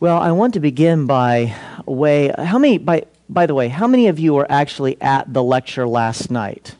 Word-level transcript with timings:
Well, 0.00 0.16
I 0.16 0.32
want 0.32 0.54
to 0.54 0.60
begin 0.60 1.04
by 1.04 1.54
way. 1.84 2.32
How 2.38 2.58
many? 2.58 2.78
By 2.78 3.02
by 3.28 3.44
the 3.44 3.54
way, 3.54 3.68
how 3.68 3.86
many 3.86 4.06
of 4.06 4.18
you 4.18 4.32
were 4.32 4.50
actually 4.50 4.96
at 5.02 5.30
the 5.30 5.42
lecture 5.42 5.86
last 5.86 6.30
night? 6.30 6.74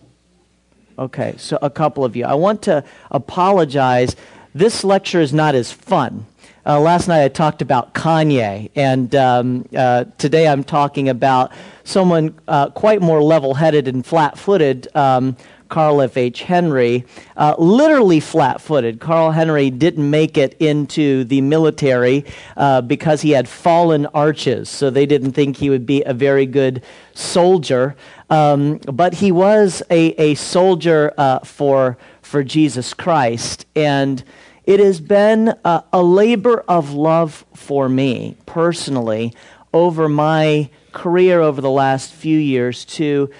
Okay, 0.98 1.34
so 1.36 1.58
a 1.60 1.68
couple 1.68 2.02
of 2.02 2.16
you. 2.16 2.24
I 2.24 2.32
want 2.32 2.62
to 2.62 2.82
apologize. 3.10 4.16
This 4.54 4.84
lecture 4.84 5.20
is 5.20 5.34
not 5.34 5.54
as 5.54 5.70
fun. 5.70 6.24
Uh, 6.64 6.80
last 6.80 7.08
night 7.08 7.22
I 7.22 7.28
talked 7.28 7.60
about 7.60 7.92
Kanye, 7.92 8.70
and 8.74 9.14
um, 9.14 9.68
uh, 9.76 10.04
today 10.16 10.48
I'm 10.48 10.64
talking 10.64 11.10
about 11.10 11.52
someone 11.84 12.40
uh, 12.48 12.70
quite 12.70 13.02
more 13.02 13.22
level 13.22 13.52
headed 13.52 13.86
and 13.86 14.04
flat 14.04 14.38
footed. 14.38 14.88
Um, 14.96 15.36
Carl 15.70 16.02
F. 16.02 16.16
H. 16.16 16.42
Henry, 16.42 17.06
uh, 17.36 17.54
literally 17.58 18.20
flat 18.20 18.60
footed. 18.60 19.00
Carl 19.00 19.30
Henry 19.30 19.70
didn't 19.70 20.10
make 20.10 20.36
it 20.36 20.54
into 20.60 21.24
the 21.24 21.40
military 21.40 22.26
uh, 22.58 22.82
because 22.82 23.22
he 23.22 23.30
had 23.30 23.48
fallen 23.48 24.04
arches, 24.06 24.68
so 24.68 24.90
they 24.90 25.06
didn't 25.06 25.32
think 25.32 25.56
he 25.56 25.70
would 25.70 25.86
be 25.86 26.02
a 26.02 26.12
very 26.12 26.44
good 26.44 26.82
soldier. 27.14 27.96
Um, 28.28 28.78
but 28.78 29.14
he 29.14 29.32
was 29.32 29.82
a, 29.90 30.08
a 30.20 30.34
soldier 30.34 31.14
uh, 31.16 31.38
for, 31.40 31.96
for 32.20 32.44
Jesus 32.44 32.92
Christ. 32.92 33.64
And 33.74 34.22
it 34.64 34.78
has 34.78 35.00
been 35.00 35.54
a, 35.64 35.84
a 35.92 36.02
labor 36.02 36.64
of 36.68 36.92
love 36.92 37.44
for 37.54 37.88
me 37.88 38.36
personally 38.46 39.32
over 39.72 40.08
my 40.08 40.68
career 40.92 41.40
over 41.40 41.60
the 41.60 41.70
last 41.70 42.12
few 42.12 42.38
years 42.38 42.84
to 42.84 43.30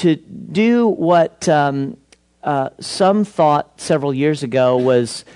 to 0.00 0.16
do 0.16 0.88
what 0.88 1.46
um, 1.46 1.94
uh, 2.42 2.70
some 2.80 3.22
thought 3.22 3.78
several 3.78 4.14
years 4.14 4.42
ago 4.42 4.78
was 4.78 5.26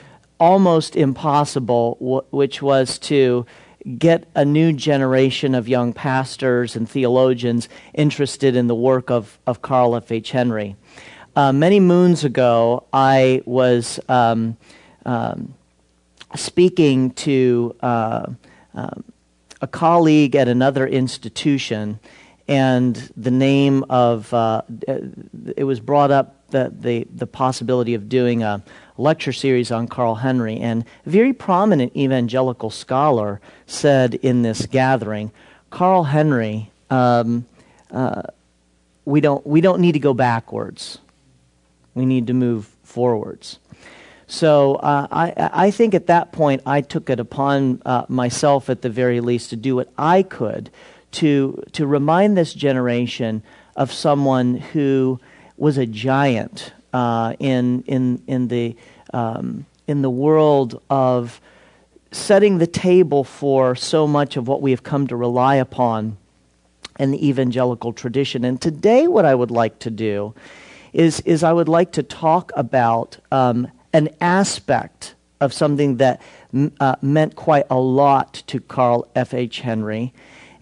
almost 0.40 0.96
impossible, 0.96 2.24
which 2.30 2.62
was 2.62 2.98
to 2.98 3.44
get 3.98 4.26
a 4.34 4.42
new 4.42 4.72
generation 4.72 5.54
of 5.54 5.68
young 5.68 5.92
pastors 5.92 6.76
and 6.76 6.88
theologians 6.88 7.68
interested 7.92 8.56
in 8.56 8.66
the 8.66 8.74
work 8.74 9.10
of, 9.10 9.38
of 9.46 9.60
Carl 9.60 9.96
F. 9.96 10.10
H. 10.10 10.30
Henry. 10.30 10.76
Uh, 11.36 11.52
many 11.52 11.78
moons 11.78 12.24
ago, 12.24 12.84
I 12.90 13.42
was 13.44 14.00
um, 14.08 14.56
um, 15.04 15.52
speaking 16.36 17.10
to 17.10 17.76
uh, 17.82 18.26
uh, 18.74 18.90
a 19.60 19.66
colleague 19.66 20.34
at 20.34 20.48
another 20.48 20.86
institution 20.86 22.00
and 22.46 22.94
the 23.16 23.30
name 23.30 23.84
of 23.88 24.32
uh, 24.34 24.62
it 25.56 25.64
was 25.64 25.80
brought 25.80 26.10
up 26.10 26.48
the, 26.48 26.72
the, 26.78 27.06
the 27.14 27.26
possibility 27.26 27.94
of 27.94 28.08
doing 28.08 28.42
a 28.42 28.62
lecture 28.96 29.32
series 29.32 29.70
on 29.70 29.88
Carl 29.88 30.14
Henry. 30.16 30.58
And 30.58 30.84
a 31.04 31.10
very 31.10 31.32
prominent 31.32 31.96
evangelical 31.96 32.70
scholar 32.70 33.40
said 33.66 34.14
in 34.14 34.42
this 34.42 34.66
gathering, 34.66 35.32
Carl 35.70 36.04
Henry, 36.04 36.70
um, 36.90 37.46
uh, 37.90 38.22
we, 39.04 39.20
don't, 39.20 39.44
we 39.46 39.60
don't 39.60 39.80
need 39.80 39.92
to 39.92 39.98
go 39.98 40.14
backwards. 40.14 40.98
We 41.94 42.06
need 42.06 42.26
to 42.28 42.34
move 42.34 42.66
forwards. 42.82 43.58
So 44.26 44.76
uh, 44.76 45.06
I, 45.10 45.50
I 45.66 45.70
think 45.70 45.94
at 45.94 46.06
that 46.06 46.32
point 46.32 46.62
I 46.66 46.80
took 46.80 47.10
it 47.10 47.20
upon 47.20 47.82
uh, 47.84 48.04
myself, 48.08 48.70
at 48.70 48.82
the 48.82 48.90
very 48.90 49.20
least, 49.20 49.50
to 49.50 49.56
do 49.56 49.76
what 49.76 49.90
I 49.98 50.22
could 50.22 50.70
to, 51.14 51.62
to 51.72 51.86
remind 51.86 52.36
this 52.36 52.54
generation 52.54 53.42
of 53.76 53.92
someone 53.92 54.56
who 54.56 55.20
was 55.56 55.78
a 55.78 55.86
giant 55.86 56.72
uh, 56.92 57.34
in, 57.38 57.82
in, 57.82 58.22
in, 58.26 58.48
the, 58.48 58.76
um, 59.12 59.66
in 59.86 60.02
the 60.02 60.10
world 60.10 60.80
of 60.90 61.40
setting 62.12 62.58
the 62.58 62.66
table 62.66 63.24
for 63.24 63.74
so 63.74 64.06
much 64.06 64.36
of 64.36 64.46
what 64.46 64.62
we 64.62 64.70
have 64.70 64.82
come 64.82 65.06
to 65.06 65.16
rely 65.16 65.56
upon 65.56 66.16
in 66.98 67.10
the 67.10 67.28
evangelical 67.28 67.92
tradition. 67.92 68.44
And 68.44 68.60
today, 68.60 69.08
what 69.08 69.24
I 69.24 69.34
would 69.34 69.50
like 69.50 69.78
to 69.80 69.90
do 69.90 70.34
is, 70.92 71.20
is 71.20 71.42
I 71.42 71.52
would 71.52 71.68
like 71.68 71.92
to 71.92 72.02
talk 72.02 72.52
about 72.54 73.18
um, 73.32 73.68
an 73.92 74.10
aspect 74.20 75.14
of 75.40 75.52
something 75.52 75.96
that 75.96 76.22
uh, 76.80 76.96
meant 77.02 77.34
quite 77.34 77.66
a 77.68 77.78
lot 77.78 78.42
to 78.46 78.60
Carl 78.60 79.08
F.H. 79.16 79.60
Henry 79.60 80.12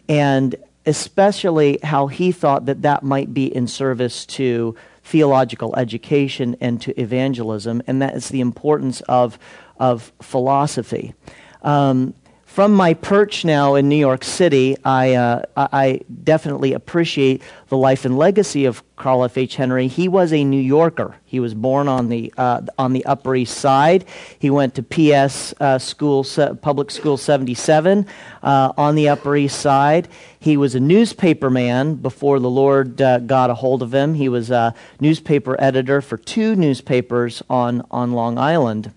and 0.08 0.54
especially 0.86 1.78
how 1.82 2.08
he 2.08 2.32
thought 2.32 2.66
that 2.66 2.82
that 2.82 3.02
might 3.02 3.32
be 3.32 3.54
in 3.54 3.66
service 3.66 4.26
to 4.26 4.74
theological 5.04 5.74
education 5.76 6.56
and 6.60 6.80
to 6.82 6.98
evangelism, 7.00 7.82
and 7.86 8.02
that 8.02 8.14
is 8.14 8.28
the 8.28 8.40
importance 8.40 9.00
of, 9.02 9.38
of 9.78 10.12
philosophy. 10.20 11.14
Um, 11.62 12.14
from 12.52 12.74
my 12.74 12.92
perch 12.92 13.46
now 13.46 13.76
in 13.76 13.88
New 13.88 13.96
York 13.96 14.22
City, 14.22 14.76
I, 14.84 15.14
uh, 15.14 15.42
I 15.56 16.02
definitely 16.22 16.74
appreciate 16.74 17.40
the 17.70 17.78
life 17.78 18.04
and 18.04 18.18
legacy 18.18 18.66
of 18.66 18.82
Carl 18.94 19.24
F. 19.24 19.38
H. 19.38 19.56
Henry. 19.56 19.88
He 19.88 20.06
was 20.06 20.34
a 20.34 20.44
New 20.44 20.60
Yorker. 20.60 21.16
He 21.24 21.40
was 21.40 21.54
born 21.54 21.88
on 21.88 22.10
the, 22.10 22.30
uh, 22.36 22.60
on 22.76 22.92
the 22.92 23.06
Upper 23.06 23.34
East 23.34 23.56
Side. 23.56 24.04
He 24.38 24.50
went 24.50 24.74
to 24.74 24.82
PS 24.82 25.54
uh, 25.60 25.78
School, 25.78 26.26
Public 26.60 26.90
School 26.90 27.16
77 27.16 28.06
uh, 28.42 28.72
on 28.76 28.96
the 28.96 29.08
Upper 29.08 29.34
East 29.34 29.58
Side. 29.58 30.06
He 30.38 30.58
was 30.58 30.74
a 30.74 30.80
newspaper 30.80 31.48
man 31.48 31.94
before 31.94 32.38
the 32.38 32.50
Lord 32.50 33.00
uh, 33.00 33.20
got 33.20 33.48
a 33.48 33.54
hold 33.54 33.82
of 33.82 33.94
him. 33.94 34.12
He 34.12 34.28
was 34.28 34.50
a 34.50 34.74
newspaper 35.00 35.56
editor 35.58 36.02
for 36.02 36.18
two 36.18 36.54
newspapers 36.54 37.42
on, 37.48 37.82
on 37.90 38.12
Long 38.12 38.36
Island. 38.36 38.92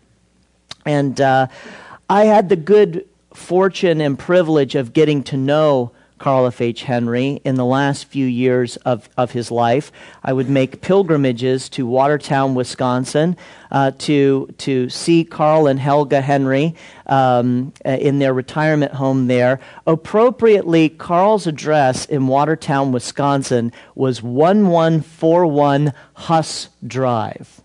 And 0.85 1.21
uh, 1.21 1.47
I 2.09 2.25
had 2.25 2.49
the 2.49 2.57
good 2.57 3.07
fortune 3.35 4.01
and 4.01 4.17
privilege 4.17 4.75
of 4.75 4.93
getting 4.93 5.23
to 5.23 5.37
know 5.37 5.91
Carl 6.17 6.47
F. 6.47 6.61
H. 6.61 6.83
Henry 6.83 7.41
in 7.43 7.55
the 7.55 7.65
last 7.65 8.05
few 8.05 8.25
years 8.25 8.77
of, 8.77 9.09
of 9.17 9.31
his 9.31 9.51
life. 9.51 9.91
I 10.23 10.31
would 10.31 10.49
make 10.49 10.81
pilgrimages 10.81 11.67
to 11.69 11.85
Watertown, 11.85 12.55
Wisconsin, 12.55 13.35
uh, 13.69 13.91
to, 13.99 14.47
to 14.59 14.89
see 14.89 15.25
Carl 15.25 15.67
and 15.67 15.79
Helga 15.79 16.21
Henry 16.21 16.75
um, 17.05 17.73
uh, 17.85 17.89
in 17.89 18.19
their 18.19 18.33
retirement 18.33 18.93
home 18.93 19.27
there. 19.27 19.59
Appropriately, 19.85 20.87
Carl's 20.87 21.47
address 21.47 22.05
in 22.05 22.27
Watertown, 22.27 22.93
Wisconsin 22.93 23.73
was 23.93 24.23
1141 24.23 25.91
Huss 26.13 26.69
Drive 26.85 27.61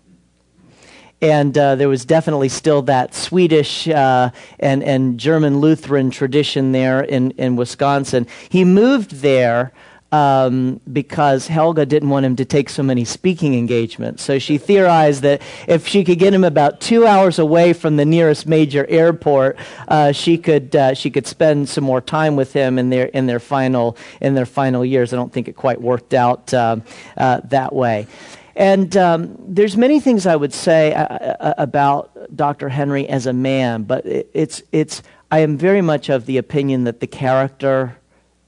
and 1.21 1.57
uh, 1.57 1.75
there 1.75 1.89
was 1.89 2.05
definitely 2.05 2.49
still 2.49 2.81
that 2.83 3.13
Swedish 3.13 3.87
uh, 3.87 4.31
and, 4.59 4.83
and 4.83 5.19
German 5.19 5.59
Lutheran 5.59 6.09
tradition 6.09 6.71
there 6.71 7.01
in, 7.01 7.31
in 7.31 7.55
Wisconsin. 7.55 8.27
He 8.49 8.65
moved 8.65 9.11
there 9.17 9.71
um, 10.11 10.81
because 10.91 11.47
Helga 11.47 11.85
didn't 11.85 12.09
want 12.09 12.25
him 12.25 12.35
to 12.35 12.45
take 12.45 12.69
so 12.69 12.83
many 12.83 13.05
speaking 13.05 13.53
engagements. 13.53 14.23
So 14.23 14.39
she 14.39 14.57
theorized 14.57 15.21
that 15.21 15.41
if 15.67 15.87
she 15.87 16.03
could 16.03 16.19
get 16.19 16.33
him 16.33 16.43
about 16.43 16.81
two 16.81 17.07
hours 17.07 17.39
away 17.39 17.73
from 17.73 17.95
the 17.95 18.05
nearest 18.05 18.45
major 18.45 18.85
airport, 18.87 19.57
uh, 19.87 20.11
she 20.11 20.37
could 20.37 20.75
uh, 20.75 20.93
she 20.93 21.09
could 21.09 21.27
spend 21.27 21.69
some 21.69 21.83
more 21.83 22.01
time 22.01 22.35
with 22.35 22.51
him 22.51 22.77
in 22.77 22.89
their 22.89 23.05
in 23.05 23.25
their 23.25 23.39
final 23.39 23.95
in 24.19 24.35
their 24.35 24.45
final 24.45 24.83
years. 24.83 25.13
I 25.13 25.15
don't 25.15 25.31
think 25.31 25.47
it 25.47 25.55
quite 25.55 25.79
worked 25.79 26.13
out 26.13 26.53
uh, 26.53 26.77
uh 27.15 27.39
that 27.45 27.73
way. 27.73 28.07
And 28.55 28.95
um, 28.97 29.35
there's 29.39 29.77
many 29.77 29.99
things 29.99 30.25
I 30.25 30.35
would 30.35 30.53
say 30.53 30.93
uh, 30.93 31.03
uh, 31.05 31.53
about 31.57 32.35
Dr. 32.35 32.69
Henry 32.69 33.07
as 33.07 33.25
a 33.25 33.33
man, 33.33 33.83
but 33.83 34.05
it's, 34.05 34.61
it's, 34.71 35.01
I 35.29 35.39
am 35.39 35.57
very 35.57 35.81
much 35.81 36.09
of 36.09 36.25
the 36.25 36.37
opinion 36.37 36.83
that 36.83 36.99
the 36.99 37.07
character 37.07 37.97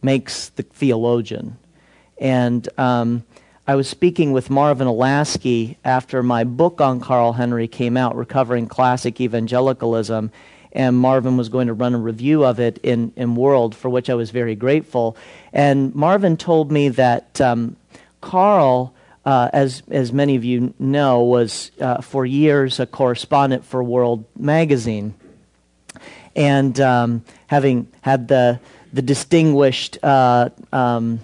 makes 0.02 0.50
the 0.50 0.64
theologian. 0.64 1.58
And 2.18 2.68
um, 2.78 3.24
I 3.66 3.76
was 3.76 3.88
speaking 3.88 4.34
with 4.34 4.50
Marvin 4.50 4.88
Olasky 4.88 5.78
after 5.86 6.22
my 6.22 6.44
book 6.44 6.82
on 6.82 7.00
Carl 7.00 7.34
Henry 7.34 7.68
came 7.68 7.96
out, 7.96 8.16
Recovering 8.16 8.68
Classic 8.68 9.20
Evangelicalism, 9.22 10.32
and 10.74 10.98
Marvin 10.98 11.38
was 11.38 11.50
going 11.50 11.68
to 11.68 11.74
run 11.74 11.94
a 11.94 12.00
review 12.00 12.44
of 12.44 12.60
it 12.60 12.80
in, 12.84 13.14
in 13.16 13.36
World, 13.36 13.76
for 13.76 13.90
which 13.90 14.10
I 14.10 14.16
was 14.16 14.32
very 14.32 14.56
grateful. 14.56 15.16
And 15.54 15.94
Marvin 15.96 16.36
told 16.36 16.72
me 16.72 16.90
that 16.90 17.40
um, 17.40 17.78
Carl 18.20 18.93
uh, 19.26 19.50
as, 19.54 19.84
as 19.90 20.12
many 20.12 20.36
of 20.36 20.44
you 20.44 20.74
know, 20.80 21.24
was 21.24 21.72
uh, 21.80 22.02
for 22.02 22.26
years 22.26 22.80
a 22.80 22.86
correspondent 22.86 23.66
for 23.66 23.84
World 23.84 24.26
Magazine. 24.38 25.14
And 26.36 26.80
um, 26.80 27.24
having 27.48 27.88
had 28.02 28.28
the, 28.28 28.60
the 28.92 29.02
distinguished 29.02 29.98
uh, 30.04 30.50
um, 30.72 31.20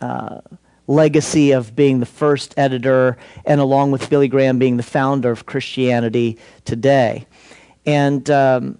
uh, 0.00 0.40
legacy 0.86 1.52
of 1.52 1.74
being 1.74 2.00
the 2.00 2.06
first 2.06 2.54
editor, 2.56 3.16
and 3.44 3.60
along 3.60 3.90
with 3.90 4.08
Billy 4.08 4.28
Graham, 4.28 4.58
being 4.58 4.76
the 4.76 4.82
founder 4.82 5.30
of 5.30 5.46
Christianity 5.46 6.38
Today. 6.64 7.26
And 7.84 8.28
um, 8.30 8.78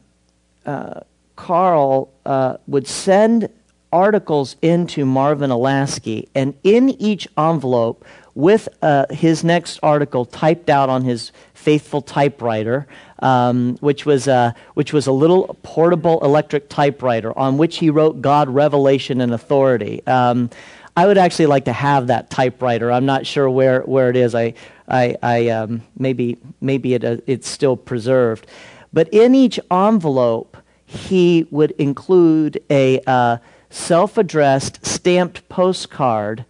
uh, 0.65 1.01
Carl 1.37 2.13
uh, 2.25 2.57
would 2.67 2.87
send 2.87 3.49
articles 3.93 4.57
into 4.63 5.05
Marvin 5.05 5.51
Olasky, 5.51 6.29
and 6.35 6.55
in 6.65 6.91
each 6.91 7.29
envelope 7.39 8.05
with 8.37 8.69
uh, 8.83 9.07
his 9.11 9.43
next 9.43 9.81
article 9.83 10.27
typed 10.27 10.69
out 10.69 10.91
on 10.91 11.03
his 11.03 11.33
faithful 11.55 12.03
typewriter, 12.03 12.87
um, 13.21 13.77
which, 13.81 14.05
was 14.05 14.29
a, 14.29 14.55
which 14.75 14.93
was 14.93 15.07
a 15.07 15.13
little 15.13 15.57
portable 15.63 16.23
electric 16.23 16.69
typewriter 16.69 17.37
on 17.37 17.57
which 17.57 17.79
he 17.79 17.89
wrote 17.89 18.21
God, 18.21 18.51
revelation, 18.51 19.23
and 19.23 19.33
authority. 19.33 20.07
Um, 20.07 20.51
I 20.95 21.07
would 21.07 21.17
actually 21.17 21.47
like 21.47 21.65
to 21.65 21.73
have 21.73 22.09
that 22.09 22.29
typewriter. 22.29 22.93
I'm 22.93 23.07
not 23.07 23.27
sure 23.27 23.49
where, 23.49 23.81
where 23.81 24.11
it 24.11 24.17
is. 24.17 24.35
I, 24.35 24.53
I, 24.87 25.17
I 25.23 25.49
um, 25.49 25.83
maybe 25.99 26.39
maybe 26.61 26.95
it, 26.95 27.05
uh, 27.05 27.17
it's 27.27 27.49
still 27.49 27.77
preserved. 27.77 28.47
But 28.93 29.09
in 29.13 29.35
each 29.35 29.59
envelope, 29.71 30.59
he 30.85 31.47
would 31.51 31.73
include 31.73 32.63
a 32.71 33.01
uh, 33.07 33.39
self 33.71 34.17
addressed 34.19 34.85
stamped 34.87 35.49
postcard 35.49 36.45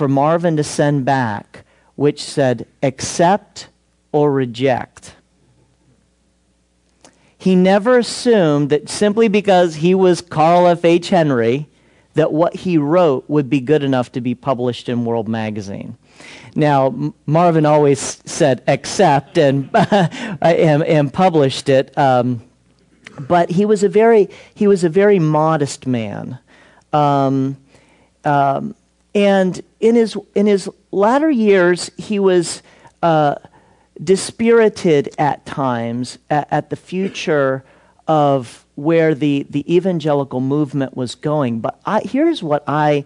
for 0.00 0.08
Marvin 0.08 0.56
to 0.56 0.64
send 0.64 1.04
back, 1.04 1.66
which 1.94 2.24
said, 2.24 2.66
accept 2.82 3.68
or 4.12 4.32
reject. 4.32 5.14
He 7.36 7.54
never 7.54 7.98
assumed 7.98 8.70
that 8.70 8.88
simply 8.88 9.28
because 9.28 9.74
he 9.74 9.94
was 9.94 10.22
Carl 10.22 10.66
F. 10.68 10.86
H. 10.86 11.10
Henry, 11.10 11.68
that 12.14 12.32
what 12.32 12.56
he 12.56 12.78
wrote 12.78 13.28
would 13.28 13.50
be 13.50 13.60
good 13.60 13.84
enough 13.84 14.10
to 14.12 14.22
be 14.22 14.34
published 14.34 14.88
in 14.88 15.04
World 15.04 15.28
Magazine. 15.28 15.98
Now, 16.54 17.12
Marvin 17.26 17.66
always 17.66 18.22
said 18.24 18.62
accept 18.66 19.36
and, 19.36 19.68
and, 19.74 20.82
and, 20.82 21.12
published 21.12 21.68
it, 21.68 21.92
um, 21.98 22.42
but 23.18 23.50
he 23.50 23.66
was 23.66 23.82
a 23.82 23.88
very, 23.90 24.30
he 24.54 24.66
was 24.66 24.82
a 24.82 24.88
very 24.88 25.18
modest 25.18 25.86
man. 25.86 26.38
Um, 26.90 27.58
um, 28.24 28.74
and 29.14 29.60
in 29.80 29.94
his, 29.94 30.16
in 30.34 30.46
his 30.46 30.68
latter 30.90 31.30
years, 31.30 31.90
he 31.96 32.18
was 32.18 32.62
uh, 33.02 33.36
dispirited 34.02 35.14
at 35.18 35.44
times 35.46 36.18
at, 36.28 36.48
at, 36.50 36.70
the 36.70 36.76
future 36.76 37.64
of 38.06 38.66
where 38.76 39.14
the, 39.14 39.46
the 39.50 39.74
evangelical 39.74 40.40
movement 40.40 40.96
was 40.96 41.14
going. 41.14 41.60
But 41.60 41.80
I, 41.84 42.00
here's 42.00 42.42
what 42.42 42.64
I, 42.66 43.04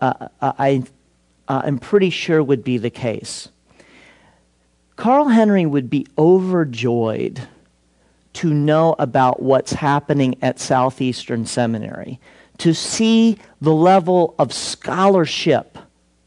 uh, 0.00 0.28
I 0.40 0.84
uh, 1.50 1.62
I'm 1.64 1.80
pretty 1.80 2.10
sure 2.10 2.40
would 2.40 2.62
be 2.62 2.78
the 2.78 2.90
case. 2.90 3.48
Carl 4.94 5.26
Henry 5.28 5.66
would 5.66 5.90
be 5.90 6.06
overjoyed 6.16 7.48
to 8.34 8.54
know 8.54 8.94
about 9.00 9.42
what's 9.42 9.72
happening 9.72 10.36
at 10.42 10.60
Southeastern 10.60 11.44
Seminary, 11.46 12.20
to 12.60 12.74
see 12.74 13.38
the 13.60 13.72
level 13.72 14.34
of 14.38 14.52
scholarship 14.52 15.78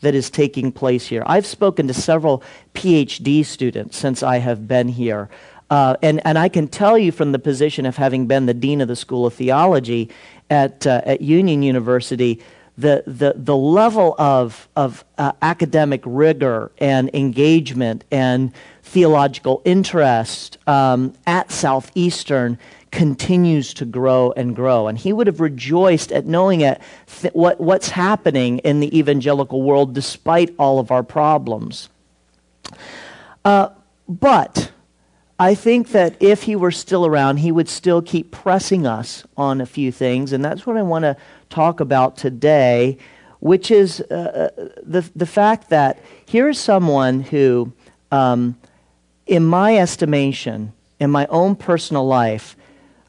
that 0.01 0.13
is 0.13 0.29
taking 0.29 0.71
place 0.71 1.07
here. 1.07 1.23
I've 1.25 1.45
spoken 1.45 1.87
to 1.87 1.93
several 1.93 2.43
PhD 2.73 3.45
students 3.45 3.97
since 3.97 4.21
I 4.21 4.37
have 4.37 4.67
been 4.67 4.89
here. 4.89 5.29
Uh, 5.69 5.95
and, 6.01 6.21
and 6.25 6.37
I 6.37 6.49
can 6.49 6.67
tell 6.67 6.97
you 6.97 7.11
from 7.11 7.31
the 7.31 7.39
position 7.39 7.85
of 7.85 7.95
having 7.95 8.27
been 8.27 8.45
the 8.45 8.53
dean 8.53 8.81
of 8.81 8.87
the 8.87 8.95
School 8.95 9.25
of 9.25 9.33
Theology 9.33 10.09
at, 10.49 10.85
uh, 10.85 11.01
at 11.05 11.21
Union 11.21 11.63
University 11.63 12.41
the, 12.77 13.03
the, 13.05 13.33
the 13.35 13.55
level 13.55 14.15
of, 14.17 14.67
of 14.75 15.05
uh, 15.17 15.33
academic 15.41 16.01
rigor 16.05 16.71
and 16.79 17.09
engagement 17.13 18.03
and 18.11 18.51
theological 18.81 19.61
interest 19.63 20.57
um, 20.67 21.13
at 21.27 21.51
Southeastern 21.51 22.57
continues 22.93 23.73
to 23.73 23.85
grow 23.85 24.31
and 24.37 24.55
grow. 24.55 24.87
And 24.87 24.97
he 24.97 25.11
would 25.11 25.25
have 25.25 25.41
rejoiced 25.41 26.11
at 26.11 26.27
knowing 26.27 26.61
it, 26.61 26.79
th- 27.07 27.33
what, 27.33 27.59
what's 27.59 27.89
happening 27.89 28.59
in 28.59 28.81
the 28.81 28.97
evangelical 28.97 29.63
world 29.63 29.95
despite 29.95 30.53
all 30.59 30.77
of 30.77 30.91
our 30.91 31.01
problems. 31.01 31.89
Uh, 33.43 33.69
but 34.07 34.71
I 35.39 35.55
think 35.55 35.89
that 35.89 36.15
if 36.21 36.43
he 36.43 36.55
were 36.55 36.69
still 36.69 37.03
around, 37.03 37.37
he 37.37 37.51
would 37.51 37.67
still 37.67 38.03
keep 38.03 38.29
pressing 38.29 38.85
us 38.85 39.23
on 39.35 39.59
a 39.59 39.65
few 39.65 39.91
things. 39.91 40.31
And 40.31 40.45
that's 40.45 40.67
what 40.67 40.77
I 40.77 40.83
want 40.83 41.01
to 41.01 41.17
talk 41.49 41.79
about 41.79 42.15
today, 42.15 42.99
which 43.39 43.71
is 43.71 44.01
uh, 44.11 44.51
uh, 44.55 44.69
the, 44.83 45.09
the 45.15 45.25
fact 45.25 45.69
that 45.69 45.97
here 46.27 46.47
is 46.47 46.59
someone 46.59 47.21
who, 47.21 47.73
um, 48.11 48.55
in 49.25 49.43
my 49.43 49.77
estimation, 49.77 50.73
in 50.99 51.09
my 51.09 51.25
own 51.31 51.55
personal 51.55 52.05
life, 52.05 52.55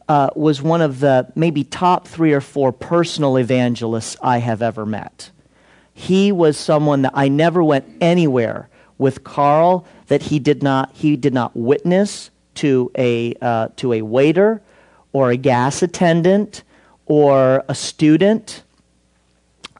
uh, 0.09 0.31
was 0.37 0.61
one 0.61 0.83
of 0.83 1.01
the 1.01 1.31
maybe 1.35 1.65
top 1.65 2.06
three 2.06 2.33
or 2.33 2.41
four 2.41 2.73
personal 2.73 3.37
evangelists 3.37 4.17
I 4.23 4.39
have 4.39 4.62
ever 4.62 4.85
met. 4.85 5.31
He 5.93 6.33
was 6.33 6.56
someone 6.56 7.03
that 7.03 7.12
I 7.15 7.29
never 7.29 7.62
went 7.62 7.87
anywhere 8.01 8.69
with 8.99 9.25
Carl 9.25 9.87
that 10.09 10.23
he 10.23 10.39
did 10.39 10.62
not 10.62 10.91
he 10.95 11.17
did 11.17 11.33
not 11.33 11.56
witness 11.56 12.31
to 12.56 12.91
a 12.97 13.35
uh, 13.41 13.69
to 13.77 13.93
a 13.93 14.03
waiter 14.03 14.62
or 15.12 15.31
a 15.31 15.37
gas 15.37 15.83
attendant 15.83 16.62
or 17.06 17.65
a 17.69 17.75
student. 17.75 18.62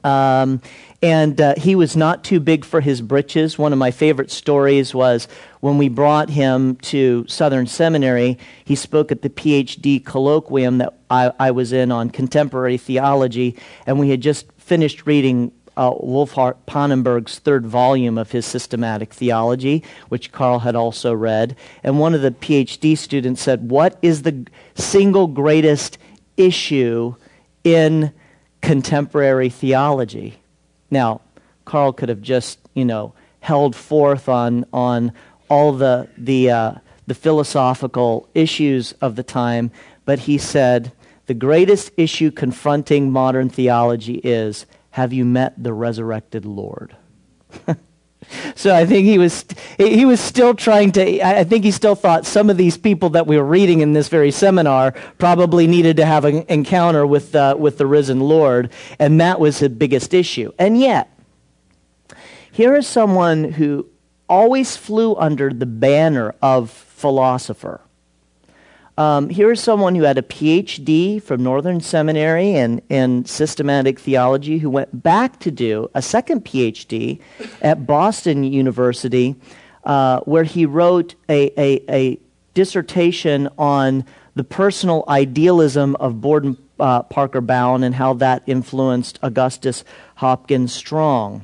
Um, 0.05 0.61
and 1.05 1.39
uh, 1.39 1.55
he 1.59 1.75
was 1.75 1.99
not 1.99 2.25
too 2.25 2.41
big 2.41 2.65
for 2.65 2.81
his 2.81 3.03
britches. 3.03 3.59
One 3.59 3.75
of 3.75 3.79
my 3.79 3.91
favorite 3.91 4.31
stories 4.31 4.95
was 4.95 5.29
when 5.61 5.77
we 5.77 5.91
brought 5.91 6.31
him 6.31 6.77
to 6.77 7.27
Southern 7.29 7.67
Seminary, 7.67 8.39
he 8.65 8.75
spoke 8.75 9.13
at 9.13 9.21
the 9.21 9.29
PhD 9.29 10.03
colloquium 10.03 10.79
that 10.79 10.95
I, 11.11 11.31
I 11.39 11.51
was 11.51 11.75
in 11.75 11.93
on 11.93 12.09
contemporary 12.09 12.79
theology, 12.79 13.55
and 13.87 13.99
we 13.99 14.09
had 14.09 14.23
just 14.23 14.51
finished 14.57 15.07
reading 15.07 15.53
uh, 15.77 15.91
Wolfhart 15.91 16.57
Pannenberg's 16.67 17.39
third 17.39 17.67
volume 17.67 18.17
of 18.17 18.31
his 18.31 18.47
systematic 18.47 19.13
theology, 19.13 19.85
which 20.09 20.33
Carl 20.33 20.61
had 20.61 20.75
also 20.75 21.13
read. 21.13 21.55
And 21.83 21.99
one 21.99 22.15
of 22.15 22.23
the 22.23 22.31
PhD 22.31 22.97
students 22.97 23.43
said, 23.43 23.71
What 23.71 23.99
is 24.01 24.23
the 24.23 24.47
single 24.75 25.27
greatest 25.27 25.99
issue 26.39 27.15
in 27.63 28.13
contemporary 28.65 29.51
theology. 29.51 30.37
Now, 30.91 31.21
Carl 31.65 31.93
could 31.93 32.09
have 32.09 32.23
just, 32.23 32.59
you 32.75 32.85
know, 32.85 33.15
held 33.41 33.77
forth 33.77 34.29
on, 34.29 34.65
on 34.73 35.13
all 35.49 35.73
the, 35.73 36.09
the, 36.17 36.51
uh, 36.51 36.75
the 37.07 37.15
philosophical 37.15 38.29
issues 38.35 38.93
of 39.01 39.17
the 39.17 39.23
time, 39.23 39.71
but 40.05 40.21
he 40.21 40.39
said, 40.39 40.93
the 41.27 41.35
greatest 41.35 41.91
issue 41.97 42.31
confronting 42.31 43.11
modern 43.11 43.49
theology 43.49 44.17
is 44.17 44.67
have 44.91 45.13
you 45.13 45.25
met 45.25 45.61
the 45.63 45.73
resurrected 45.73 46.45
Lord? 46.45 46.97
So 48.55 48.75
I 48.75 48.87
think 48.87 49.07
he 49.07 49.19
was 49.19 49.45
he 49.77 50.05
was 50.05 50.21
still 50.21 50.55
trying 50.55 50.93
to. 50.93 51.27
I 51.27 51.45
think 51.45 51.65
he 51.65 51.71
still 51.71 51.95
thought 51.95 52.27
some 52.27 52.51
of 52.51 52.57
these 52.57 52.77
people 52.77 53.11
that 53.11 53.27
we 53.27 53.37
were 53.37 53.45
reading 53.45 53.81
in 53.81 53.93
this 53.93 54.09
very 54.09 54.31
seminar 54.31 54.93
probably 55.19 55.67
needed 55.67 55.97
to 55.99 56.07
have 56.07 56.25
an 56.25 56.45
encounter 56.49 57.07
with 57.07 57.35
uh, 57.35 57.57
with 57.59 57.79
the 57.79 57.87
risen 57.87 58.21
Lord, 58.21 58.71
and 58.99 59.21
that 59.21 59.41
was 59.41 59.59
his 59.59 59.71
biggest 59.71 60.15
issue. 60.15 60.53
And 60.59 60.79
yet, 60.79 61.11
here 62.51 62.77
is 62.77 62.87
someone 62.87 63.45
who 63.53 63.89
always 64.29 64.77
flew 64.77 65.15
under 65.17 65.53
the 65.53 65.67
banner 65.67 66.35
of 66.41 66.71
philosopher. 66.71 67.81
Um, 68.97 69.29
here's 69.29 69.61
someone 69.61 69.97
who 69.97 70.05
had 70.05 70.19
a 70.19 70.23
PhD 70.23 71.21
from 71.21 71.43
Northern 71.43 71.81
Seminary 71.81 72.53
in, 72.53 72.81
in 72.89 73.25
systematic 73.25 73.99
theology 73.99 74.59
who 74.59 74.71
went 74.71 75.03
back 75.03 75.41
to 75.41 75.51
do 75.51 75.91
a 75.95 76.03
second 76.03 76.45
PhD 76.45 77.21
at 77.61 77.87
Boston 77.87 78.45
University, 78.45 79.35
uh, 79.83 80.21
where 80.21 80.45
he 80.45 80.65
wrote 80.65 81.17
a, 81.29 81.51
a, 81.61 81.83
a, 81.89 82.21
dissertation 82.55 83.49
on 83.59 84.05
the 84.37 84.45
personal 84.45 85.03
idealism 85.09 85.97
of 85.97 86.21
Borden 86.21 86.57
uh, 86.79 87.03
Parker 87.03 87.41
Bowne 87.41 87.83
and 87.83 87.97
how 87.97 88.15
that 88.15 88.45
influenced 88.47 89.19
Augustus 89.23 89.83
Hopkins 90.15 90.73
Strong. 90.73 91.43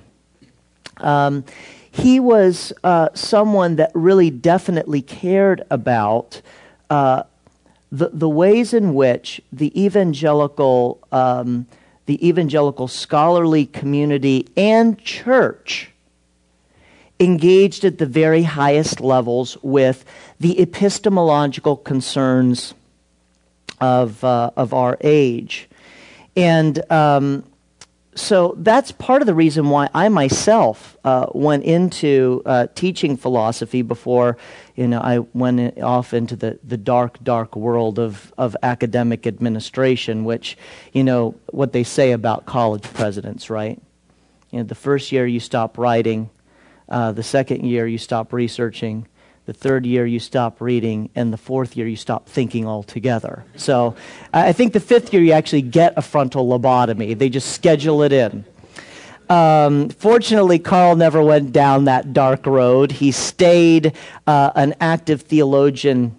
Um, 0.98 1.44
he 1.90 2.20
was 2.20 2.72
uh, 2.84 3.08
someone 3.14 3.74
that 3.74 3.90
really 3.92 4.30
definitely 4.30 5.02
cared 5.02 5.64
about 5.68 6.42
uh, 6.90 7.24
the, 7.92 8.10
the 8.12 8.28
ways 8.28 8.72
in 8.72 8.94
which 8.94 9.40
the 9.52 9.82
evangelical, 9.82 11.00
um, 11.10 11.66
the 12.06 12.26
evangelical 12.26 12.88
scholarly 12.88 13.66
community 13.66 14.48
and 14.56 14.98
church 14.98 15.90
engaged 17.18 17.84
at 17.84 17.98
the 17.98 18.06
very 18.06 18.42
highest 18.42 19.00
levels 19.00 19.56
with 19.62 20.04
the 20.38 20.60
epistemological 20.60 21.76
concerns 21.76 22.74
of, 23.80 24.22
uh, 24.24 24.50
of 24.56 24.72
our 24.72 24.96
age. 25.02 25.68
And 26.36 26.90
um, 26.90 27.44
so 28.20 28.54
that's 28.58 28.92
part 28.92 29.22
of 29.22 29.26
the 29.26 29.34
reason 29.34 29.70
why 29.70 29.88
I 29.94 30.08
myself 30.08 30.96
uh, 31.04 31.26
went 31.32 31.64
into 31.64 32.42
uh, 32.46 32.66
teaching 32.74 33.16
philosophy 33.16 33.82
before 33.82 34.36
you 34.76 34.88
know, 34.88 35.00
I 35.00 35.18
went 35.34 35.78
off 35.82 36.14
into 36.14 36.36
the, 36.36 36.58
the 36.64 36.78
dark, 36.78 37.22
dark 37.22 37.54
world 37.54 37.98
of, 37.98 38.32
of 38.38 38.56
academic 38.62 39.26
administration, 39.26 40.24
which, 40.24 40.56
you 40.94 41.04
know, 41.04 41.34
what 41.50 41.72
they 41.72 41.84
say 41.84 42.12
about 42.12 42.46
college 42.46 42.84
presidents, 42.84 43.50
right? 43.50 43.78
You 44.50 44.60
know, 44.60 44.64
the 44.64 44.74
first 44.74 45.12
year 45.12 45.26
you 45.26 45.40
stop 45.40 45.76
writing, 45.76 46.30
Uh, 46.88 47.12
the 47.12 47.22
second 47.22 47.64
year, 47.64 47.86
you 47.86 47.98
stop 47.98 48.32
researching. 48.32 49.06
The 49.50 49.54
third 49.54 49.84
year, 49.84 50.06
you 50.06 50.20
stop 50.20 50.60
reading. 50.60 51.10
And 51.16 51.32
the 51.32 51.36
fourth 51.36 51.76
year, 51.76 51.88
you 51.88 51.96
stop 51.96 52.28
thinking 52.28 52.68
altogether. 52.68 53.44
So 53.56 53.96
I 54.32 54.52
think 54.52 54.74
the 54.74 54.78
fifth 54.78 55.12
year, 55.12 55.24
you 55.24 55.32
actually 55.32 55.62
get 55.62 55.92
a 55.96 56.02
frontal 56.02 56.46
lobotomy. 56.46 57.18
They 57.18 57.28
just 57.28 57.52
schedule 57.52 58.04
it 58.04 58.12
in. 58.12 58.44
Um, 59.28 59.88
fortunately, 59.88 60.60
Carl 60.60 60.94
never 60.94 61.20
went 61.20 61.50
down 61.50 61.86
that 61.86 62.12
dark 62.12 62.46
road. 62.46 62.92
He 62.92 63.10
stayed 63.10 63.92
uh, 64.24 64.52
an 64.54 64.76
active 64.80 65.22
theologian 65.22 66.16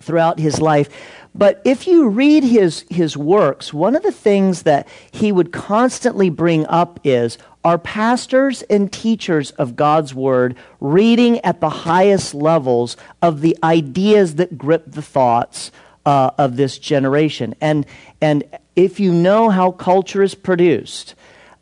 throughout 0.00 0.38
his 0.38 0.60
life. 0.60 0.90
But 1.34 1.60
if 1.64 1.86
you 1.88 2.08
read 2.08 2.44
his, 2.44 2.84
his 2.90 3.16
works, 3.16 3.74
one 3.74 3.96
of 3.96 4.02
the 4.02 4.12
things 4.12 4.62
that 4.62 4.86
he 5.10 5.32
would 5.32 5.52
constantly 5.52 6.30
bring 6.30 6.64
up 6.66 7.00
is 7.02 7.38
are 7.64 7.78
pastors 7.78 8.62
and 8.62 8.92
teachers 8.92 9.50
of 9.52 9.74
God's 9.74 10.14
Word 10.14 10.54
reading 10.80 11.40
at 11.40 11.60
the 11.60 11.70
highest 11.70 12.34
levels 12.34 12.96
of 13.20 13.40
the 13.40 13.56
ideas 13.64 14.36
that 14.36 14.58
grip 14.58 14.84
the 14.86 15.02
thoughts 15.02 15.72
uh, 16.06 16.30
of 16.38 16.56
this 16.56 16.78
generation? 16.78 17.54
And, 17.60 17.86
and 18.20 18.44
if 18.76 19.00
you 19.00 19.12
know 19.12 19.48
how 19.48 19.72
culture 19.72 20.22
is 20.22 20.34
produced, 20.34 21.14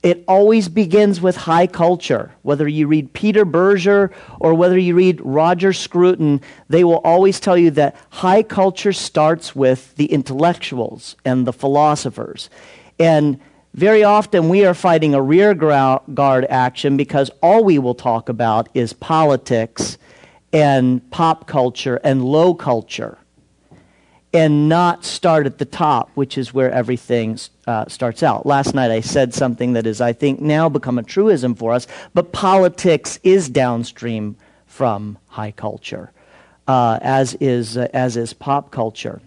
it 0.02 0.24
always 0.26 0.68
begins 0.68 1.20
with 1.20 1.36
high 1.36 1.66
culture. 1.66 2.32
Whether 2.42 2.66
you 2.66 2.88
read 2.88 3.12
Peter 3.12 3.44
Berger 3.44 4.10
or 4.40 4.54
whether 4.54 4.76
you 4.76 4.94
read 4.96 5.20
Roger 5.22 5.72
Scruton, 5.72 6.40
they 6.68 6.82
will 6.82 6.98
always 6.98 7.38
tell 7.38 7.56
you 7.56 7.70
that 7.72 7.96
high 8.10 8.42
culture 8.42 8.92
starts 8.92 9.54
with 9.54 9.94
the 9.96 10.06
intellectuals 10.06 11.14
and 11.24 11.46
the 11.46 11.52
philosophers. 11.52 12.50
And 12.98 13.40
very 13.74 14.02
often 14.02 14.48
we 14.48 14.64
are 14.66 14.74
fighting 14.74 15.14
a 15.14 15.22
rear 15.22 15.54
guard 15.54 16.46
action 16.50 16.96
because 16.96 17.30
all 17.40 17.64
we 17.64 17.78
will 17.78 17.94
talk 17.94 18.28
about 18.28 18.68
is 18.74 18.92
politics 18.92 19.98
and 20.52 21.08
pop 21.10 21.46
culture 21.46 22.00
and 22.02 22.24
low 22.24 22.54
culture 22.54 23.18
and 24.34 24.68
not 24.68 25.04
start 25.04 25.46
at 25.46 25.58
the 25.58 25.64
top, 25.64 26.10
which 26.14 26.38
is 26.38 26.54
where 26.54 26.70
everything 26.70 27.38
uh, 27.66 27.86
starts 27.86 28.22
out. 28.22 28.46
Last 28.46 28.74
night 28.74 28.90
I 28.90 29.00
said 29.00 29.34
something 29.34 29.74
that 29.74 29.86
is, 29.86 30.00
I 30.00 30.12
think, 30.12 30.40
now 30.40 30.68
become 30.68 30.98
a 30.98 31.02
truism 31.02 31.54
for 31.54 31.72
us, 31.72 31.86
but 32.14 32.32
politics 32.32 33.18
is 33.22 33.48
downstream 33.48 34.36
from 34.66 35.18
high 35.28 35.50
culture, 35.50 36.12
uh, 36.66 36.98
as, 37.02 37.34
is, 37.34 37.76
uh, 37.76 37.88
as 37.92 38.16
is 38.16 38.32
pop 38.32 38.70
culture. 38.70 39.20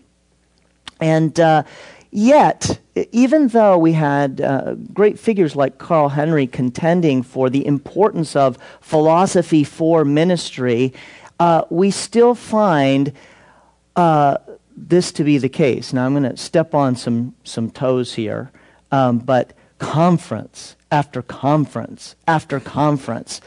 And 0.99 1.39
uh, 1.39 1.63
yet, 2.09 2.79
even 3.11 3.49
though 3.49 3.77
we 3.77 3.91
had 3.91 4.41
uh, 4.41 4.73
great 4.91 5.19
figures 5.19 5.55
like 5.55 5.77
Carl 5.77 6.09
Henry 6.09 6.47
contending 6.47 7.21
for 7.21 7.49
the 7.49 7.65
importance 7.67 8.35
of 8.35 8.57
philosophy 8.81 9.63
for 9.63 10.03
ministry, 10.03 10.93
uh, 11.39 11.63
we 11.69 11.91
still 11.91 12.33
find 12.33 13.13
this 14.75 15.11
to 15.13 15.23
be 15.23 15.37
the 15.37 15.49
case. 15.49 15.93
Now, 15.93 16.05
I'm 16.05 16.13
going 16.13 16.23
to 16.23 16.37
step 16.37 16.73
on 16.73 16.95
some, 16.95 17.35
some 17.43 17.69
toes 17.69 18.13
here, 18.13 18.51
um, 18.91 19.19
but 19.19 19.53
conference 19.79 20.75
after 20.91 21.21
conference 21.21 22.15
after 22.27 22.59
conference 22.59 23.41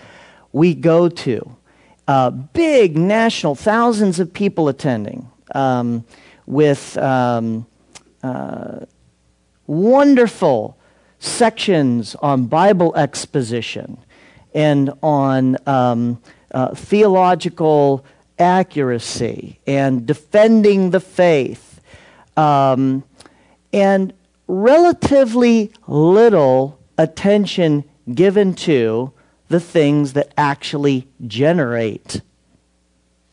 we 0.53 0.75
go 0.75 1.09
to, 1.09 1.57
uh, 2.07 2.31
big 2.31 2.97
national, 2.97 3.55
thousands 3.55 4.19
of 4.19 4.33
people 4.33 4.69
attending, 4.69 5.31
um, 5.55 6.05
with 6.47 6.97
um, 6.97 7.67
uh, 8.23 8.81
wonderful 9.67 10.79
sections 11.19 12.15
on 12.17 12.47
Bible 12.47 12.95
exposition 12.97 13.99
and 14.55 14.91
on 15.03 15.57
um, 15.67 16.21
uh, 16.53 16.75
theological 16.75 18.05
accuracy 18.39 19.59
and 19.67 20.07
defending 20.07 20.91
the 20.91 21.01
faith, 21.01 21.81
um, 22.37 23.03
and 23.73 24.13
relatively 24.47 25.73
little 25.87 26.79
attention 26.97 27.85
given 28.15 28.55
to 28.55 29.13
the 29.49 29.61
things 29.61 30.13
that 30.15 30.33
actually 30.37 31.07
generate 31.27 32.21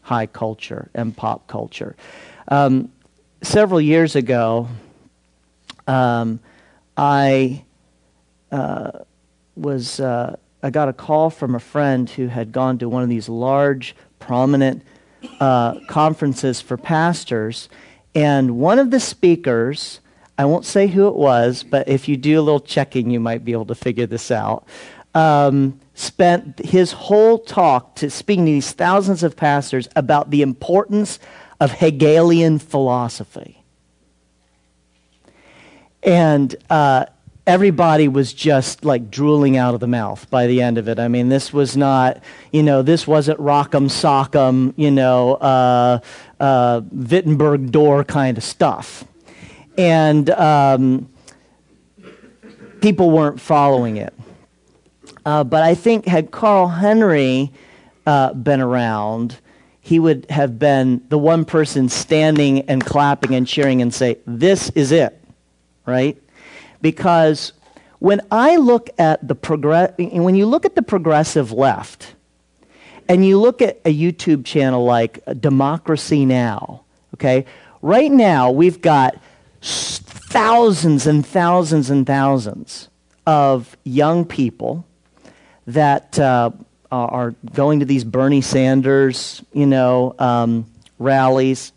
high 0.01 0.25
culture 0.25 0.89
and 0.93 1.15
pop 1.15 1.47
culture. 1.47 1.95
Um, 2.47 2.91
several 3.41 3.81
years 3.81 4.15
ago, 4.15 4.67
um, 5.87 6.39
I 6.97 7.63
uh, 8.51 8.91
was 9.55 9.99
uh, 9.99 10.37
I 10.63 10.69
got 10.69 10.89
a 10.89 10.93
call 10.93 11.29
from 11.29 11.55
a 11.55 11.59
friend 11.59 12.09
who 12.09 12.27
had 12.27 12.51
gone 12.51 12.77
to 12.79 12.89
one 12.89 13.03
of 13.03 13.09
these 13.09 13.29
large, 13.29 13.95
prominent 14.19 14.83
uh, 15.39 15.79
conferences 15.87 16.61
for 16.61 16.77
pastors, 16.77 17.69
and 18.13 18.57
one 18.57 18.79
of 18.79 18.91
the 18.91 18.99
speakers, 18.99 19.99
I 20.37 20.45
won't 20.45 20.65
say 20.65 20.87
who 20.87 21.07
it 21.07 21.15
was, 21.15 21.63
but 21.63 21.87
if 21.89 22.07
you 22.07 22.17
do 22.17 22.39
a 22.39 22.41
little 22.41 22.59
checking, 22.59 23.09
you 23.09 23.19
might 23.19 23.43
be 23.43 23.51
able 23.51 23.65
to 23.65 23.75
figure 23.75 24.05
this 24.05 24.31
out. 24.31 24.67
Um, 25.13 25.79
spent 25.93 26.59
his 26.59 26.91
whole 26.91 27.39
talk 27.39 27.95
to 27.95 28.09
speaking 28.09 28.45
to 28.45 28.51
these 28.51 28.71
thousands 28.71 29.23
of 29.23 29.35
pastors 29.35 29.87
about 29.95 30.29
the 30.29 30.41
importance 30.41 31.19
of 31.59 31.71
Hegelian 31.71 32.59
philosophy. 32.59 33.63
And 36.03 36.55
uh, 36.69 37.05
everybody 37.47 38.07
was 38.07 38.33
just 38.33 38.83
like 38.83 39.11
drooling 39.11 39.57
out 39.57 39.73
of 39.73 39.79
the 39.79 39.87
mouth 39.87 40.29
by 40.29 40.47
the 40.47 40.61
end 40.61 40.77
of 40.77 40.87
it. 40.87 40.99
I 40.99 41.07
mean, 41.07 41.29
this 41.29 41.53
was 41.53 41.77
not, 41.77 42.21
you 42.51 42.63
know, 42.63 42.81
this 42.81 43.05
wasn't 43.05 43.39
rock'em 43.39 43.87
sock'em, 43.87 44.73
you 44.75 44.91
know, 44.91 45.35
uh, 45.35 45.99
uh, 46.39 46.81
Wittenberg 46.91 47.71
door 47.71 48.03
kind 48.03 48.37
of 48.37 48.43
stuff. 48.43 49.05
And 49.77 50.29
um, 50.31 51.09
people 52.81 53.11
weren't 53.11 53.39
following 53.39 53.97
it. 53.97 54.13
Uh, 55.25 55.43
but 55.43 55.63
I 55.63 55.75
think 55.75 56.05
had 56.05 56.31
Carl 56.31 56.67
Henry 56.67 57.51
uh, 58.05 58.33
been 58.33 58.61
around, 58.61 59.37
he 59.81 59.99
would 59.99 60.25
have 60.29 60.57
been 60.57 61.03
the 61.09 61.17
one 61.17 61.45
person 61.45 61.89
standing 61.89 62.61
and 62.61 62.83
clapping 62.83 63.35
and 63.35 63.47
cheering 63.47 63.81
and 63.81 63.93
say, 63.93 64.17
This 64.25 64.69
is 64.71 64.91
it, 64.91 65.19
right? 65.85 66.17
Because 66.85 67.51
when 67.97 68.21
I 68.29 68.57
look 68.57 68.91
at 68.99 69.27
the 69.27 69.33
progress, 69.33 69.91
when 69.97 70.35
you 70.35 70.45
look 70.45 70.65
at 70.65 70.75
the 70.75 70.83
progressive 70.83 71.51
left, 71.51 72.13
and 73.09 73.25
you 73.25 73.41
look 73.41 73.59
at 73.63 73.81
a 73.85 73.91
YouTube 73.91 74.45
channel 74.45 74.85
like 74.85 75.17
Democracy 75.41 76.27
Now, 76.27 76.83
okay, 77.15 77.47
right 77.81 78.11
now 78.11 78.51
we've 78.51 78.81
got 78.81 79.19
thousands 79.63 81.07
and 81.07 81.25
thousands 81.25 81.89
and 81.89 82.05
thousands 82.05 82.87
of 83.25 83.75
young 83.83 84.23
people 84.23 84.85
that 85.65 86.19
uh, 86.19 86.51
are 86.91 87.31
going 87.55 87.79
to 87.79 87.85
these 87.85 88.03
Bernie 88.03 88.41
Sanders, 88.41 89.41
you 89.53 89.65
know, 89.65 90.13
um, 90.19 90.67
rallies, 90.99 91.71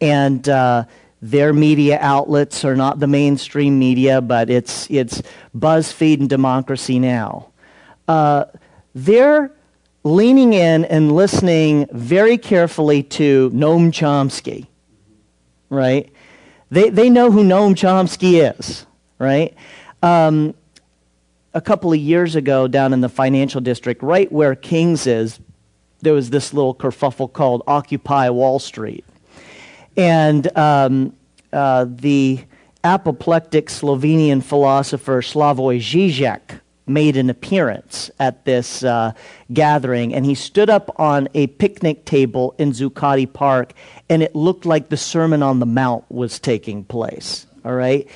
and 0.00 0.48
uh, 0.48 0.84
their 1.30 1.52
media 1.52 1.98
outlets 2.00 2.64
are 2.64 2.76
not 2.76 3.00
the 3.00 3.06
mainstream 3.06 3.78
media, 3.78 4.20
but 4.20 4.48
it's, 4.48 4.88
it's 4.90 5.22
BuzzFeed 5.56 6.20
and 6.20 6.28
Democracy 6.28 6.98
Now. 6.98 7.48
Uh, 8.06 8.44
they're 8.94 9.50
leaning 10.04 10.52
in 10.52 10.84
and 10.84 11.10
listening 11.12 11.88
very 11.90 12.38
carefully 12.38 13.02
to 13.02 13.50
Noam 13.50 13.90
Chomsky, 13.90 14.68
right? 15.68 16.12
They, 16.70 16.90
they 16.90 17.10
know 17.10 17.32
who 17.32 17.42
Noam 17.42 17.74
Chomsky 17.74 18.56
is, 18.56 18.86
right? 19.18 19.52
Um, 20.02 20.54
a 21.54 21.60
couple 21.60 21.92
of 21.92 21.98
years 21.98 22.36
ago, 22.36 22.68
down 22.68 22.92
in 22.92 23.00
the 23.00 23.08
financial 23.08 23.60
district, 23.60 24.02
right 24.02 24.30
where 24.30 24.54
King's 24.54 25.08
is, 25.08 25.40
there 26.02 26.12
was 26.12 26.30
this 26.30 26.54
little 26.54 26.74
kerfuffle 26.74 27.32
called 27.32 27.64
Occupy 27.66 28.30
Wall 28.30 28.60
Street. 28.60 29.04
And 29.96 30.56
um, 30.56 31.14
uh, 31.52 31.86
the 31.88 32.40
apoplectic 32.84 33.66
Slovenian 33.66 34.42
philosopher 34.42 35.22
Slavoj 35.22 35.80
Žižek 35.80 36.60
made 36.86 37.16
an 37.16 37.28
appearance 37.28 38.10
at 38.20 38.44
this 38.44 38.84
uh, 38.84 39.12
gathering, 39.52 40.14
and 40.14 40.24
he 40.24 40.34
stood 40.34 40.70
up 40.70 40.94
on 41.00 41.28
a 41.34 41.48
picnic 41.48 42.04
table 42.04 42.54
in 42.58 42.70
Zuccotti 42.70 43.30
Park, 43.30 43.72
and 44.08 44.22
it 44.22 44.36
looked 44.36 44.64
like 44.64 44.88
the 44.88 44.96
Sermon 44.96 45.42
on 45.42 45.58
the 45.58 45.66
Mount 45.66 46.04
was 46.10 46.38
taking 46.38 46.84
place. 46.84 47.46
All 47.64 47.74
right? 47.74 48.08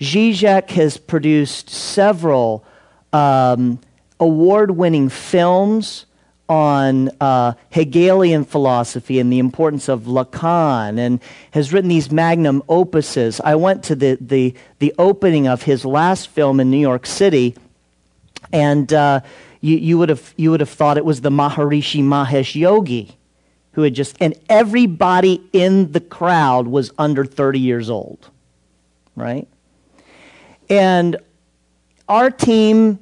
Zizek 0.00 0.70
has 0.70 0.96
produced 0.96 1.70
several 1.70 2.64
um, 3.12 3.78
award 4.18 4.72
winning 4.72 5.08
films 5.08 6.06
on 6.48 7.10
uh, 7.20 7.52
Hegelian 7.70 8.44
philosophy 8.44 9.18
and 9.18 9.32
the 9.32 9.38
importance 9.38 9.88
of 9.88 10.02
Lacan 10.02 10.98
and 10.98 11.20
has 11.50 11.72
written 11.72 11.88
these 11.88 12.10
magnum 12.10 12.62
opuses. 12.68 13.40
I 13.42 13.56
went 13.56 13.82
to 13.84 13.96
the, 13.96 14.16
the, 14.20 14.54
the 14.78 14.94
opening 14.98 15.48
of 15.48 15.62
his 15.62 15.84
last 15.84 16.28
film 16.28 16.60
in 16.60 16.70
New 16.70 16.78
York 16.78 17.06
City, 17.06 17.56
and 18.52 18.92
uh, 18.92 19.20
you, 19.60 19.76
you, 19.76 19.98
would 19.98 20.08
have, 20.08 20.34
you 20.36 20.50
would 20.50 20.60
have 20.60 20.70
thought 20.70 20.96
it 20.98 21.04
was 21.04 21.20
the 21.20 21.30
Maharishi 21.30 22.02
Mahesh 22.02 22.54
Yogi 22.54 23.16
who 23.76 23.82
had 23.82 23.94
just, 23.94 24.16
and 24.20 24.34
everybody 24.48 25.46
in 25.52 25.92
the 25.92 26.00
crowd 26.00 26.66
was 26.66 26.90
under 26.96 27.26
30 27.26 27.60
years 27.60 27.90
old, 27.90 28.30
right? 29.14 29.46
And 30.70 31.18
our 32.08 32.30
team 32.30 32.98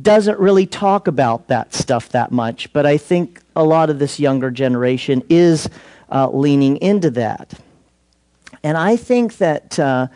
doesn't 0.00 0.38
really 0.38 0.66
talk 0.66 1.06
about 1.06 1.48
that 1.48 1.74
stuff 1.74 2.08
that 2.10 2.32
much, 2.32 2.72
but 2.72 2.86
I 2.86 2.96
think 2.96 3.40
a 3.54 3.64
lot 3.64 3.90
of 3.90 3.98
this 3.98 4.18
younger 4.18 4.50
generation 4.50 5.22
is 5.28 5.68
uh, 6.10 6.30
leaning 6.30 6.76
into 6.78 7.10
that. 7.10 7.54
And 8.62 8.76
I 8.78 8.96
think 8.96 9.38
that. 9.38 9.78
Uh, 9.78 10.08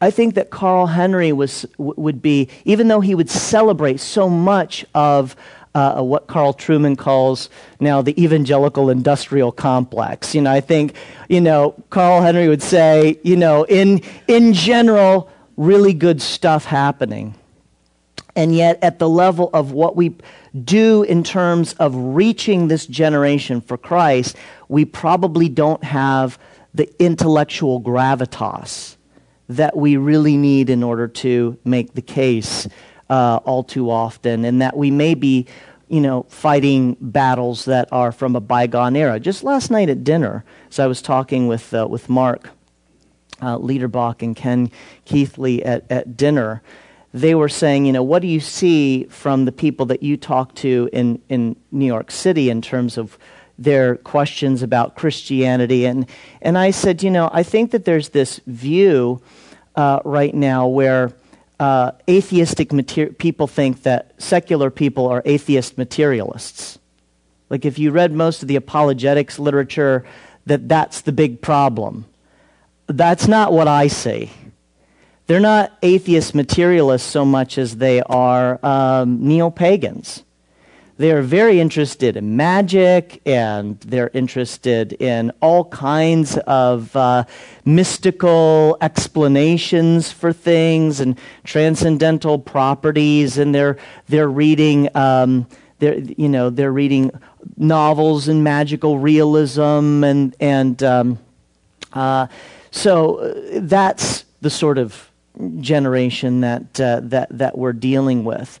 I 0.00 0.12
think 0.12 0.36
that 0.36 0.50
Carl 0.50 0.86
Henry 0.86 1.32
was, 1.32 1.66
would 1.76 2.22
be, 2.22 2.48
even 2.64 2.86
though 2.86 3.00
he 3.00 3.16
would 3.16 3.28
celebrate 3.28 3.98
so 3.98 4.28
much 4.28 4.86
of 4.94 5.34
uh, 5.74 6.02
what 6.02 6.28
Carl 6.28 6.54
Trueman 6.54 6.96
calls 6.96 7.50
now 7.80 8.00
the 8.02 8.20
evangelical 8.22 8.90
industrial 8.90 9.50
complex. 9.50 10.34
You 10.34 10.42
know, 10.42 10.52
I 10.52 10.60
think, 10.60 10.94
you 11.28 11.40
know, 11.40 11.74
Carl 11.90 12.22
Henry 12.22 12.48
would 12.48 12.62
say, 12.62 13.18
you 13.24 13.36
know, 13.36 13.64
in, 13.64 14.02
in 14.28 14.52
general, 14.52 15.30
really 15.56 15.94
good 15.94 16.22
stuff 16.22 16.64
happening. 16.64 17.34
And 18.36 18.54
yet, 18.54 18.78
at 18.82 18.98
the 18.98 19.08
level 19.08 19.50
of 19.52 19.72
what 19.72 19.96
we 19.96 20.14
do 20.64 21.02
in 21.02 21.24
terms 21.24 21.72
of 21.74 21.94
reaching 21.94 22.68
this 22.68 22.86
generation 22.86 23.60
for 23.60 23.76
Christ, 23.76 24.36
we 24.68 24.84
probably 24.84 25.48
don't 25.48 25.82
have 25.82 26.38
the 26.74 26.88
intellectual 27.02 27.80
gravitas 27.80 28.96
that 29.48 29.76
we 29.76 29.96
really 29.96 30.36
need 30.36 30.70
in 30.70 30.82
order 30.82 31.08
to 31.08 31.58
make 31.64 31.94
the 31.94 32.02
case 32.02 32.68
uh, 33.10 33.40
all 33.44 33.64
too 33.64 33.90
often, 33.90 34.44
and 34.44 34.60
that 34.60 34.76
we 34.76 34.90
may 34.90 35.14
be, 35.14 35.46
you 35.88 36.00
know, 36.00 36.24
fighting 36.28 36.96
battles 37.00 37.64
that 37.64 37.88
are 37.90 38.12
from 38.12 38.36
a 38.36 38.40
bygone 38.40 38.94
era. 38.94 39.18
Just 39.18 39.42
last 39.42 39.70
night 39.70 39.88
at 39.88 40.04
dinner, 40.04 40.44
as 40.68 40.78
I 40.78 40.86
was 40.86 41.00
talking 41.00 41.48
with, 41.48 41.72
uh, 41.72 41.86
with 41.88 42.08
Mark 42.08 42.50
uh, 43.40 43.56
Liederbach 43.56 44.22
and 44.22 44.36
Ken 44.36 44.70
Keithley 45.06 45.64
at, 45.64 45.90
at 45.90 46.16
dinner, 46.16 46.62
they 47.20 47.34
were 47.34 47.48
saying, 47.48 47.84
you 47.84 47.92
know, 47.92 48.02
what 48.02 48.22
do 48.22 48.28
you 48.28 48.40
see 48.40 49.04
from 49.04 49.44
the 49.44 49.52
people 49.52 49.86
that 49.86 50.02
you 50.02 50.16
talk 50.16 50.54
to 50.56 50.88
in, 50.92 51.20
in 51.28 51.56
New 51.70 51.86
York 51.86 52.10
City 52.10 52.50
in 52.50 52.62
terms 52.62 52.98
of 52.98 53.18
their 53.58 53.96
questions 53.96 54.62
about 54.62 54.96
Christianity? 54.96 55.86
And, 55.86 56.06
and 56.40 56.56
I 56.56 56.70
said, 56.70 57.02
you 57.02 57.10
know, 57.10 57.30
I 57.32 57.42
think 57.42 57.70
that 57.72 57.84
there's 57.84 58.10
this 58.10 58.40
view 58.46 59.20
uh, 59.74 60.00
right 60.04 60.34
now 60.34 60.66
where 60.66 61.12
uh, 61.60 61.92
atheistic 62.08 62.72
mater- 62.72 63.12
people 63.12 63.46
think 63.46 63.82
that 63.82 64.12
secular 64.18 64.70
people 64.70 65.06
are 65.08 65.22
atheist 65.24 65.76
materialists. 65.76 66.78
Like 67.50 67.64
if 67.64 67.78
you 67.78 67.90
read 67.90 68.12
most 68.12 68.42
of 68.42 68.48
the 68.48 68.56
apologetics 68.56 69.38
literature, 69.38 70.04
that 70.46 70.68
that's 70.68 71.00
the 71.00 71.12
big 71.12 71.40
problem. 71.40 72.04
That's 72.86 73.26
not 73.26 73.52
what 73.52 73.68
I 73.68 73.88
see. 73.88 74.30
They're 75.28 75.40
not 75.40 75.76
atheist 75.82 76.34
materialists 76.34 77.06
so 77.06 77.22
much 77.22 77.58
as 77.58 77.76
they 77.76 78.00
are 78.00 78.58
um, 78.64 79.28
neo 79.28 79.50
pagans. 79.50 80.24
They 80.96 81.12
are 81.12 81.20
very 81.20 81.60
interested 81.60 82.16
in 82.16 82.34
magic 82.34 83.20
and 83.26 83.78
they're 83.80 84.10
interested 84.14 84.94
in 84.94 85.30
all 85.42 85.66
kinds 85.66 86.38
of 86.38 86.96
uh, 86.96 87.24
mystical 87.66 88.78
explanations 88.80 90.10
for 90.10 90.32
things 90.32 90.98
and 90.98 91.18
transcendental 91.44 92.38
properties. 92.38 93.36
And 93.36 93.54
they're, 93.54 93.76
they're 94.08 94.30
reading, 94.30 94.88
um, 94.96 95.46
they're, 95.78 95.98
you 95.98 96.30
know, 96.30 96.48
they're 96.48 96.72
reading 96.72 97.10
novels 97.58 98.28
and 98.28 98.42
magical 98.42 98.98
realism. 98.98 100.04
And, 100.04 100.34
and 100.40 100.82
um, 100.82 101.18
uh, 101.92 102.28
so 102.70 103.34
that's 103.52 104.24
the 104.40 104.48
sort 104.48 104.78
of 104.78 105.07
generation 105.60 106.40
that, 106.40 106.80
uh, 106.80 107.00
that, 107.04 107.28
that 107.30 107.58
we're 107.58 107.72
dealing 107.72 108.24
with. 108.24 108.58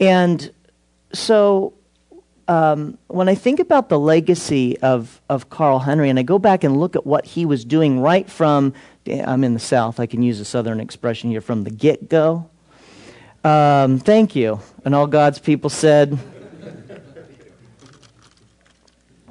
And 0.00 0.50
so 1.12 1.74
um, 2.48 2.98
when 3.08 3.28
I 3.28 3.34
think 3.34 3.60
about 3.60 3.88
the 3.88 3.98
legacy 3.98 4.78
of, 4.80 5.20
of 5.28 5.50
Carl 5.50 5.80
Henry, 5.80 6.10
and 6.10 6.18
I 6.18 6.22
go 6.22 6.38
back 6.38 6.64
and 6.64 6.76
look 6.76 6.96
at 6.96 7.06
what 7.06 7.24
he 7.26 7.44
was 7.44 7.64
doing 7.64 8.00
right 8.00 8.28
from, 8.28 8.74
I'm 9.06 9.44
in 9.44 9.54
the 9.54 9.60
South, 9.60 9.98
I 9.98 10.06
can 10.06 10.22
use 10.22 10.40
a 10.40 10.44
Southern 10.44 10.80
expression 10.80 11.30
here, 11.30 11.40
from 11.40 11.64
the 11.64 11.70
get 11.70 12.08
go. 12.08 12.48
Um, 13.44 13.98
thank 13.98 14.34
you. 14.34 14.60
And 14.84 14.94
all 14.94 15.06
God's 15.06 15.38
people 15.38 15.70
said, 15.70 16.18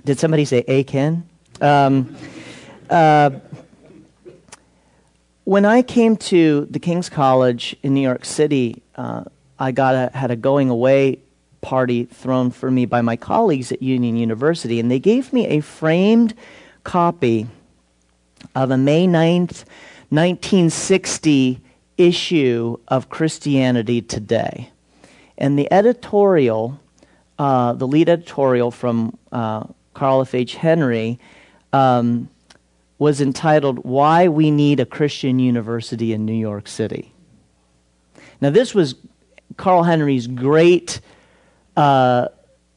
Did 0.05 0.19
somebody 0.19 0.45
say 0.45 0.63
A 0.67 0.84
Ken? 0.84 1.27
Um, 1.60 2.15
uh, 2.89 3.31
when 5.45 5.63
I 5.63 5.84
came 5.84 6.17
to 6.17 6.67
the 6.71 6.79
King's 6.79 7.08
College 7.08 7.75
in 7.84 7.93
New 7.93 8.01
York 8.01 8.25
City, 8.25 8.81
uh, 8.95 9.23
I 9.58 9.71
got 9.71 9.93
a, 9.93 10.17
had 10.17 10.31
a 10.31 10.36
going 10.36 10.69
away 10.69 11.19
party 11.62 12.05
thrown 12.05 12.49
for 12.49 12.69
me 12.69 12.86
by 12.86 13.01
my 13.01 13.15
colleagues 13.15 13.71
at 13.71 13.81
Union 13.81 14.17
University, 14.17 14.79
and 14.79 14.89
they 14.89 14.99
gave 14.99 15.31
me 15.31 15.47
a 15.47 15.62
framed 15.62 16.34
copy 16.84 17.47
of 18.55 18.71
a 18.71 18.77
May 18.77 19.05
9th, 19.05 19.65
1960 20.10 21.62
issue 21.97 22.77
of 22.88 23.10
Christianity 23.10 24.01
Today. 24.01 24.71
And 25.38 25.60
the 25.60 25.71
editorial, 25.71 26.79
uh, 27.38 27.73
the 27.73 27.88
lead 27.88 28.10
editorial 28.10 28.71
from 28.71 29.15
uh, 29.31 29.65
Carl 29.93 30.21
F. 30.21 30.34
H. 30.34 30.55
Henry, 30.55 31.19
um, 31.71 32.29
was 32.97 33.19
entitled 33.19 33.79
Why 33.79 34.27
We 34.27 34.51
Need 34.51 34.79
a 34.79 34.86
Christian 34.86 35.39
University 35.39 36.13
in 36.13 36.25
New 36.25 36.34
York 36.34 36.67
City. 36.67 37.13
Now, 38.41 38.49
this 38.49 38.73
was 38.73 38.95
Carl 39.58 39.84
Henry's 39.84 40.27
great 40.27 41.01
uh, 41.75 42.29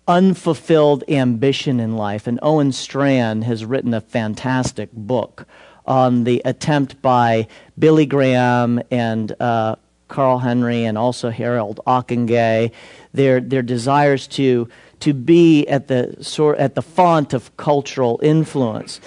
unfulfilled 0.06 1.04
ambition 1.08 1.80
in 1.80 1.96
life, 1.96 2.26
and 2.26 2.38
Owen 2.42 2.72
Strachan 2.72 3.42
has 3.42 3.64
written 3.64 3.94
a 3.94 4.00
fantastic 4.00 4.90
book 4.92 5.46
on 5.86 6.24
the 6.24 6.42
attempt 6.44 7.00
by 7.00 7.46
Billy 7.78 8.06
Graham 8.06 8.80
and 8.90 9.34
uh, 9.40 9.76
Carl 10.08 10.38
Henry 10.38 10.84
and 10.84 10.98
also 10.98 11.30
Harold 11.30 11.80
Ockenga, 11.86 12.72
their, 13.12 13.40
their 13.40 13.62
desires 13.62 14.26
to, 14.28 14.68
to 15.00 15.14
be 15.14 15.66
at 15.66 15.88
the, 15.88 16.56
at 16.58 16.74
the 16.74 16.82
font 16.82 17.34
of 17.34 17.56
cultural 17.56 18.18
influence. 18.22 19.00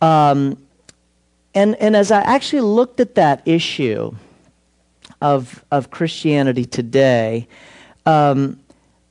Um, 0.00 0.58
and, 1.54 1.74
and 1.76 1.96
as 1.96 2.10
I 2.10 2.20
actually 2.20 2.62
looked 2.62 3.00
at 3.00 3.14
that 3.14 3.42
issue 3.46 4.14
of, 5.20 5.64
of 5.70 5.90
Christianity 5.90 6.64
today, 6.64 7.48
um, 8.04 8.60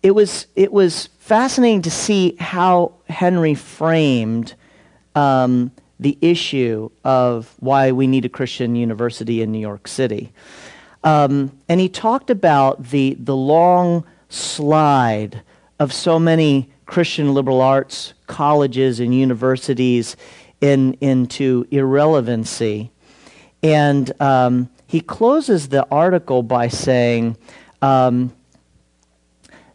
it, 0.03 0.11
was, 0.11 0.47
it 0.55 0.71
was 0.71 1.07
fascinating 1.19 1.81
to 1.83 1.91
see 1.91 2.35
how 2.39 2.93
Henry 3.09 3.55
framed 3.55 4.53
um, 5.15 5.71
the 5.99 6.17
issue 6.21 6.89
of 7.03 7.53
why 7.59 7.91
we 7.91 8.05
need 8.05 8.25
a 8.25 8.29
Christian 8.29 8.75
university 8.75 9.41
in 9.41 9.51
New 9.51 9.59
York 9.59 9.87
City. 9.87 10.31
Um, 11.03 11.57
and 11.69 11.79
he 11.79 11.89
talked 11.89 12.29
about 12.29 12.83
the, 12.89 13.15
the 13.19 13.35
long 13.35 14.05
slide 14.29 15.41
of 15.79 15.93
so 15.93 16.19
many 16.19 16.69
Christian 16.85 17.33
liberal 17.33 17.61
arts 17.61 18.13
colleges 18.27 18.99
and 18.99 19.13
universities 19.13 20.15
in, 20.65 20.93
into 20.99 21.67
irrelevancy. 21.69 22.91
And 23.61 24.11
um, 24.21 24.69
he 24.87 24.99
closes 24.99 25.69
the 25.69 25.87
article 25.91 26.41
by 26.41 26.67
saying 26.69 27.37
um, 27.81 28.33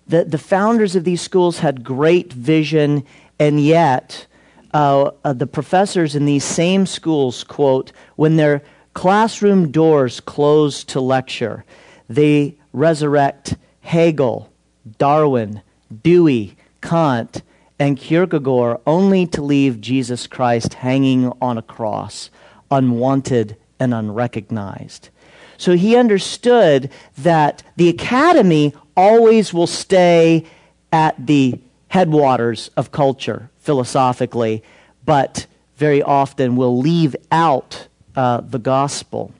that 0.08 0.30
the 0.30 0.38
founders 0.38 0.96
of 0.96 1.04
these 1.04 1.20
schools 1.20 1.60
had 1.60 1.84
great 1.84 2.32
vision, 2.32 3.04
and 3.38 3.60
yet 3.60 4.26
uh, 4.74 5.10
uh, 5.24 5.32
the 5.32 5.46
professors 5.46 6.16
in 6.16 6.24
these 6.24 6.44
same 6.44 6.86
schools, 6.86 7.44
quote, 7.44 7.92
when 8.16 8.36
their 8.36 8.62
classroom 8.92 9.70
doors 9.70 10.20
close 10.20 10.82
to 10.84 11.00
lecture, 11.00 11.64
they 12.08 12.56
resurrect 12.72 13.54
Hegel, 13.82 14.50
Darwin, 14.98 15.62
Dewey, 16.02 16.56
Kant, 16.82 17.42
and 17.80 17.96
Kierkegaard 17.96 18.78
only 18.86 19.26
to 19.28 19.40
leave 19.42 19.80
Jesus 19.80 20.26
Christ 20.26 20.74
hanging 20.74 21.32
on 21.40 21.56
a 21.56 21.62
cross, 21.62 22.28
unwanted 22.70 23.56
and 23.80 23.94
unrecognized. 23.94 25.08
So 25.56 25.76
he 25.76 25.96
understood 25.96 26.90
that 27.18 27.62
the 27.76 27.88
academy 27.88 28.74
always 28.96 29.54
will 29.54 29.66
stay 29.66 30.44
at 30.92 31.26
the 31.26 31.58
headwaters 31.88 32.70
of 32.76 32.92
culture 32.92 33.50
philosophically, 33.56 34.62
but 35.06 35.46
very 35.76 36.02
often 36.02 36.56
will 36.56 36.78
leave 36.78 37.16
out 37.32 37.88
uh, 38.14 38.42
the 38.42 38.58
gospel. 38.58 39.32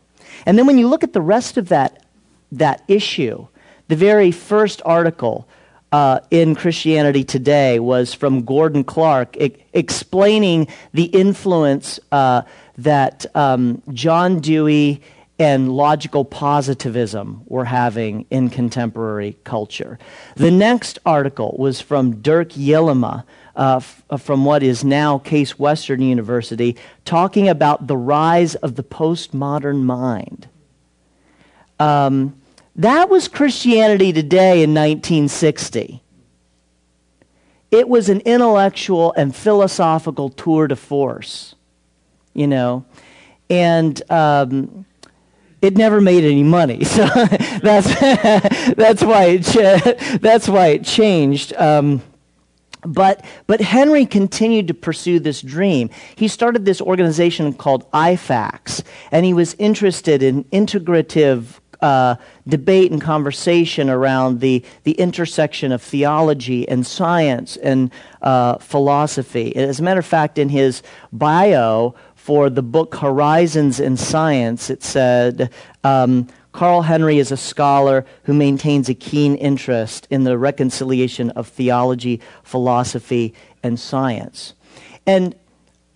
And 0.46 0.58
then 0.58 0.66
when 0.66 0.78
you 0.78 0.88
look 0.88 1.04
at 1.04 1.12
the 1.12 1.20
rest 1.20 1.58
of 1.58 1.68
that, 1.68 2.04
that 2.52 2.82
issue, 2.88 3.46
the 3.88 3.96
very 3.96 4.30
first 4.30 4.80
article 4.86 5.46
uh, 5.92 6.20
in 6.30 6.54
Christianity 6.54 7.24
Today 7.24 7.80
was 7.80 8.14
from 8.14 8.44
Gordon 8.44 8.84
Clark, 8.84 9.36
explaining 9.72 10.68
the 10.92 11.04
influence 11.04 11.98
uh, 12.12 12.42
that 12.78 13.26
um, 13.34 13.82
John 13.92 14.40
Dewey 14.40 15.02
and 15.38 15.72
logical 15.72 16.24
positivism 16.24 17.42
were 17.46 17.64
having 17.64 18.26
in 18.30 18.50
contemporary 18.50 19.36
culture. 19.42 19.98
The 20.36 20.50
next 20.50 20.98
article 21.06 21.56
was 21.58 21.80
from 21.80 22.20
Dirk 22.20 22.50
Jellema. 22.50 23.24
Uh, 23.56 23.76
f- 23.76 24.04
uh, 24.08 24.16
from 24.16 24.44
what 24.44 24.62
is 24.62 24.84
now 24.84 25.18
Case 25.18 25.58
Western 25.58 26.00
University, 26.00 26.76
talking 27.04 27.48
about 27.48 27.88
the 27.88 27.96
rise 27.96 28.54
of 28.54 28.76
the 28.76 28.82
postmodern 28.82 29.82
mind. 29.82 30.48
Um, 31.80 32.39
that 32.80 33.10
was 33.10 33.28
Christianity 33.28 34.12
Today 34.12 34.62
in 34.62 34.70
1960. 34.70 36.02
It 37.70 37.88
was 37.88 38.08
an 38.08 38.20
intellectual 38.20 39.12
and 39.12 39.36
philosophical 39.36 40.30
tour 40.30 40.66
de 40.66 40.76
force, 40.76 41.54
you 42.34 42.46
know, 42.46 42.84
and 43.48 44.02
um, 44.10 44.86
it 45.60 45.76
never 45.76 46.00
made 46.00 46.24
any 46.24 46.42
money. 46.42 46.84
So 46.84 47.06
that's 47.62 47.94
that's 48.74 49.02
why 49.02 49.24
it 49.38 50.20
that's 50.22 50.48
why 50.48 50.68
it 50.68 50.84
changed. 50.84 51.52
Um, 51.56 52.02
but, 52.82 53.22
but 53.46 53.60
Henry 53.60 54.06
continued 54.06 54.68
to 54.68 54.74
pursue 54.74 55.20
this 55.20 55.42
dream. 55.42 55.90
He 56.16 56.28
started 56.28 56.64
this 56.64 56.80
organization 56.80 57.52
called 57.52 57.90
IFACS, 57.92 58.82
and 59.12 59.26
he 59.26 59.34
was 59.34 59.54
interested 59.58 60.22
in 60.22 60.44
integrative 60.44 61.60
uh, 61.82 62.16
debate 62.46 62.90
and 62.92 63.00
conversation 63.00 63.88
around 63.88 64.40
the, 64.40 64.64
the 64.84 64.92
intersection 64.92 65.72
of 65.72 65.82
theology 65.82 66.68
and 66.68 66.86
science 66.86 67.56
and 67.56 67.90
uh, 68.22 68.58
philosophy. 68.58 69.54
As 69.56 69.80
a 69.80 69.82
matter 69.82 70.00
of 70.00 70.06
fact, 70.06 70.38
in 70.38 70.48
his 70.48 70.82
bio 71.12 71.94
for 72.14 72.50
the 72.50 72.62
book 72.62 72.96
Horizons 72.96 73.80
in 73.80 73.96
Science, 73.96 74.70
it 74.70 74.82
said, 74.82 75.50
um, 75.84 76.28
Carl 76.52 76.82
Henry 76.82 77.18
is 77.18 77.32
a 77.32 77.36
scholar 77.36 78.04
who 78.24 78.34
maintains 78.34 78.88
a 78.88 78.94
keen 78.94 79.36
interest 79.36 80.06
in 80.10 80.24
the 80.24 80.36
reconciliation 80.36 81.30
of 81.30 81.46
theology, 81.48 82.20
philosophy, 82.42 83.34
and 83.62 83.78
science. 83.78 84.54
And 85.06 85.34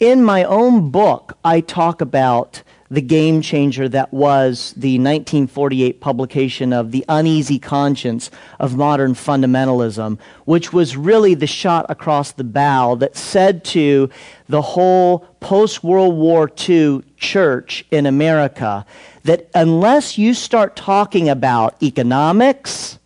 in 0.00 0.22
my 0.22 0.44
own 0.44 0.90
book, 0.90 1.36
I 1.44 1.60
talk 1.60 2.00
about 2.00 2.62
the 2.94 3.02
game 3.02 3.42
changer 3.42 3.88
that 3.88 4.12
was 4.12 4.72
the 4.76 4.98
1948 4.98 6.00
publication 6.00 6.72
of 6.72 6.92
The 6.92 7.04
Uneasy 7.08 7.58
Conscience 7.58 8.30
of 8.60 8.76
Modern 8.76 9.14
Fundamentalism, 9.14 10.18
which 10.44 10.72
was 10.72 10.96
really 10.96 11.34
the 11.34 11.46
shot 11.46 11.86
across 11.88 12.32
the 12.32 12.44
bow 12.44 12.94
that 12.96 13.16
said 13.16 13.64
to 13.64 14.10
the 14.48 14.62
whole 14.62 15.20
post 15.40 15.82
World 15.82 16.14
War 16.14 16.50
II 16.68 17.02
church 17.16 17.84
in 17.90 18.06
America 18.06 18.86
that 19.24 19.48
unless 19.54 20.16
you 20.16 20.32
start 20.32 20.76
talking 20.76 21.28
about 21.28 21.82
economics 21.82 22.98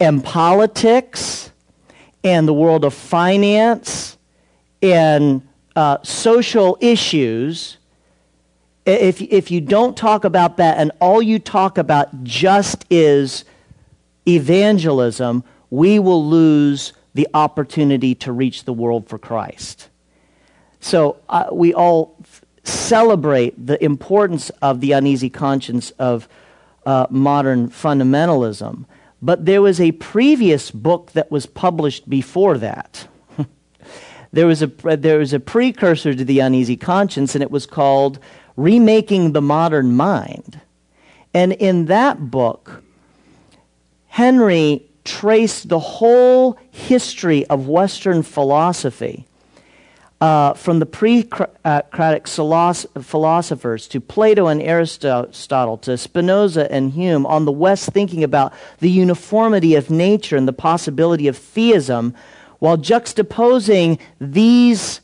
and 0.00 0.24
politics 0.24 1.52
and 2.24 2.48
the 2.48 2.52
world 2.52 2.84
of 2.84 2.94
finance 2.94 4.18
and 4.82 5.46
uh, 5.76 5.98
social 6.02 6.76
issues, 6.80 7.78
if, 8.84 9.20
if 9.22 9.50
you 9.50 9.60
don't 9.60 9.96
talk 9.96 10.24
about 10.24 10.56
that 10.56 10.78
and 10.78 10.90
all 11.00 11.22
you 11.22 11.38
talk 11.38 11.78
about 11.78 12.24
just 12.24 12.84
is 12.90 13.44
evangelism, 14.26 15.44
we 15.70 15.98
will 15.98 16.26
lose 16.26 16.92
the 17.14 17.28
opportunity 17.34 18.14
to 18.14 18.32
reach 18.32 18.64
the 18.64 18.72
world 18.72 19.08
for 19.08 19.18
Christ. 19.18 19.88
So 20.80 21.18
uh, 21.28 21.46
we 21.52 21.72
all 21.72 22.16
f- 22.22 22.44
celebrate 22.64 23.66
the 23.66 23.82
importance 23.82 24.50
of 24.60 24.80
the 24.80 24.92
uneasy 24.92 25.30
conscience 25.30 25.90
of 25.92 26.28
uh, 26.84 27.06
modern 27.10 27.68
fundamentalism. 27.68 28.86
But 29.20 29.46
there 29.46 29.62
was 29.62 29.80
a 29.80 29.92
previous 29.92 30.72
book 30.72 31.12
that 31.12 31.30
was 31.30 31.46
published 31.46 32.10
before 32.10 32.58
that. 32.58 33.06
there, 34.32 34.46
was 34.46 34.62
a, 34.62 34.66
there 34.66 35.18
was 35.18 35.32
a 35.32 35.38
precursor 35.38 36.14
to 36.14 36.24
the 36.24 36.40
uneasy 36.40 36.76
conscience, 36.76 37.36
and 37.36 37.42
it 37.42 37.50
was 37.50 37.66
called 37.66 38.18
Remaking 38.56 39.32
the 39.32 39.42
Modern 39.42 39.96
Mind. 39.96 40.60
And 41.34 41.52
in 41.52 41.86
that 41.86 42.30
book, 42.30 42.82
Henry 44.08 44.84
traced 45.04 45.68
the 45.68 45.78
whole 45.78 46.58
history 46.70 47.46
of 47.46 47.66
Western 47.66 48.22
philosophy 48.22 49.26
uh, 50.22 50.54
from 50.54 50.78
the 50.78 50.86
pre-Socratic 50.86 52.28
philosophers 52.28 53.88
to 53.88 54.00
Plato 54.00 54.46
and 54.46 54.62
Aristotle 54.62 55.78
to 55.78 55.98
Spinoza 55.98 56.70
and 56.70 56.92
Hume 56.92 57.26
on 57.26 57.44
the 57.44 57.50
West 57.50 57.90
thinking 57.90 58.22
about 58.22 58.52
the 58.78 58.88
uniformity 58.88 59.74
of 59.74 59.90
nature 59.90 60.36
and 60.36 60.46
the 60.46 60.52
possibility 60.52 61.26
of 61.26 61.36
theism 61.36 62.14
while 62.60 62.78
juxtaposing 62.78 63.98
these 64.20 65.00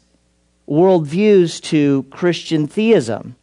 worldviews 0.69 1.61
to 1.63 2.05
Christian 2.11 2.67
theism. 2.67 3.37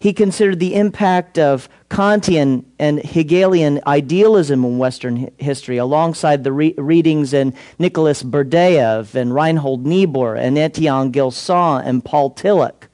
He 0.00 0.12
considered 0.12 0.60
the 0.60 0.74
impact 0.74 1.38
of 1.38 1.68
Kantian 1.90 2.64
and 2.78 3.00
Hegelian 3.00 3.80
idealism 3.86 4.64
in 4.64 4.78
Western 4.78 5.30
history, 5.38 5.76
alongside 5.78 6.44
the 6.44 6.52
re- 6.52 6.74
readings 6.78 7.32
in 7.32 7.54
Nicholas 7.78 8.22
Berdyaev 8.22 9.14
and 9.14 9.34
Reinhold 9.34 9.84
Niebuhr 9.84 10.36
and 10.36 10.56
Etienne 10.56 11.10
Gilson 11.10 11.82
and 11.84 12.04
Paul 12.04 12.32
Tillich. 12.32 12.84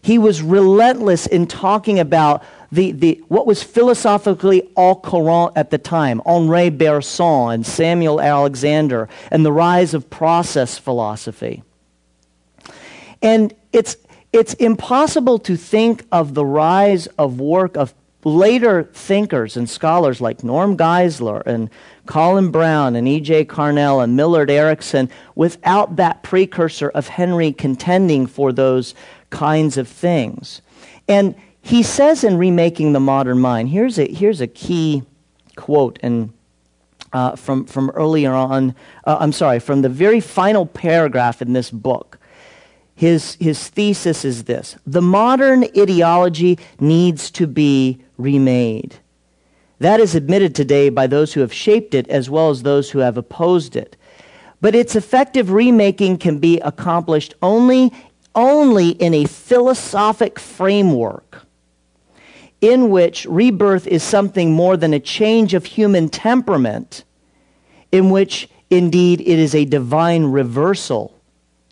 He 0.00 0.18
was 0.18 0.42
relentless 0.42 1.26
in 1.26 1.46
talking 1.46 2.00
about 2.00 2.42
the, 2.72 2.92
the, 2.92 3.22
what 3.28 3.46
was 3.46 3.62
philosophically 3.62 4.68
au 4.76 4.94
courant 4.94 5.52
at 5.56 5.70
the 5.70 5.78
time, 5.78 6.22
Henri 6.24 6.70
Bergson 6.70 7.52
and 7.52 7.66
Samuel 7.66 8.20
Alexander, 8.20 9.08
and 9.30 9.44
the 9.44 9.52
rise 9.52 9.92
of 9.92 10.08
process 10.08 10.78
philosophy. 10.78 11.62
And 13.22 13.54
it's, 13.72 13.96
it's 14.32 14.54
impossible 14.54 15.38
to 15.40 15.56
think 15.56 16.04
of 16.10 16.34
the 16.34 16.44
rise 16.44 17.06
of 17.18 17.40
work 17.40 17.76
of 17.76 17.94
later 18.24 18.84
thinkers 18.84 19.56
and 19.56 19.68
scholars 19.68 20.20
like 20.20 20.44
Norm 20.44 20.76
Geisler 20.76 21.42
and 21.44 21.70
Colin 22.06 22.50
Brown 22.50 22.94
and 22.94 23.08
E.J. 23.08 23.46
Carnell 23.46 24.02
and 24.02 24.16
Millard 24.16 24.50
Erickson 24.50 25.10
without 25.34 25.96
that 25.96 26.22
precursor 26.22 26.88
of 26.90 27.08
Henry 27.08 27.52
contending 27.52 28.26
for 28.26 28.52
those 28.52 28.94
kinds 29.30 29.76
of 29.76 29.88
things. 29.88 30.62
And 31.08 31.34
he 31.60 31.82
says 31.82 32.24
in 32.24 32.38
Remaking 32.38 32.92
the 32.92 33.00
Modern 33.00 33.38
Mind, 33.38 33.70
here's 33.70 33.98
a, 33.98 34.06
here's 34.06 34.40
a 34.40 34.46
key 34.46 35.02
quote 35.56 35.98
uh, 37.12 37.36
from, 37.36 37.66
from 37.66 37.90
earlier 37.90 38.32
on, 38.32 38.74
uh, 39.04 39.16
I'm 39.20 39.32
sorry, 39.32 39.58
from 39.58 39.82
the 39.82 39.88
very 39.88 40.20
final 40.20 40.66
paragraph 40.66 41.42
in 41.42 41.52
this 41.52 41.70
book 41.70 42.18
his, 42.94 43.36
his 43.40 43.68
thesis 43.68 44.24
is 44.24 44.44
this 44.44 44.76
the 44.86 45.02
modern 45.02 45.64
ideology 45.76 46.58
needs 46.78 47.30
to 47.32 47.46
be 47.46 48.00
remade. 48.16 48.96
That 49.78 49.98
is 49.98 50.14
admitted 50.14 50.54
today 50.54 50.90
by 50.90 51.08
those 51.08 51.32
who 51.32 51.40
have 51.40 51.52
shaped 51.52 51.94
it 51.94 52.08
as 52.08 52.30
well 52.30 52.50
as 52.50 52.62
those 52.62 52.90
who 52.90 53.00
have 53.00 53.16
opposed 53.16 53.74
it. 53.74 53.96
But 54.60 54.76
its 54.76 54.94
effective 54.94 55.50
remaking 55.50 56.18
can 56.18 56.38
be 56.38 56.60
accomplished 56.60 57.34
only, 57.42 57.92
only 58.34 58.90
in 58.90 59.12
a 59.12 59.24
philosophic 59.24 60.38
framework 60.38 61.44
in 62.60 62.90
which 62.90 63.26
rebirth 63.26 63.88
is 63.88 64.04
something 64.04 64.52
more 64.52 64.76
than 64.76 64.94
a 64.94 65.00
change 65.00 65.52
of 65.52 65.64
human 65.64 66.08
temperament, 66.08 67.02
in 67.90 68.08
which 68.08 68.48
indeed 68.70 69.20
it 69.20 69.38
is 69.38 69.54
a 69.54 69.64
divine 69.64 70.26
reversal 70.26 71.20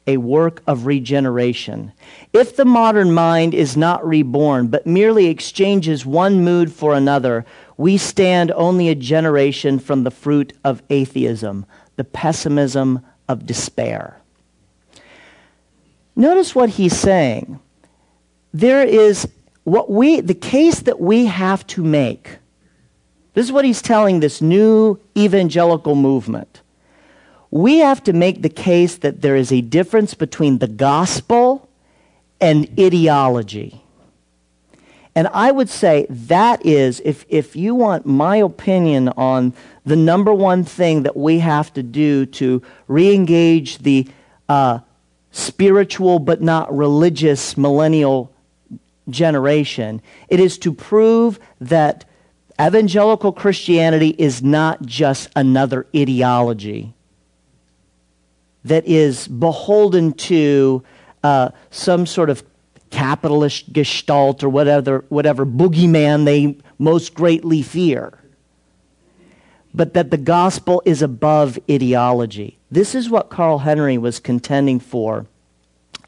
a 0.06 0.16
work 0.16 0.62
of 0.66 0.86
regeneration. 0.86 1.92
If 2.32 2.56
the 2.56 2.64
modern 2.64 3.12
mind 3.12 3.54
is 3.54 3.76
not 3.76 4.06
reborn, 4.06 4.68
but 4.68 4.86
merely 4.86 5.26
exchanges 5.26 6.06
one 6.06 6.44
mood 6.44 6.72
for 6.72 6.94
another, 6.94 7.44
we 7.76 7.96
stand 7.96 8.50
only 8.52 8.88
a 8.88 8.94
generation 8.94 9.78
from 9.78 10.04
the 10.04 10.10
fruit 10.10 10.52
of 10.64 10.82
atheism, 10.90 11.66
the 11.96 12.04
pessimism 12.04 13.04
of 13.28 13.46
despair. 13.46 14.20
Notice 16.16 16.54
what 16.54 16.70
he's 16.70 16.96
saying. 16.96 17.60
There 18.52 18.82
is 18.82 19.28
what 19.64 19.90
we, 19.90 20.20
the 20.20 20.34
case 20.34 20.80
that 20.80 21.00
we 21.00 21.26
have 21.26 21.66
to 21.68 21.84
make. 21.84 22.38
This 23.34 23.46
is 23.46 23.52
what 23.52 23.64
he's 23.64 23.80
telling 23.80 24.20
this 24.20 24.42
new 24.42 24.98
evangelical 25.16 25.94
movement 25.94 26.62
we 27.50 27.78
have 27.78 28.02
to 28.04 28.12
make 28.12 28.42
the 28.42 28.48
case 28.48 28.96
that 28.98 29.22
there 29.22 29.36
is 29.36 29.52
a 29.52 29.60
difference 29.60 30.14
between 30.14 30.58
the 30.58 30.68
gospel 30.68 31.68
and 32.40 32.68
ideology. 32.78 33.82
And 35.14 35.26
I 35.34 35.50
would 35.50 35.68
say 35.68 36.06
that 36.08 36.64
is, 36.64 37.02
if, 37.04 37.26
if 37.28 37.56
you 37.56 37.74
want 37.74 38.06
my 38.06 38.36
opinion 38.36 39.08
on 39.10 39.52
the 39.84 39.96
number 39.96 40.32
one 40.32 40.62
thing 40.62 41.02
that 41.02 41.16
we 41.16 41.40
have 41.40 41.72
to 41.74 41.82
do 41.82 42.26
to 42.26 42.62
re 42.86 43.12
engage 43.12 43.78
the 43.78 44.06
uh, 44.48 44.78
spiritual 45.32 46.20
but 46.20 46.40
not 46.40 46.74
religious 46.74 47.56
millennial 47.56 48.32
generation, 49.08 50.00
it 50.28 50.38
is 50.38 50.56
to 50.58 50.72
prove 50.72 51.40
that 51.60 52.04
evangelical 52.60 53.32
Christianity 53.32 54.10
is 54.10 54.44
not 54.44 54.82
just 54.82 55.28
another 55.34 55.88
ideology 55.94 56.94
that 58.64 58.86
is 58.86 59.26
beholden 59.28 60.12
to 60.12 60.82
uh, 61.22 61.50
some 61.70 62.06
sort 62.06 62.30
of 62.30 62.42
capitalist 62.90 63.72
gestalt 63.72 64.42
or 64.42 64.48
whatever, 64.48 65.04
whatever 65.08 65.46
boogeyman 65.46 66.24
they 66.24 66.56
most 66.78 67.14
greatly 67.14 67.62
fear. 67.62 68.18
But 69.72 69.94
that 69.94 70.10
the 70.10 70.16
gospel 70.16 70.82
is 70.84 71.00
above 71.00 71.58
ideology. 71.70 72.58
This 72.70 72.94
is 72.94 73.08
what 73.08 73.30
Carl 73.30 73.60
Henry 73.60 73.98
was 73.98 74.18
contending 74.18 74.80
for 74.80 75.26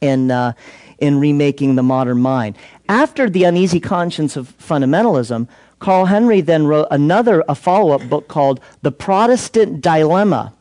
in, 0.00 0.32
uh, 0.32 0.54
in 0.98 1.20
remaking 1.20 1.76
the 1.76 1.82
modern 1.82 2.20
mind. 2.20 2.56
After 2.88 3.30
The 3.30 3.44
Uneasy 3.44 3.78
Conscience 3.78 4.36
of 4.36 4.52
Fundamentalism, 4.58 5.46
Carl 5.78 6.06
Henry 6.06 6.40
then 6.40 6.66
wrote 6.66 6.88
another, 6.90 7.44
a 7.48 7.54
follow 7.54 7.92
up 7.92 8.08
book 8.08 8.28
called 8.28 8.60
The 8.82 8.92
Protestant 8.92 9.80
Dilemma. 9.80 10.52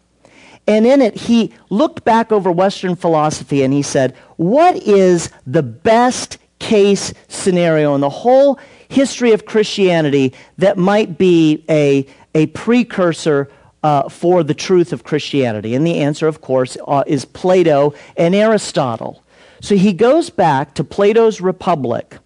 And 0.67 0.85
in 0.85 1.01
it, 1.01 1.15
he 1.15 1.53
looked 1.69 2.03
back 2.03 2.31
over 2.31 2.51
Western 2.51 2.95
philosophy 2.95 3.63
and 3.63 3.73
he 3.73 3.81
said, 3.81 4.15
What 4.37 4.75
is 4.75 5.29
the 5.45 5.63
best 5.63 6.37
case 6.59 7.13
scenario 7.27 7.95
in 7.95 8.01
the 8.01 8.09
whole 8.09 8.59
history 8.87 9.31
of 9.31 9.45
Christianity 9.45 10.33
that 10.57 10.77
might 10.77 11.17
be 11.17 11.63
a, 11.69 12.05
a 12.35 12.47
precursor 12.47 13.49
uh, 13.83 14.07
for 14.09 14.43
the 14.43 14.53
truth 14.53 14.93
of 14.93 15.03
Christianity? 15.03 15.73
And 15.73 15.85
the 15.85 15.97
answer, 15.97 16.27
of 16.27 16.41
course, 16.41 16.77
uh, 16.87 17.03
is 17.07 17.25
Plato 17.25 17.93
and 18.15 18.35
Aristotle. 18.35 19.23
So 19.61 19.75
he 19.75 19.93
goes 19.93 20.29
back 20.29 20.75
to 20.75 20.83
Plato's 20.83 21.41
Republic. 21.41 22.17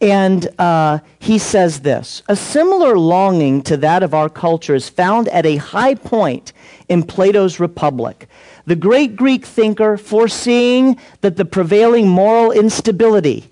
And 0.00 0.48
uh, 0.60 1.00
he 1.18 1.38
says 1.38 1.80
this 1.80 2.22
A 2.28 2.36
similar 2.36 2.98
longing 2.98 3.62
to 3.62 3.76
that 3.78 4.02
of 4.02 4.14
our 4.14 4.28
culture 4.28 4.74
is 4.74 4.88
found 4.88 5.28
at 5.28 5.44
a 5.44 5.56
high 5.56 5.94
point 5.94 6.52
in 6.88 7.02
Plato's 7.02 7.58
Republic. 7.58 8.28
The 8.66 8.76
great 8.76 9.16
Greek 9.16 9.44
thinker, 9.44 9.96
foreseeing 9.96 10.98
that 11.20 11.36
the 11.36 11.44
prevailing 11.44 12.08
moral 12.08 12.52
instability 12.52 13.50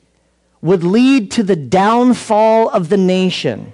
would 0.63 0.85
lead 0.85 1.31
to 1.33 1.43
the 1.43 1.57
downfall 1.57 2.69
of 2.71 2.89
the 2.89 2.97
nation, 2.97 3.73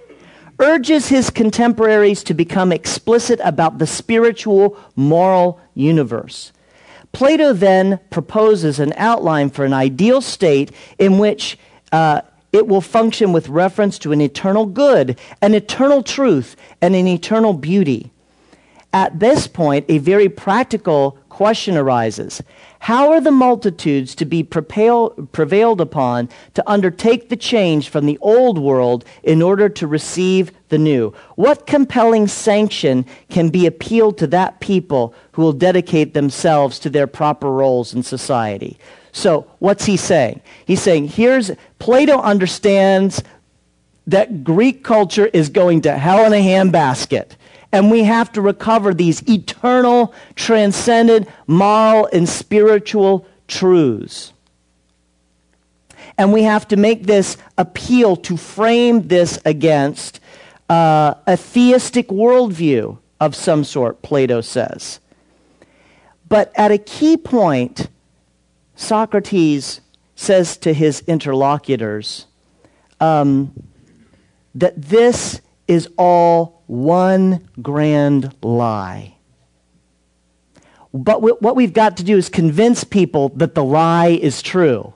urges 0.59 1.09
his 1.09 1.31
contemporaries 1.31 2.23
to 2.25 2.35
become 2.35 2.73
explicit 2.73 3.41
about 3.43 3.79
the 3.79 3.87
spiritual 3.87 4.79
moral 4.95 5.61
universe. 5.75 6.53
Plato 7.13 7.53
then 7.53 8.01
proposes 8.11 8.79
an 8.79 8.95
outline 8.97 9.51
for 9.51 9.65
an 9.65 9.73
ideal 9.75 10.21
state 10.21 10.71
in 10.99 11.19
which 11.19 11.59
uh, 11.91 12.23
it 12.53 12.67
will 12.69 12.81
function 12.81 13.33
with 13.33 13.49
reference 13.49 13.99
to 14.01 14.13
an 14.13 14.21
eternal 14.21 14.67
good, 14.67 15.19
an 15.41 15.55
eternal 15.55 16.03
truth, 16.03 16.55
and 16.81 16.95
an 16.95 17.09
eternal 17.09 17.55
beauty. 17.55 18.11
At 18.95 19.21
this 19.21 19.47
point, 19.47 19.87
a 19.89 19.97
very 19.99 20.29
practical 20.29 21.17
question 21.31 21.79
arises. 21.79 22.43
How 22.81 23.11
are 23.11 23.23
the 23.23 23.31
multitudes 23.31 24.15
to 24.17 24.27
be 24.27 24.43
prevailed 24.43 25.81
upon 25.81 26.29
to 26.53 26.71
undertake 26.71 27.31
the 27.31 27.37
change 27.37 27.89
from 27.89 28.05
the 28.05 28.19
old 28.21 28.59
world 28.59 29.07
in 29.23 29.41
order 29.41 29.71
to 29.71 29.87
receive 29.87 30.53
the 30.69 30.77
new? 30.77 31.15
What 31.37 31.67
compelling 31.67 32.27
sanction 32.27 33.07
can 33.31 33.49
be 33.49 33.65
appealed 33.65 34.19
to 34.19 34.27
that 34.27 34.61
people 34.61 35.15
who 35.33 35.41
will 35.41 35.55
dedicate 35.55 36.13
themselves 36.13 36.79
to 36.81 36.91
their 36.91 37.07
proper 37.07 37.51
roles 37.51 37.95
in 37.95 38.03
society? 38.03 38.79
So, 39.13 39.47
what's 39.59 39.85
he 39.85 39.97
saying? 39.97 40.41
He's 40.65 40.81
saying, 40.81 41.09
here's 41.09 41.51
Plato 41.79 42.19
understands 42.19 43.23
that 44.07 44.43
Greek 44.43 44.83
culture 44.83 45.27
is 45.27 45.49
going 45.49 45.83
to 45.83 45.97
hell 45.97 46.25
in 46.25 46.33
a 46.33 46.43
handbasket 46.43 47.37
and 47.73 47.91
we 47.91 48.05
have 48.05 48.31
to 48.33 48.43
recover 48.43 48.93
these 48.93 49.27
eternal, 49.29 50.15
transcendent, 50.35 51.27
moral, 51.47 52.09
and 52.13 52.29
spiritual 52.29 53.27
truths. 53.49 54.35
And 56.19 56.33
we 56.33 56.43
have 56.43 56.69
to 56.69 56.77
make 56.77 57.05
this 57.05 57.39
appeal 57.57 58.17
to 58.17 58.37
frame 58.37 59.09
this 59.09 59.39
against 59.47 60.21
uh, 60.69 61.15
a 61.27 61.37
theistic 61.37 62.09
worldview 62.09 62.99
of 63.19 63.35
some 63.35 63.65
sort, 63.65 64.03
Plato 64.03 64.43
says. 64.43 65.01
But 66.29 66.53
at 66.55 66.71
a 66.71 66.79
key 66.79 67.17
point, 67.17 67.89
Socrates 68.83 69.81
says 70.17 70.57
to 70.59 70.75
his 70.75 71.01
interlocutors 71.07 72.27
um, 73.01 73.53
that 74.55 74.81
this 74.81 75.41
is 75.69 75.89
all 75.97 76.63
one 76.67 77.49
grand 77.63 78.35
lie. 78.43 79.17
But 80.93 81.23
what 81.23 81.57
we've 81.57 81.73
got 81.73 81.97
to 81.99 82.05
do 82.05 82.19
is 82.19 82.29
convince 82.29 82.85
people 82.85 83.31
that 83.31 83.55
the 83.55 83.65
lie 83.65 84.09
is 84.09 84.43
true. 84.43 84.93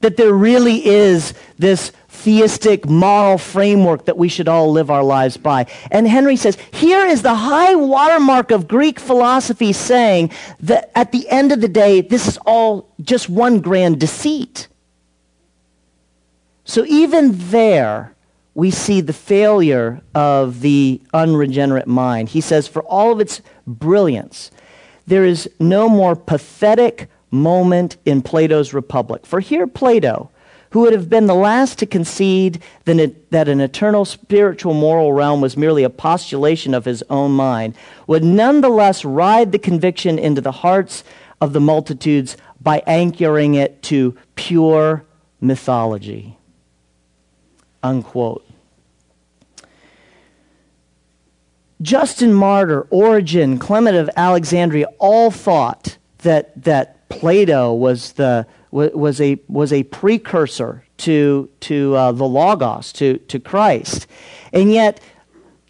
That 0.00 0.16
there 0.16 0.32
really 0.32 0.84
is 0.84 1.34
this 1.56 1.92
theistic 2.18 2.88
moral 2.88 3.38
framework 3.38 4.06
that 4.06 4.18
we 4.18 4.28
should 4.28 4.48
all 4.48 4.72
live 4.72 4.90
our 4.90 5.04
lives 5.04 5.36
by. 5.36 5.66
And 5.90 6.06
Henry 6.06 6.36
says, 6.36 6.58
here 6.72 7.06
is 7.06 7.22
the 7.22 7.34
high 7.34 7.76
watermark 7.76 8.50
of 8.50 8.66
Greek 8.66 8.98
philosophy 8.98 9.72
saying 9.72 10.32
that 10.60 10.90
at 10.96 11.12
the 11.12 11.28
end 11.28 11.52
of 11.52 11.60
the 11.60 11.68
day, 11.68 12.00
this 12.00 12.26
is 12.26 12.36
all 12.38 12.92
just 13.00 13.28
one 13.28 13.60
grand 13.60 14.00
deceit. 14.00 14.66
So 16.64 16.84
even 16.86 17.32
there, 17.50 18.14
we 18.54 18.72
see 18.72 19.00
the 19.00 19.12
failure 19.12 20.02
of 20.14 20.60
the 20.60 21.00
unregenerate 21.14 21.86
mind. 21.86 22.30
He 22.30 22.40
says, 22.40 22.66
for 22.66 22.82
all 22.82 23.12
of 23.12 23.20
its 23.20 23.40
brilliance, 23.64 24.50
there 25.06 25.24
is 25.24 25.48
no 25.60 25.88
more 25.88 26.16
pathetic 26.16 27.08
moment 27.30 27.96
in 28.04 28.22
Plato's 28.22 28.74
Republic. 28.74 29.24
For 29.24 29.38
here, 29.38 29.68
Plato, 29.68 30.30
who 30.70 30.80
would 30.80 30.92
have 30.92 31.08
been 31.08 31.26
the 31.26 31.34
last 31.34 31.78
to 31.78 31.86
concede 31.86 32.62
that 32.84 33.48
an 33.48 33.60
eternal 33.60 34.04
spiritual 34.04 34.74
moral 34.74 35.12
realm 35.12 35.40
was 35.40 35.56
merely 35.56 35.82
a 35.82 35.90
postulation 35.90 36.74
of 36.74 36.84
his 36.84 37.02
own 37.08 37.32
mind, 37.32 37.74
would 38.06 38.24
nonetheless 38.24 39.04
ride 39.04 39.52
the 39.52 39.58
conviction 39.58 40.18
into 40.18 40.40
the 40.40 40.52
hearts 40.52 41.04
of 41.40 41.52
the 41.52 41.60
multitudes 41.60 42.36
by 42.60 42.82
anchoring 42.86 43.54
it 43.54 43.82
to 43.82 44.16
pure 44.34 45.04
mythology. 45.40 46.36
Unquote. 47.82 48.44
Justin 51.80 52.34
Martyr, 52.34 52.88
Origen, 52.90 53.58
Clement 53.58 53.96
of 53.96 54.10
Alexandria 54.16 54.86
all 54.98 55.30
thought 55.30 55.96
that, 56.18 56.64
that 56.64 57.08
Plato 57.08 57.72
was, 57.72 58.12
the, 58.14 58.44
was, 58.70 59.20
a, 59.20 59.38
was 59.48 59.72
a 59.72 59.82
precursor 59.84 60.84
to, 60.98 61.48
to 61.60 61.94
uh, 61.94 62.12
the 62.12 62.24
Logos, 62.24 62.92
to, 62.94 63.18
to 63.18 63.38
Christ. 63.38 64.06
And 64.52 64.72
yet, 64.72 65.00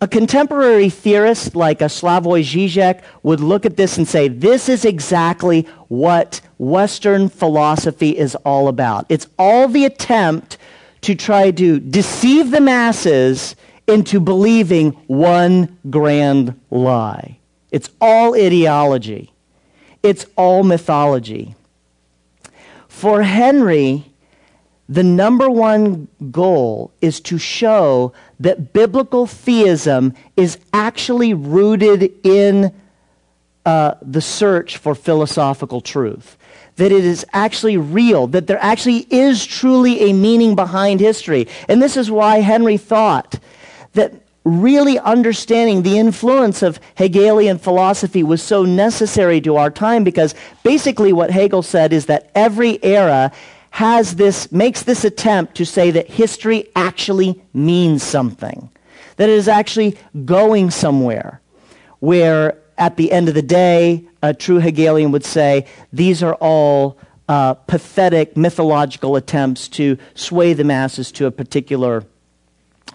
a 0.01 0.07
contemporary 0.07 0.91
theorist 0.91 1.57
like 1.57 1.81
a 1.81 1.87
Slavoj 1.87 2.45
Žižek 2.45 3.03
would 3.25 3.41
look 3.41 3.67
at 3.67 3.77
this 3.77 3.99
and 3.99 4.07
say, 4.07 4.29
this 4.29 4.69
is 4.69 4.85
exactly 4.85 5.63
what 5.89 6.41
Western 6.59 7.29
philosophy 7.29 8.17
is 8.17 8.37
all 8.37 8.69
about. 8.69 9.07
It's 9.09 9.27
all 9.39 9.67
the 9.67 9.85
attempt 9.85 10.57
to 11.01 11.15
try 11.15 11.51
to 11.51 11.81
deceive 11.81 12.51
the 12.51 12.61
masses 12.61 13.57
into 13.89 14.21
believing 14.21 14.91
one 15.07 15.79
grand 15.91 16.59
lie. 16.71 17.39
It's 17.71 17.91
all 18.01 18.35
ideology, 18.35 19.33
it's 20.03 20.27
all 20.37 20.63
mythology. 20.63 21.57
For 22.99 23.23
Henry, 23.23 24.07
the 24.89 25.05
number 25.05 25.49
one 25.49 26.09
goal 26.33 26.91
is 27.01 27.21
to 27.21 27.39
show 27.39 28.13
that 28.41 28.73
biblical 28.73 29.25
theism 29.25 30.15
is 30.37 30.59
actually 30.73 31.33
rooted 31.33 32.13
in 32.27 32.75
uh, 33.65 33.95
the 34.03 34.21
search 34.21 34.79
for 34.79 34.97
philosophical 34.97 35.81
truth. 35.81 36.37
That 36.75 36.91
it 36.91 37.05
is 37.05 37.25
actually 37.33 37.77
real, 37.77 38.27
that 38.27 38.49
there 38.49 38.59
actually 38.61 39.07
is 39.11 39.47
truly 39.47 40.11
a 40.11 40.13
meaning 40.13 40.57
behind 40.57 40.99
history. 40.99 41.47
And 41.69 41.81
this 41.81 41.97
is 41.97 42.11
why 42.11 42.41
Henry 42.41 42.79
thought 42.79 43.39
that 43.93 44.13
really 44.49 44.99
understanding 44.99 45.83
the 45.83 45.99
influence 45.99 46.63
of 46.63 46.81
Hegelian 46.97 47.59
philosophy 47.59 48.23
was 48.23 48.43
so 48.43 48.65
necessary 48.65 49.41
to 49.43 49.57
our 49.57 49.71
time 49.71 50.05
because 50.05 50.35
basically 50.63 51.13
what 51.13 51.31
Hegel 51.31 51.63
said 51.63 51.93
is 51.93 52.07
that 52.07 52.31
every 52.35 52.83
era 52.83 53.31
has 53.71 54.17
this, 54.17 54.51
makes 54.51 54.83
this 54.83 55.05
attempt 55.05 55.55
to 55.57 55.67
say 55.67 55.91
that 55.91 56.09
history 56.09 56.67
actually 56.75 57.41
means 57.53 58.03
something, 58.03 58.71
that 59.17 59.29
it 59.29 59.35
is 59.35 59.49
actually 59.49 59.97
going 60.25 60.71
somewhere, 60.71 61.41
where 62.01 62.59
at 62.79 62.97
the 62.97 63.13
end 63.13 63.29
of 63.29 63.35
the 63.35 63.43
day, 63.43 64.05
a 64.23 64.33
true 64.33 64.59
Hegelian 64.59 65.13
would 65.13 65.25
say 65.25 65.67
these 65.93 66.23
are 66.23 66.35
all 66.37 66.99
uh, 67.29 67.55
pathetic 67.55 68.37
mythological 68.37 69.17
attempts 69.17 69.69
to 69.69 69.99
sway 70.15 70.55
the 70.55 70.65
masses 70.65 71.13
to 71.13 71.27
a 71.27 71.31
particular 71.31 72.05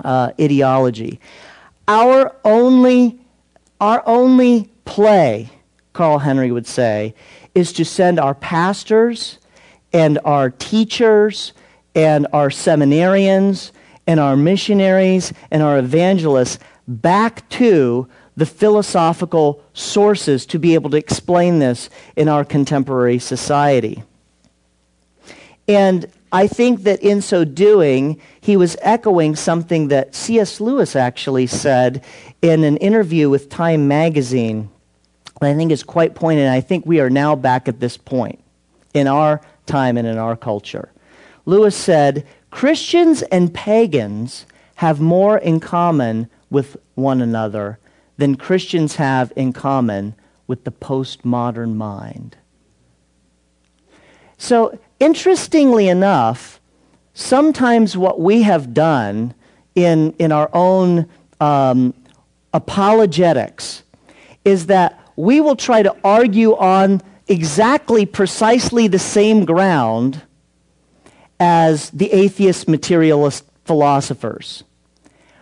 uh, 0.04 0.32
ideology. 0.40 1.20
Our 1.88 2.36
only, 2.46 3.20
our 3.80 4.04
only 4.06 4.70
play, 4.86 5.50
Carl 5.94 6.20
Henry 6.20 6.52
would 6.52 6.68
say, 6.68 7.14
is 7.54 7.74
to 7.74 7.86
send 7.86 8.20
our 8.20 8.34
pastors 8.34 9.40
and 9.92 10.20
our 10.26 10.50
teachers 10.50 11.54
and 11.96 12.28
our 12.34 12.50
seminarians 12.50 13.72
and 14.08 14.20
our 14.20 14.36
missionaries 14.36 15.34
and 15.52 15.62
our 15.62 15.78
evangelists 15.78 16.60
back 16.88 17.48
to 17.50 18.08
the 18.36 18.46
philosophical 18.46 19.64
sources 19.74 20.46
to 20.48 20.58
be 20.58 20.74
able 20.74 20.90
to 20.90 20.98
explain 20.98 21.60
this 21.60 21.90
in 22.16 22.28
our 22.28 22.44
contemporary 22.44 23.20
society. 23.20 24.04
And 25.68 26.08
I 26.34 26.48
think 26.48 26.82
that 26.84 27.02
in 27.02 27.22
so 27.22 27.46
doing, 27.46 28.20
he 28.42 28.58
was 28.58 28.76
echoing 28.82 29.36
something 29.36 29.90
that 29.90 30.16
C.S. 30.16 30.60
Lewis 30.60 30.96
actually 30.96 31.46
said 31.46 32.04
in 32.42 32.64
an 32.64 32.78
interview 32.78 33.30
with 33.30 33.50
Time 33.50 33.88
magazine. 33.88 34.70
I 35.42 35.54
think 35.54 35.72
is 35.72 35.84
quite 35.84 36.16
poignant. 36.16 36.50
I 36.50 36.62
think 36.62 36.86
we 36.86 37.00
are 37.00 37.10
now 37.10 37.36
back 37.36 37.68
at 37.68 37.80
this 37.80 37.98
point 37.98 38.44
in 38.94 39.08
our 39.08 39.42
time 39.66 39.96
and 39.98 40.08
in 40.08 40.18
our 40.18 40.36
culture. 40.36 40.90
Lewis 41.46 41.76
said, 41.76 42.26
Christians 42.50 43.22
and 43.24 43.54
pagans 43.54 44.46
have 44.76 45.00
more 45.00 45.38
in 45.38 45.60
common 45.60 46.30
with 46.50 46.78
one 46.96 47.22
another 47.22 47.78
than 48.18 48.36
Christians 48.36 48.96
have 48.96 49.34
in 49.36 49.54
common 49.54 50.16
with 50.48 50.64
the 50.64 50.72
postmodern 50.72 51.76
mind. 51.76 52.38
So, 54.38 54.80
interestingly 55.04 55.90
enough, 55.90 56.62
sometimes 57.14 57.98
what 57.98 58.22
we 58.22 58.44
have 58.44 58.74
done 58.74 59.34
in, 59.76 60.14
in 60.18 60.32
our 60.32 60.50
own 60.54 61.10
um, 61.42 61.94
apologetics 62.54 63.84
is 64.46 64.68
that 64.68 65.00
we 65.18 65.42
will 65.42 65.58
try 65.58 65.84
to 65.84 65.94
argue 66.06 66.56
on 66.56 67.02
exactly 67.28 68.06
precisely 68.06 68.88
the 68.88 69.00
same 69.00 69.44
ground 69.44 70.22
as 71.38 71.90
the 71.90 72.10
atheist 72.12 72.70
materialist 72.70 73.44
philosophers. 73.66 74.64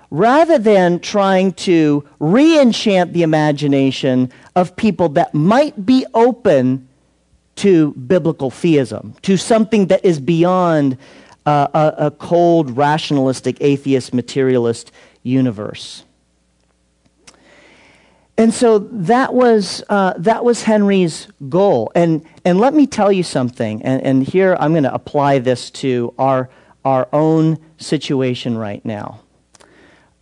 Rather 0.09 0.57
than 0.57 0.99
trying 0.99 1.53
to 1.53 2.03
re 2.19 2.59
enchant 2.59 3.13
the 3.13 3.21
imagination 3.21 4.31
of 4.55 4.75
people 4.75 5.09
that 5.09 5.33
might 5.33 5.85
be 5.85 6.05
open 6.15 6.87
to 7.55 7.91
biblical 7.93 8.49
theism, 8.49 9.13
to 9.21 9.37
something 9.37 9.87
that 9.87 10.03
is 10.03 10.19
beyond 10.19 10.97
uh, 11.45 11.67
a, 11.73 12.05
a 12.05 12.11
cold, 12.11 12.77
rationalistic, 12.77 13.57
atheist, 13.61 14.13
materialist 14.13 14.91
universe. 15.23 16.03
And 18.37 18.53
so 18.53 18.79
that 18.79 19.33
was, 19.33 19.83
uh, 19.89 20.13
that 20.17 20.43
was 20.43 20.63
Henry's 20.63 21.27
goal. 21.49 21.91
And, 21.93 22.25
and 22.43 22.59
let 22.59 22.73
me 22.73 22.87
tell 22.87 23.11
you 23.11 23.23
something, 23.23 23.83
and, 23.83 24.01
and 24.01 24.23
here 24.23 24.55
I'm 24.59 24.71
going 24.71 24.83
to 24.83 24.93
apply 24.93 25.39
this 25.39 25.69
to 25.71 26.13
our, 26.17 26.49
our 26.83 27.07
own 27.13 27.59
situation 27.77 28.57
right 28.57 28.83
now. 28.83 29.21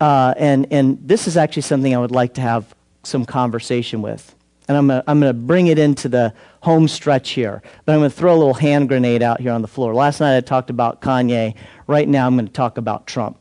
Uh, 0.01 0.33
and, 0.37 0.67
and 0.71 0.97
this 1.01 1.27
is 1.27 1.37
actually 1.37 1.61
something 1.61 1.95
I 1.95 1.99
would 1.99 2.11
like 2.11 2.33
to 2.33 2.41
have 2.41 2.73
some 3.03 3.25
conversation 3.25 4.01
with. 4.01 4.35
And 4.69 4.77
I'm 4.77 4.87
going 4.87 5.01
I'm 5.07 5.21
to 5.21 5.33
bring 5.33 5.67
it 5.67 5.79
into 5.79 6.07
the 6.07 6.33
home 6.61 6.87
stretch 6.87 7.31
here. 7.31 7.61
But 7.83 7.93
I'm 7.93 7.99
going 7.99 8.11
to 8.11 8.15
throw 8.15 8.33
a 8.33 8.37
little 8.37 8.53
hand 8.53 8.87
grenade 8.87 9.23
out 9.23 9.41
here 9.41 9.51
on 9.51 9.63
the 9.63 9.67
floor. 9.67 9.95
Last 9.95 10.21
night 10.21 10.37
I 10.37 10.41
talked 10.41 10.69
about 10.69 11.01
Kanye. 11.01 11.55
Right 11.87 12.07
now 12.07 12.27
I'm 12.27 12.35
going 12.35 12.45
to 12.45 12.53
talk 12.53 12.77
about 12.77 13.07
Trump. 13.07 13.37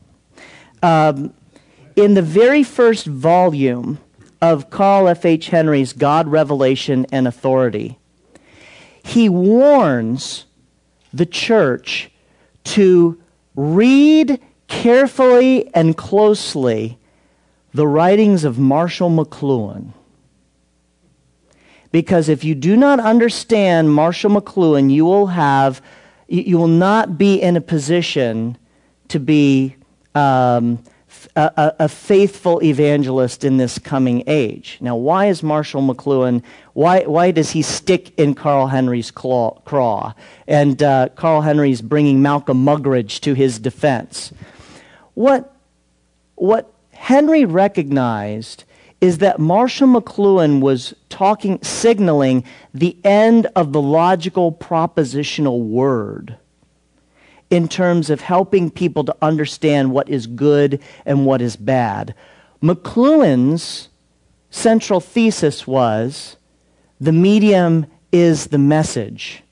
Um, 0.81 1.33
in 1.95 2.15
the 2.15 2.23
very 2.23 2.63
first 2.63 3.05
volume 3.05 3.99
of 4.41 4.69
Carl 4.71 5.07
F.H. 5.07 5.49
Henry's 5.49 5.93
God, 5.93 6.27
Revelation, 6.27 7.05
and 7.11 7.27
Authority, 7.27 7.99
he 9.03 9.29
warns 9.29 10.45
the 11.13 11.25
church 11.25 12.09
to 12.63 13.21
read 13.55 14.39
carefully 14.67 15.73
and 15.75 15.95
closely 15.95 16.97
the 17.73 17.87
writings 17.87 18.43
of 18.43 18.57
Marshall 18.57 19.09
McLuhan. 19.09 19.93
Because 21.91 22.29
if 22.29 22.43
you 22.43 22.55
do 22.55 22.77
not 22.77 22.99
understand 22.99 23.91
Marshall 23.91 24.31
McLuhan, 24.31 24.91
you 24.91 25.05
will 25.05 25.27
have, 25.27 25.81
you 26.27 26.57
will 26.57 26.67
not 26.67 27.17
be 27.17 27.41
in 27.41 27.57
a 27.57 27.61
position 27.61 28.57
to 29.07 29.19
be 29.19 29.75
um, 30.13 30.83
a, 31.35 31.73
a, 31.79 31.89
faithful 31.89 32.61
evangelist 32.63 33.43
in 33.43 33.57
this 33.57 33.79
coming 33.79 34.23
age. 34.27 34.77
Now, 34.81 34.95
why 34.95 35.27
is 35.27 35.41
Marshall 35.43 35.81
McLuhan, 35.81 36.43
why, 36.73 37.03
why 37.03 37.31
does 37.31 37.51
he 37.51 37.61
stick 37.61 38.17
in 38.17 38.35
Carl 38.35 38.67
Henry's 38.67 39.11
claw? 39.11 39.59
craw? 39.65 40.13
And 40.47 40.81
uh, 40.81 41.09
Carl 41.15 41.41
Henry's 41.41 41.81
bringing 41.81 42.21
Malcolm 42.21 42.63
Muggeridge 42.63 43.19
to 43.21 43.33
his 43.33 43.59
defense. 43.59 44.31
What, 45.13 45.55
what 46.35 46.71
Henry 46.91 47.45
recognized 47.45 48.63
is 49.01 49.19
that 49.19 49.39
Marshall 49.39 49.87
McLuhan 49.87 50.59
was 50.59 50.93
talking, 51.09 51.61
signaling 51.63 52.43
the 52.73 52.97
end 53.03 53.47
of 53.55 53.71
the 53.71 53.81
logical 53.81 54.51
propositional 54.51 55.63
word 55.63 56.37
in 57.49 57.67
terms 57.67 58.09
of 58.09 58.21
helping 58.21 58.69
people 58.69 59.03
to 59.03 59.15
understand 59.21 59.91
what 59.91 60.09
is 60.09 60.27
good 60.27 60.81
and 61.05 61.25
what 61.25 61.41
is 61.41 61.55
bad. 61.55 62.13
McLuhan's 62.61 63.89
central 64.51 64.99
thesis 64.99 65.65
was 65.65 66.35
the 66.99 67.11
medium 67.11 67.85
is 68.11 68.47
the 68.47 68.57
message. 68.57 69.43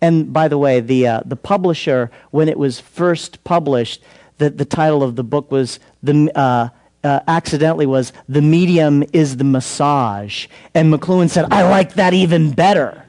And 0.00 0.32
by 0.32 0.48
the 0.48 0.58
way, 0.58 0.80
the, 0.80 1.06
uh, 1.06 1.20
the 1.24 1.36
publisher, 1.36 2.10
when 2.30 2.48
it 2.48 2.58
was 2.58 2.80
first 2.80 3.42
published, 3.44 4.02
the, 4.38 4.50
the 4.50 4.64
title 4.64 5.02
of 5.02 5.16
the 5.16 5.24
book 5.24 5.50
was 5.50 5.80
the 6.02 6.30
uh, 6.34 6.68
uh, 7.06 7.20
accidentally 7.26 7.86
was 7.86 8.12
the 8.28 8.42
medium 8.42 9.04
is 9.12 9.36
the 9.36 9.44
massage. 9.44 10.46
And 10.74 10.92
mcluhan 10.92 11.30
said 11.30 11.46
i 11.50 11.62
like 11.62 11.94
that 11.94 12.12
even 12.12 12.52
better. 12.52 13.04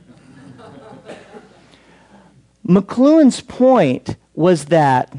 Mcluhan's 2.65 3.41
point 3.41 4.15
was 4.33 4.65
that 4.65 5.15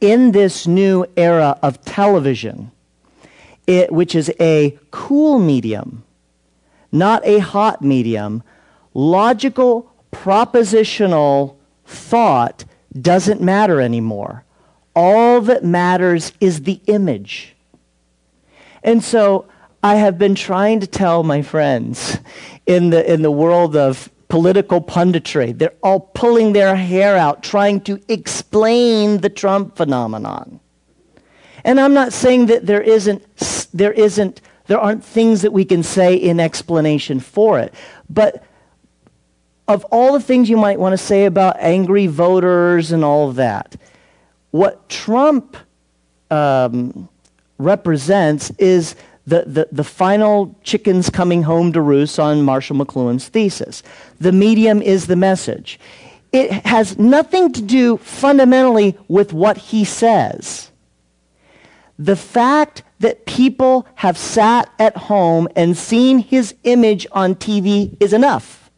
in 0.00 0.32
this 0.32 0.66
new 0.66 1.06
era 1.16 1.58
of 1.62 1.82
television 1.84 2.70
it, 3.66 3.92
which 3.92 4.14
is 4.14 4.32
a 4.40 4.78
cool 4.90 5.38
medium 5.38 6.04
not 6.90 7.24
a 7.26 7.38
hot 7.38 7.82
medium 7.82 8.42
logical 8.94 9.92
propositional 10.10 11.54
thought 11.84 12.64
doesn't 13.00 13.40
matter 13.40 13.80
anymore. 13.80 14.44
All 14.94 15.40
that 15.42 15.64
matters 15.64 16.32
is 16.40 16.62
the 16.62 16.80
image. 16.86 17.54
And 18.82 19.02
so 19.02 19.46
I 19.82 19.96
have 19.96 20.18
been 20.18 20.34
trying 20.34 20.80
to 20.80 20.86
tell 20.86 21.22
my 21.22 21.42
friends 21.42 22.18
in 22.66 22.90
the, 22.90 23.12
in 23.12 23.22
the 23.22 23.30
world 23.30 23.76
of 23.76 24.10
political 24.28 24.80
punditry, 24.80 25.56
they're 25.56 25.74
all 25.82 26.00
pulling 26.00 26.52
their 26.52 26.76
hair 26.76 27.16
out 27.16 27.42
trying 27.42 27.80
to 27.82 28.00
explain 28.08 29.18
the 29.18 29.30
Trump 29.30 29.76
phenomenon. 29.76 30.60
And 31.64 31.80
I'm 31.80 31.94
not 31.94 32.12
saying 32.12 32.46
that 32.46 32.66
there 32.66 32.82
isn't, 32.82 33.22
there 33.72 33.92
isn't, 33.92 34.40
there 34.66 34.78
aren't 34.78 35.04
things 35.04 35.42
that 35.42 35.52
we 35.52 35.64
can 35.64 35.82
say 35.82 36.14
in 36.14 36.40
explanation 36.40 37.20
for 37.20 37.58
it. 37.58 37.72
But 38.10 38.44
of 39.66 39.84
all 39.86 40.12
the 40.12 40.20
things 40.20 40.48
you 40.48 40.56
might 40.56 40.78
want 40.78 40.92
to 40.92 40.98
say 40.98 41.24
about 41.24 41.56
angry 41.58 42.06
voters 42.06 42.92
and 42.92 43.04
all 43.04 43.28
of 43.28 43.36
that, 43.36 43.76
what 44.50 44.88
Trump 44.88 45.56
um, 46.30 47.08
represents 47.58 48.50
is 48.58 48.94
the, 49.26 49.44
the, 49.46 49.68
the 49.70 49.84
final 49.84 50.56
chickens 50.62 51.10
coming 51.10 51.42
home 51.42 51.72
to 51.74 51.82
roost 51.82 52.18
on 52.18 52.42
Marshall 52.42 52.76
McLuhan's 52.76 53.28
thesis. 53.28 53.82
The 54.18 54.32
medium 54.32 54.80
is 54.80 55.06
the 55.06 55.16
message. 55.16 55.78
It 56.32 56.50
has 56.66 56.98
nothing 56.98 57.52
to 57.52 57.62
do 57.62 57.98
fundamentally 57.98 58.96
with 59.08 59.32
what 59.32 59.58
he 59.58 59.84
says. 59.84 60.70
The 61.98 62.16
fact 62.16 62.82
that 63.00 63.26
people 63.26 63.86
have 63.96 64.16
sat 64.16 64.70
at 64.78 64.96
home 64.96 65.48
and 65.56 65.76
seen 65.76 66.18
his 66.18 66.54
image 66.64 67.06
on 67.12 67.34
TV 67.34 67.96
is 68.00 68.12
enough. 68.12 68.70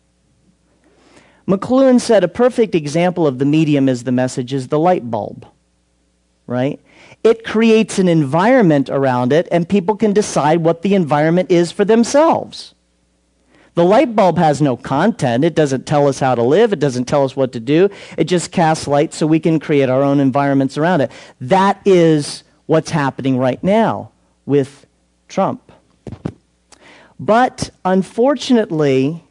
McLuhan 1.46 2.00
said 2.00 2.22
a 2.22 2.28
perfect 2.28 2.74
example 2.74 3.26
of 3.26 3.38
the 3.38 3.44
medium 3.44 3.88
is 3.88 4.04
the 4.04 4.12
message 4.12 4.52
is 4.52 4.68
the 4.68 4.78
light 4.78 5.10
bulb, 5.10 5.46
right? 6.46 6.80
It 7.22 7.44
creates 7.44 7.98
an 7.98 8.08
environment 8.08 8.88
around 8.88 9.32
it, 9.32 9.46
and 9.50 9.68
people 9.68 9.96
can 9.96 10.12
decide 10.12 10.60
what 10.60 10.82
the 10.82 10.94
environment 10.94 11.50
is 11.50 11.70
for 11.70 11.84
themselves. 11.84 12.74
The 13.74 13.84
light 13.84 14.16
bulb 14.16 14.38
has 14.38 14.60
no 14.60 14.76
content. 14.76 15.44
It 15.44 15.54
doesn't 15.54 15.86
tell 15.86 16.08
us 16.08 16.18
how 16.18 16.34
to 16.34 16.42
live. 16.42 16.72
It 16.72 16.80
doesn't 16.80 17.04
tell 17.04 17.24
us 17.24 17.36
what 17.36 17.52
to 17.52 17.60
do. 17.60 17.88
It 18.16 18.24
just 18.24 18.50
casts 18.50 18.88
light 18.88 19.14
so 19.14 19.26
we 19.26 19.38
can 19.38 19.60
create 19.60 19.88
our 19.88 20.02
own 20.02 20.18
environments 20.18 20.76
around 20.76 21.02
it. 21.02 21.12
That 21.40 21.80
is 21.84 22.42
what's 22.66 22.90
happening 22.90 23.38
right 23.38 23.62
now 23.62 24.12
with 24.44 24.86
Trump. 25.28 25.72
But 27.18 27.70
unfortunately, 27.84 29.22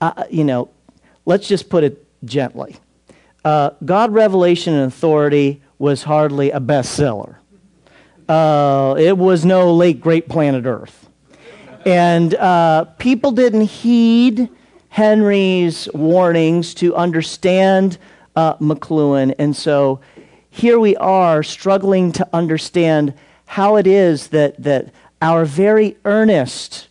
uh, 0.00 0.24
you 0.30 0.44
know, 0.44 0.70
let's 1.24 1.48
just 1.48 1.68
put 1.70 1.82
it 1.82 2.06
gently. 2.24 2.76
Uh, 3.44 3.70
God, 3.84 4.12
Revelation, 4.12 4.74
and 4.74 4.84
Authority 4.84 5.62
was 5.78 6.02
hardly 6.02 6.50
a 6.50 6.60
bestseller. 6.60 7.36
Uh, 8.28 8.94
it 8.98 9.16
was 9.16 9.44
no 9.44 9.72
late 9.72 10.00
great 10.00 10.28
planet 10.28 10.66
Earth. 10.66 11.08
And 11.86 12.34
uh, 12.34 12.84
people 12.98 13.32
didn't 13.32 13.62
heed 13.62 14.50
Henry's 14.90 15.88
warnings 15.94 16.74
to 16.74 16.94
understand 16.94 17.98
uh, 18.36 18.56
McLuhan. 18.56 19.34
And 19.38 19.56
so 19.56 20.00
here 20.50 20.78
we 20.78 20.96
are 20.96 21.42
struggling 21.42 22.12
to 22.12 22.28
understand 22.32 23.14
how 23.46 23.76
it 23.76 23.86
is 23.86 24.28
that, 24.28 24.62
that 24.62 24.92
our 25.22 25.44
very 25.44 25.96
earnest 26.04 26.88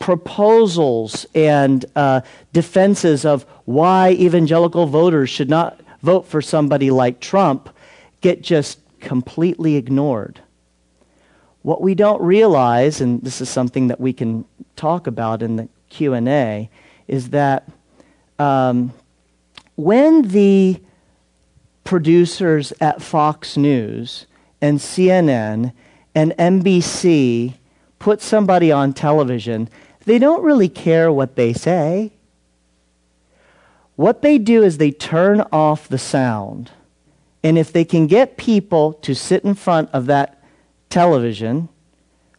proposals 0.00 1.26
and 1.34 1.84
uh, 1.96 2.20
defenses 2.52 3.24
of 3.24 3.44
why 3.64 4.10
evangelical 4.12 4.86
voters 4.86 5.30
should 5.30 5.48
not 5.48 5.80
vote 6.02 6.26
for 6.26 6.40
somebody 6.40 6.90
like 6.90 7.20
Trump 7.20 7.70
get 8.20 8.42
just 8.42 8.80
completely 9.00 9.76
ignored. 9.76 10.40
What 11.62 11.80
we 11.80 11.94
don't 11.94 12.20
realize, 12.22 13.00
and 13.00 13.22
this 13.22 13.40
is 13.40 13.48
something 13.48 13.88
that 13.88 14.00
we 14.00 14.12
can 14.12 14.44
talk 14.76 15.06
about 15.06 15.42
in 15.42 15.56
the 15.56 15.68
Q&A, 15.88 16.70
is 17.06 17.30
that 17.30 17.68
um, 18.38 18.92
when 19.76 20.22
the 20.22 20.80
producers 21.84 22.72
at 22.80 23.02
Fox 23.02 23.56
News 23.56 24.26
and 24.60 24.78
CNN 24.78 25.72
and 26.14 26.32
NBC 26.32 27.54
put 27.98 28.20
somebody 28.20 28.70
on 28.70 28.92
television, 28.92 29.68
they 30.04 30.18
don't 30.18 30.42
really 30.42 30.68
care 30.68 31.12
what 31.12 31.36
they 31.36 31.52
say. 31.52 32.12
What 33.96 34.22
they 34.22 34.38
do 34.38 34.62
is 34.62 34.78
they 34.78 34.90
turn 34.90 35.40
off 35.52 35.88
the 35.88 35.98
sound. 35.98 36.70
And 37.42 37.56
if 37.56 37.72
they 37.72 37.84
can 37.84 38.06
get 38.06 38.36
people 38.36 38.94
to 38.94 39.14
sit 39.14 39.44
in 39.44 39.54
front 39.54 39.90
of 39.92 40.06
that 40.06 40.42
television 40.90 41.68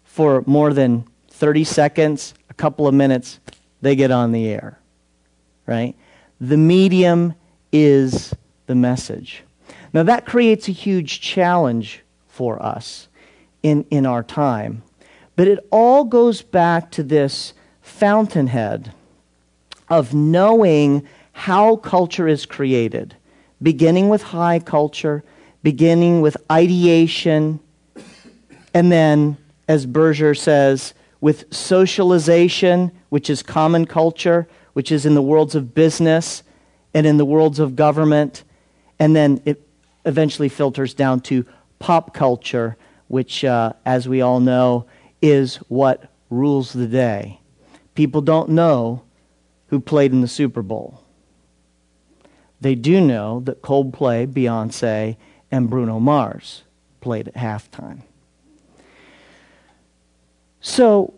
for 0.03 0.43
more 0.45 0.73
than 0.73 1.05
30 1.29 1.63
seconds, 1.63 2.33
a 2.49 2.53
couple 2.53 2.87
of 2.87 2.93
minutes, 2.93 3.39
they 3.81 3.95
get 3.95 4.11
on 4.11 4.31
the 4.31 4.47
air. 4.47 4.79
Right? 5.65 5.95
The 6.41 6.57
medium 6.57 7.33
is 7.71 8.33
the 8.65 8.75
message. 8.75 9.43
Now, 9.93 10.03
that 10.03 10.25
creates 10.25 10.67
a 10.67 10.71
huge 10.71 11.21
challenge 11.21 12.03
for 12.27 12.61
us 12.61 13.07
in, 13.63 13.85
in 13.89 14.05
our 14.05 14.23
time. 14.23 14.83
But 15.35 15.47
it 15.47 15.65
all 15.71 16.03
goes 16.03 16.41
back 16.41 16.91
to 16.91 17.03
this 17.03 17.53
fountainhead 17.81 18.93
of 19.87 20.13
knowing 20.13 21.07
how 21.31 21.77
culture 21.77 22.27
is 22.27 22.45
created, 22.45 23.15
beginning 23.61 24.09
with 24.09 24.21
high 24.21 24.59
culture, 24.59 25.23
beginning 25.63 26.21
with 26.21 26.37
ideation, 26.51 27.59
and 28.73 28.91
then, 28.91 29.37
as 29.67 29.85
Berger 29.85 30.33
says, 30.33 30.93
with 31.21 31.53
socialization, 31.53 32.91
which 33.09 33.29
is 33.29 33.43
common 33.43 33.85
culture, 33.85 34.47
which 34.73 34.91
is 34.91 35.05
in 35.05 35.15
the 35.15 35.21
worlds 35.21 35.55
of 35.55 35.73
business 35.73 36.43
and 36.93 37.05
in 37.05 37.17
the 37.17 37.25
worlds 37.25 37.59
of 37.59 37.75
government, 37.75 38.43
and 38.99 39.15
then 39.15 39.41
it 39.45 39.61
eventually 40.05 40.49
filters 40.49 40.93
down 40.93 41.19
to 41.19 41.45
pop 41.79 42.13
culture, 42.13 42.77
which, 43.07 43.43
uh, 43.43 43.73
as 43.85 44.07
we 44.07 44.21
all 44.21 44.39
know, 44.39 44.85
is 45.21 45.57
what 45.67 46.11
rules 46.29 46.73
the 46.73 46.87
day. 46.87 47.39
People 47.95 48.21
don't 48.21 48.49
know 48.49 49.03
who 49.67 49.79
played 49.79 50.11
in 50.11 50.21
the 50.21 50.27
Super 50.27 50.61
Bowl. 50.61 50.98
They 52.61 52.75
do 52.75 52.99
know 52.99 53.39
that 53.41 53.61
Coldplay, 53.61 54.27
Beyonce, 54.27 55.15
and 55.51 55.69
Bruno 55.69 55.99
Mars 55.99 56.63
played 57.01 57.27
at 57.27 57.35
halftime. 57.35 58.01
So, 60.61 61.13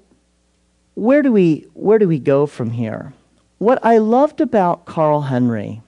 where 0.94 1.22
do 1.22 1.32
we 1.32 1.66
where 1.74 1.98
do 1.98 2.08
we 2.08 2.20
go 2.20 2.46
from 2.46 2.72
here? 2.72 3.14
What 3.58 3.84
I 3.84 3.98
loved 3.98 4.42
about 4.42 4.86
Carl 4.86 5.22
Henry, 5.22 5.82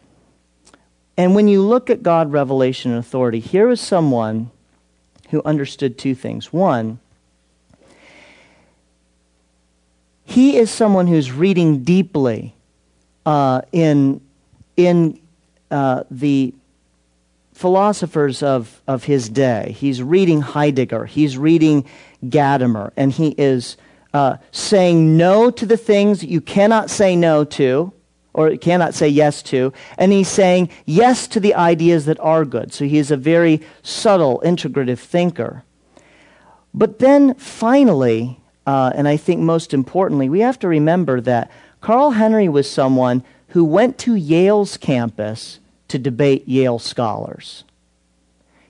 and 1.18 1.36
when 1.36 1.48
you 1.48 1.62
look 1.62 1.90
at 1.90 2.02
God, 2.02 2.32
revelation, 2.32 2.92
and 2.92 3.00
authority, 3.00 3.40
here 3.40 3.70
is 3.70 3.80
someone 3.80 4.50
who 5.30 5.42
understood 5.44 5.98
two 5.98 6.16
things. 6.16 6.52
One, 6.52 7.00
he 10.26 10.58
is 10.58 10.72
someone 10.72 11.08
who's 11.08 11.32
reading 11.32 11.84
deeply 11.84 12.56
uh, 13.26 13.62
in 13.72 14.22
in 14.76 15.20
uh, 15.74 16.04
the 16.12 16.54
philosophers 17.54 18.44
of, 18.44 18.82
of 18.88 19.06
his 19.06 19.28
day. 19.28 19.76
He's 19.78 20.02
reading 20.04 20.42
Heidegger, 20.42 21.06
he's 21.06 21.38
reading 21.38 21.86
Gadamer, 22.24 22.92
and 22.96 23.12
he 23.12 23.30
is 23.38 23.76
uh, 24.14 24.38
saying 24.52 25.18
no 25.18 25.50
to 25.50 25.66
the 25.66 25.78
things 25.78 26.24
you 26.24 26.42
cannot 26.42 26.90
say 26.90 27.16
no 27.16 27.44
to 27.46 27.92
or 28.34 28.56
cannot 28.58 28.94
say 28.94 29.08
yes 29.08 29.42
to, 29.44 29.74
and 29.98 30.12
he's 30.12 30.28
saying 30.28 30.70
yes 30.86 31.28
to 31.28 31.40
the 31.40 31.54
ideas 31.56 32.06
that 32.06 32.20
are 32.20 32.46
good. 32.46 32.74
So 32.74 32.86
he 32.86 32.98
is 32.98 33.12
a 33.12 33.18
very 33.18 33.62
subtle, 33.82 34.42
integrative 34.44 35.00
thinker. 35.00 35.64
But 36.74 37.00
then 37.00 37.36
finally, 37.36 38.40
uh, 38.66 38.92
and 38.96 39.08
I 39.08 39.18
think 39.18 39.42
most 39.42 39.74
importantly, 39.74 40.30
we 40.30 40.40
have 40.40 40.58
to 40.60 40.68
remember 40.68 41.22
that 41.22 41.52
Carl 41.82 42.12
Henry 42.12 42.50
was 42.50 42.70
someone 42.70 43.24
who 43.50 43.64
went 43.64 44.00
to 44.00 44.16
Yale's 44.16 44.78
campus 44.78 45.60
to 45.94 46.00
debate 46.00 46.48
Yale 46.48 46.80
scholars. 46.80 47.66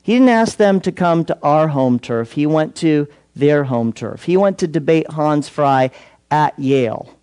He 0.02 0.12
didn't 0.12 0.28
ask 0.28 0.58
them 0.58 0.82
to 0.82 0.92
come 0.92 1.24
to 1.24 1.40
our 1.42 1.70
home 1.70 2.00
turf. 2.00 2.34
He 2.34 2.46
went 2.46 2.76
to 2.78 3.08
their 3.34 3.64
home 3.64 3.94
turf. 3.94 4.24
He 4.24 4.36
went 4.36 4.58
to 4.58 4.68
debate 4.68 5.10
Hans 5.10 5.48
Frei 5.48 5.90
at 6.30 6.60
Yale. 6.60 7.18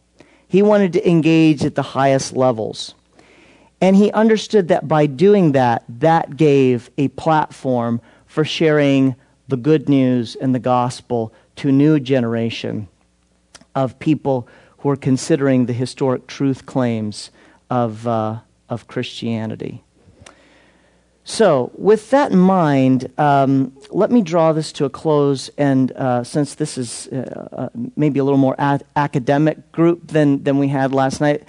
He 0.48 0.62
wanted 0.62 0.94
to 0.94 1.06
engage 1.06 1.66
at 1.66 1.74
the 1.74 1.82
highest 1.82 2.32
levels. 2.34 2.94
And 3.82 3.94
he 3.94 4.10
understood 4.12 4.68
that 4.68 4.88
by 4.88 5.04
doing 5.04 5.52
that, 5.52 5.84
that 6.00 6.38
gave 6.38 6.90
a 6.96 7.08
platform 7.08 8.00
for 8.26 8.42
sharing 8.42 9.16
the 9.48 9.58
good 9.58 9.86
news 9.90 10.34
and 10.34 10.54
the 10.54 10.58
gospel 10.58 11.34
to 11.56 11.68
a 11.68 11.72
new 11.72 12.00
generation 12.00 12.88
of 13.74 13.98
people 13.98 14.48
who 14.78 14.88
are 14.88 14.96
considering 14.96 15.66
the 15.66 15.74
historic 15.74 16.26
truth 16.26 16.64
claims 16.64 17.30
of, 17.68 18.06
uh, 18.06 18.38
of 18.70 18.88
Christianity. 18.88 19.84
So, 21.30 21.70
with 21.78 22.10
that 22.10 22.32
in 22.32 22.38
mind, 22.38 23.08
um, 23.16 23.72
let 23.90 24.10
me 24.10 24.20
draw 24.20 24.52
this 24.52 24.72
to 24.72 24.84
a 24.84 24.90
close. 24.90 25.48
And 25.56 25.92
uh, 25.92 26.24
since 26.24 26.56
this 26.56 26.76
is 26.76 27.06
uh, 27.06 27.48
uh, 27.52 27.68
maybe 27.94 28.18
a 28.18 28.24
little 28.24 28.36
more 28.36 28.56
ad- 28.58 28.82
academic 28.96 29.70
group 29.70 30.08
than, 30.08 30.42
than 30.42 30.58
we 30.58 30.66
had 30.66 30.92
last 30.92 31.20
night, 31.20 31.44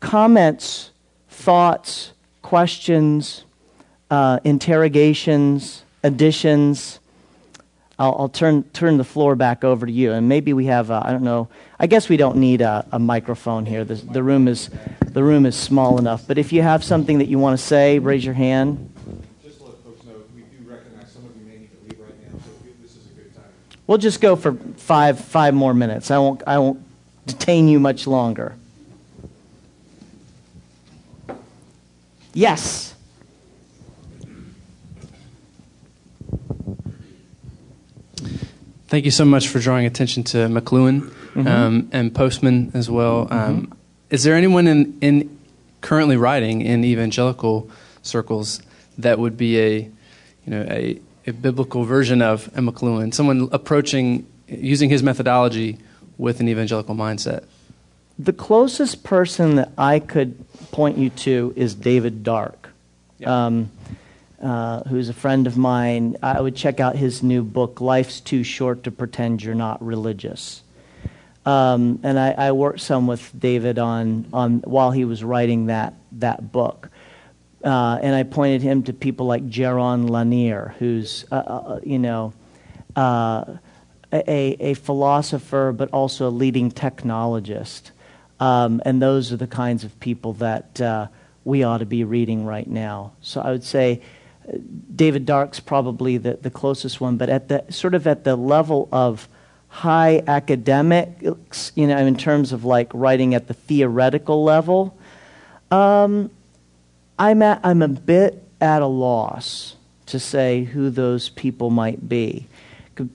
comments, 0.00 0.90
thoughts, 1.30 2.12
questions, 2.42 3.46
uh, 4.10 4.38
interrogations, 4.44 5.82
additions, 6.02 7.00
I'll, 7.98 8.16
I'll, 8.18 8.28
turn, 8.28 8.64
turn 8.72 8.96
the 8.96 9.04
floor 9.04 9.36
back 9.36 9.64
over 9.64 9.86
to 9.86 9.92
you. 9.92 10.12
And 10.12 10.28
maybe 10.28 10.52
we 10.52 10.66
have, 10.66 10.90
uh, 10.90 11.02
I 11.04 11.12
don't 11.12 11.22
know, 11.22 11.48
I 11.78 11.86
guess 11.86 12.08
we 12.08 12.16
don't 12.16 12.36
need 12.36 12.60
a, 12.60 12.86
a 12.90 12.98
microphone 12.98 13.66
here. 13.66 13.84
The, 13.84 13.94
the, 13.94 14.22
room 14.22 14.48
is, 14.48 14.70
the 15.06 15.22
room 15.22 15.46
is 15.46 15.54
small 15.54 15.98
enough. 15.98 16.26
But 16.26 16.38
if 16.38 16.52
you 16.52 16.62
have 16.62 16.82
something 16.82 17.18
that 17.18 17.28
you 17.28 17.38
want 17.38 17.58
to 17.58 17.64
say, 17.64 17.98
raise 17.98 18.24
your 18.24 18.34
hand. 18.34 18.92
Just 19.44 19.58
to 19.58 19.64
let 19.66 19.76
folks 19.84 20.04
know, 20.04 20.14
we 20.34 20.42
do 20.42 20.70
recognize 20.70 21.12
some 21.12 21.24
of 21.26 21.36
you 21.36 21.44
may 21.44 21.58
need 21.58 21.70
to 21.70 21.88
leave 21.88 22.00
right 22.00 22.32
now, 22.32 22.38
so 22.38 22.50
this 22.82 22.96
is 22.96 23.06
a 23.10 23.14
good 23.14 23.34
time. 23.34 23.44
We'll 23.86 23.98
just 23.98 24.20
go 24.20 24.36
for 24.36 24.54
five, 24.76 25.20
five 25.20 25.54
more 25.54 25.74
minutes. 25.74 26.10
I 26.10 26.18
won't, 26.18 26.42
I 26.46 26.58
won't 26.58 26.82
detain 27.26 27.68
you 27.68 27.78
much 27.78 28.06
longer. 28.06 28.56
Yes. 32.34 32.91
Thank 38.92 39.06
you 39.06 39.10
so 39.10 39.24
much 39.24 39.48
for 39.48 39.58
drawing 39.58 39.86
attention 39.86 40.22
to 40.24 40.36
McLuhan 40.48 41.00
mm-hmm. 41.00 41.48
um, 41.48 41.88
and 41.92 42.14
Postman 42.14 42.72
as 42.74 42.90
well. 42.90 43.26
Um, 43.30 43.62
mm-hmm. 43.62 43.72
Is 44.10 44.22
there 44.22 44.34
anyone 44.34 44.66
in, 44.66 44.98
in 45.00 45.38
currently 45.80 46.18
writing 46.18 46.60
in 46.60 46.84
evangelical 46.84 47.70
circles 48.02 48.60
that 48.98 49.18
would 49.18 49.38
be 49.38 49.58
a, 49.58 49.76
you 49.78 49.90
know, 50.44 50.66
a, 50.68 51.00
a 51.26 51.32
biblical 51.32 51.84
version 51.84 52.20
of 52.20 52.50
Emma 52.54 52.70
McLuhan, 52.70 53.14
someone 53.14 53.48
approaching, 53.50 54.26
using 54.46 54.90
his 54.90 55.02
methodology 55.02 55.78
with 56.18 56.40
an 56.40 56.48
evangelical 56.50 56.94
mindset? 56.94 57.44
The 58.18 58.34
closest 58.34 59.04
person 59.04 59.56
that 59.56 59.72
I 59.78 60.00
could 60.00 60.44
point 60.70 60.98
you 60.98 61.08
to 61.08 61.54
is 61.56 61.74
David 61.74 62.22
Dark. 62.22 62.68
Yeah. 63.16 63.46
Um, 63.46 63.70
uh, 64.42 64.82
who's 64.88 65.08
a 65.08 65.14
friend 65.14 65.46
of 65.46 65.56
mine, 65.56 66.16
I 66.22 66.40
would 66.40 66.56
check 66.56 66.80
out 66.80 66.96
his 66.96 67.22
new 67.22 67.44
book, 67.44 67.80
Life's 67.80 68.20
Too 68.20 68.42
Short 68.42 68.82
to 68.84 68.90
Pretend 68.90 69.42
You're 69.42 69.54
Not 69.54 69.84
Religious. 69.84 70.62
Um, 71.46 72.00
and 72.02 72.18
I, 72.18 72.32
I, 72.32 72.52
worked 72.52 72.80
some 72.80 73.08
with 73.08 73.32
David 73.38 73.78
on, 73.78 74.26
on 74.32 74.58
while 74.60 74.92
he 74.92 75.04
was 75.04 75.24
writing 75.24 75.66
that, 75.66 75.94
that 76.12 76.52
book. 76.52 76.88
Uh, 77.64 77.98
and 78.00 78.14
I 78.14 78.22
pointed 78.22 78.62
him 78.62 78.84
to 78.84 78.92
people 78.92 79.26
like 79.26 79.48
Jaron 79.48 80.08
Lanier, 80.08 80.74
who's, 80.78 81.24
uh, 81.32 81.36
uh, 81.36 81.38
uh 81.38 81.80
you 81.82 81.98
know, 81.98 82.32
uh, 82.94 83.56
a, 84.12 84.56
a 84.60 84.74
philosopher, 84.74 85.72
but 85.72 85.90
also 85.90 86.28
a 86.28 86.30
leading 86.30 86.70
technologist. 86.70 87.90
Um, 88.38 88.80
and 88.84 89.02
those 89.02 89.32
are 89.32 89.36
the 89.36 89.48
kinds 89.48 89.82
of 89.82 89.98
people 89.98 90.34
that 90.34 91.10
we 91.44 91.64
ought 91.64 91.78
to 91.78 91.86
be 91.86 92.04
reading 92.04 92.44
right 92.44 92.68
now. 92.68 93.12
So 93.20 93.40
I 93.40 93.50
would 93.50 93.64
say 93.64 94.00
David 94.94 95.26
Dark's 95.26 95.60
probably 95.60 96.18
the, 96.18 96.34
the 96.34 96.50
closest 96.50 97.00
one, 97.00 97.16
but 97.16 97.28
at 97.28 97.48
the 97.48 97.64
sort 97.70 97.94
of 97.94 98.06
at 98.06 98.24
the 98.24 98.36
level 98.36 98.88
of 98.92 99.28
high 99.68 100.22
academics, 100.26 101.72
you 101.74 101.86
know, 101.86 101.96
in 101.96 102.16
terms 102.16 102.52
of 102.52 102.64
like 102.64 102.90
writing 102.92 103.34
at 103.34 103.48
the 103.48 103.54
theoretical 103.54 104.44
level, 104.44 104.96
um, 105.70 106.30
I'm 107.18 107.42
at, 107.42 107.60
I'm 107.64 107.82
a 107.82 107.88
bit 107.88 108.42
at 108.60 108.82
a 108.82 108.86
loss 108.86 109.76
to 110.06 110.18
say 110.18 110.64
who 110.64 110.90
those 110.90 111.30
people 111.30 111.70
might 111.70 112.08
be, 112.08 112.46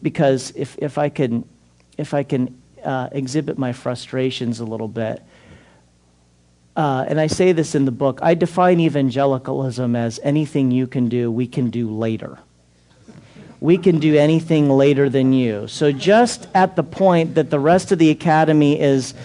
because 0.01 0.51
if 0.55 0.77
if 0.79 0.97
I 0.97 1.09
can 1.09 1.47
if 1.97 2.13
I 2.13 2.23
can 2.23 2.59
uh, 2.83 3.09
exhibit 3.11 3.57
my 3.57 3.73
frustrations 3.73 4.59
a 4.59 4.65
little 4.65 4.87
bit 4.87 5.21
uh, 6.77 7.05
and 7.07 7.19
I 7.19 7.25
say 7.25 7.53
this 7.53 7.73
in 7.73 7.85
the 7.85 7.91
book, 7.91 8.19
I 8.21 8.35
define 8.35 8.79
evangelicalism 8.79 9.95
as 9.95 10.19
anything 10.21 10.69
you 10.69 10.85
can 10.85 11.09
do, 11.09 11.31
we 11.31 11.47
can 11.47 11.71
do 11.71 11.89
later. 11.89 12.37
We 13.59 13.79
can 13.79 13.97
do 13.97 14.15
anything 14.15 14.69
later 14.69 15.09
than 15.09 15.33
you. 15.33 15.67
So, 15.67 15.91
just 15.91 16.47
at 16.53 16.75
the 16.75 16.83
point 16.83 17.33
that 17.33 17.49
the 17.49 17.59
rest 17.59 17.91
of 17.91 17.97
the 17.97 18.11
academy 18.11 18.79
is 18.79 19.15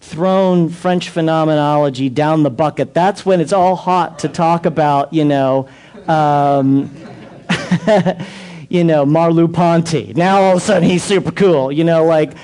thrown 0.00 0.68
French 0.68 1.08
phenomenology 1.08 2.08
down 2.08 2.44
the 2.44 2.50
bucket, 2.50 2.94
that's 2.94 3.26
when 3.26 3.40
it's 3.40 3.52
all 3.52 3.74
hot 3.74 4.20
to 4.20 4.28
talk 4.28 4.64
about, 4.64 5.12
you 5.12 5.24
know, 5.24 5.68
um, 6.06 6.94
you 8.68 8.84
know, 8.84 9.04
Merleau-Ponty. 9.04 10.12
Now 10.14 10.42
all 10.42 10.52
of 10.52 10.58
a 10.58 10.60
sudden 10.60 10.88
he's 10.88 11.02
super 11.02 11.32
cool, 11.32 11.72
you 11.72 11.82
know, 11.82 12.04
like 12.04 12.34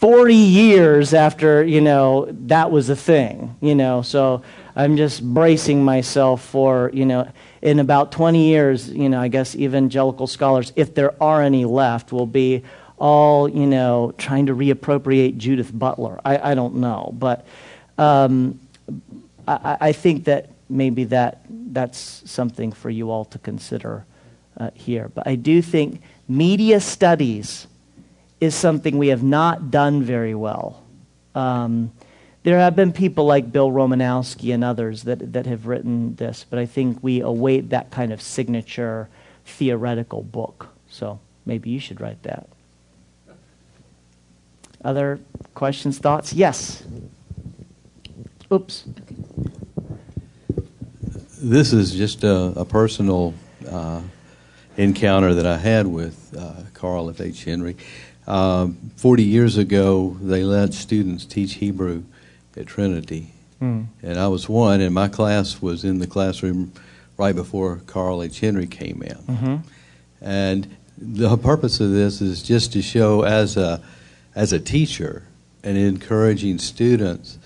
40 0.00 0.34
years 0.34 1.12
after, 1.12 1.62
you 1.62 1.82
know, 1.82 2.26
that 2.30 2.70
was 2.70 2.88
a 2.88 2.96
thing, 2.96 3.54
you 3.60 3.74
know. 3.74 4.00
So 4.00 4.42
I'm 4.74 4.96
just 4.96 5.22
bracing 5.22 5.84
myself 5.84 6.42
for, 6.42 6.90
you 6.94 7.04
know, 7.04 7.30
in 7.60 7.78
about 7.78 8.10
20 8.10 8.48
years, 8.48 8.88
you 8.88 9.10
know, 9.10 9.20
I 9.20 9.28
guess 9.28 9.54
evangelical 9.54 10.26
scholars, 10.26 10.72
if 10.74 10.94
there 10.94 11.22
are 11.22 11.42
any 11.42 11.66
left, 11.66 12.12
will 12.12 12.26
be 12.26 12.64
all, 12.96 13.46
you 13.46 13.66
know, 13.66 14.14
trying 14.16 14.46
to 14.46 14.54
reappropriate 14.54 15.36
Judith 15.36 15.70
Butler. 15.78 16.18
I, 16.24 16.52
I 16.52 16.54
don't 16.54 16.76
know. 16.76 17.12
But 17.18 17.46
um, 17.98 18.58
I, 19.46 19.76
I, 19.80 19.92
think 19.92 20.24
that 20.24 20.48
maybe 20.70 21.04
that 21.04 21.42
that's 21.50 22.22
something 22.24 22.72
for 22.72 22.88
you 22.88 23.10
all 23.10 23.26
to 23.26 23.38
consider 23.38 24.06
uh, 24.56 24.70
here. 24.72 25.10
But 25.14 25.26
I 25.26 25.34
do 25.34 25.60
think 25.60 26.00
media 26.26 26.80
studies 26.80 27.66
is 28.40 28.54
something 28.54 28.96
we 28.98 29.08
have 29.08 29.22
not 29.22 29.70
done 29.70 30.02
very 30.02 30.34
well. 30.34 30.82
Um, 31.34 31.92
there 32.42 32.58
have 32.58 32.74
been 32.74 32.92
people 32.92 33.26
like 33.26 33.52
Bill 33.52 33.70
Romanowski 33.70 34.54
and 34.54 34.64
others 34.64 35.02
that, 35.02 35.34
that 35.34 35.46
have 35.46 35.66
written 35.66 36.14
this, 36.14 36.46
but 36.48 36.58
I 36.58 36.64
think 36.64 36.98
we 37.02 37.20
await 37.20 37.68
that 37.70 37.90
kind 37.90 38.12
of 38.12 38.22
signature 38.22 39.08
theoretical 39.44 40.22
book. 40.22 40.68
So 40.88 41.20
maybe 41.44 41.68
you 41.70 41.80
should 41.80 42.00
write 42.00 42.22
that. 42.22 42.48
Other 44.82 45.20
questions, 45.54 45.98
thoughts? 45.98 46.32
Yes. 46.32 46.82
Oops. 48.50 48.84
This 51.42 51.72
is 51.74 51.92
just 51.92 52.24
a, 52.24 52.52
a 52.56 52.64
personal 52.64 53.34
uh, 53.68 54.00
encounter 54.78 55.34
that 55.34 55.46
I 55.46 55.58
had 55.58 55.86
with 55.86 56.34
uh, 56.36 56.54
Carl 56.72 57.10
F. 57.10 57.20
H. 57.20 57.44
Henry. 57.44 57.76
Um, 58.30 58.92
40 58.94 59.24
years 59.24 59.58
ago, 59.58 60.16
they 60.20 60.44
let 60.44 60.72
students 60.72 61.24
teach 61.24 61.54
Hebrew 61.54 62.04
at 62.56 62.66
Trinity. 62.66 63.32
Mm. 63.60 63.86
And 64.04 64.20
I 64.20 64.28
was 64.28 64.48
one, 64.48 64.80
and 64.80 64.94
my 64.94 65.08
class 65.08 65.60
was 65.60 65.84
in 65.84 65.98
the 65.98 66.06
classroom 66.06 66.72
right 67.16 67.34
before 67.34 67.80
Carl 67.88 68.22
H. 68.22 68.38
Henry 68.38 68.68
came 68.68 69.02
in. 69.02 69.16
Mm-hmm. 69.16 69.56
And 70.20 70.76
the 70.96 71.36
purpose 71.36 71.80
of 71.80 71.90
this 71.90 72.20
is 72.20 72.40
just 72.40 72.72
to 72.74 72.82
show 72.82 73.22
as 73.22 73.56
a, 73.56 73.82
as 74.36 74.52
a 74.52 74.60
teacher 74.60 75.24
and 75.64 75.76
encouraging 75.76 76.58
students. 76.58 77.36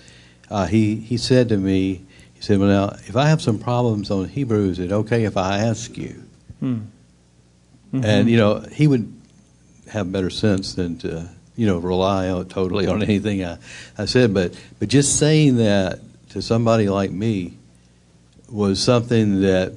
Uh, 0.51 0.67
he, 0.67 0.97
he 0.97 1.17
said 1.17 1.49
to 1.49 1.57
me, 1.57 2.03
he 2.35 2.41
said, 2.41 2.59
Well, 2.59 2.69
now, 2.69 2.95
if 3.07 3.15
I 3.15 3.27
have 3.27 3.41
some 3.41 3.57
problems 3.57 4.11
on 4.11 4.27
Hebrew, 4.27 4.69
is 4.69 4.77
it 4.77 4.91
okay 4.91 5.23
if 5.23 5.35
I 5.35 5.57
ask 5.57 5.97
you? 5.97 6.23
Mm. 6.61 6.85
Mm-hmm. 7.91 8.05
And, 8.05 8.29
you 8.29 8.37
know, 8.37 8.59
he 8.59 8.85
would 8.85 9.14
have 9.89 10.11
better 10.11 10.29
sense 10.29 10.73
than 10.73 10.97
to 10.99 11.29
you 11.55 11.67
know 11.67 11.77
rely 11.77 12.29
on, 12.29 12.47
totally 12.47 12.87
on 12.87 13.01
anything 13.03 13.43
I, 13.43 13.57
I 13.97 14.05
said. 14.05 14.33
But 14.33 14.59
but 14.79 14.89
just 14.89 15.17
saying 15.17 15.57
that 15.57 15.99
to 16.29 16.41
somebody 16.41 16.89
like 16.89 17.11
me 17.11 17.53
was 18.49 18.81
something 18.81 19.41
that 19.41 19.73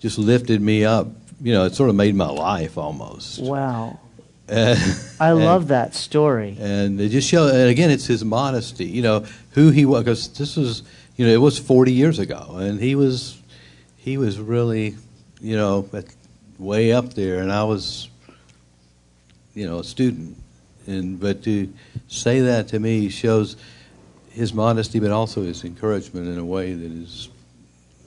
just 0.00 0.18
lifted 0.18 0.60
me 0.60 0.84
up. 0.84 1.08
You 1.40 1.52
know, 1.52 1.64
it 1.64 1.74
sort 1.74 1.90
of 1.90 1.96
made 1.96 2.14
my 2.14 2.28
life 2.30 2.78
almost. 2.78 3.42
Wow. 3.42 4.00
And, 4.48 4.78
I 5.20 5.32
love 5.32 5.62
and, 5.62 5.70
that 5.70 5.94
story. 5.94 6.56
And 6.58 7.00
it 7.00 7.10
just 7.10 7.28
shows, 7.28 7.52
and 7.52 7.68
again, 7.68 7.90
it's 7.90 8.06
his 8.06 8.24
modesty. 8.24 8.86
You 8.86 9.02
know, 9.02 9.26
who 9.50 9.70
he 9.70 9.84
was, 9.84 10.04
because 10.04 10.28
this 10.38 10.56
was, 10.56 10.82
you 11.16 11.26
know, 11.26 11.32
it 11.32 11.40
was 11.40 11.58
40 11.58 11.92
years 11.92 12.18
ago, 12.18 12.56
and 12.56 12.80
he 12.80 12.94
was, 12.94 13.40
he 13.96 14.16
was 14.16 14.38
really, 14.38 14.96
you 15.40 15.56
know, 15.56 15.88
way 16.58 16.92
up 16.92 17.14
there, 17.14 17.40
and 17.40 17.52
I 17.52 17.64
was 17.64 18.08
you 19.56 19.66
know, 19.66 19.80
a 19.80 19.84
student. 19.84 20.36
And 20.86 21.18
but 21.18 21.42
to 21.44 21.72
say 22.06 22.40
that 22.40 22.68
to 22.68 22.78
me 22.78 23.08
shows 23.08 23.56
his 24.30 24.54
modesty, 24.54 25.00
but 25.00 25.10
also 25.10 25.42
his 25.42 25.64
encouragement 25.64 26.28
in 26.28 26.38
a 26.38 26.44
way 26.44 26.74
that 26.74 26.92
is 26.92 27.28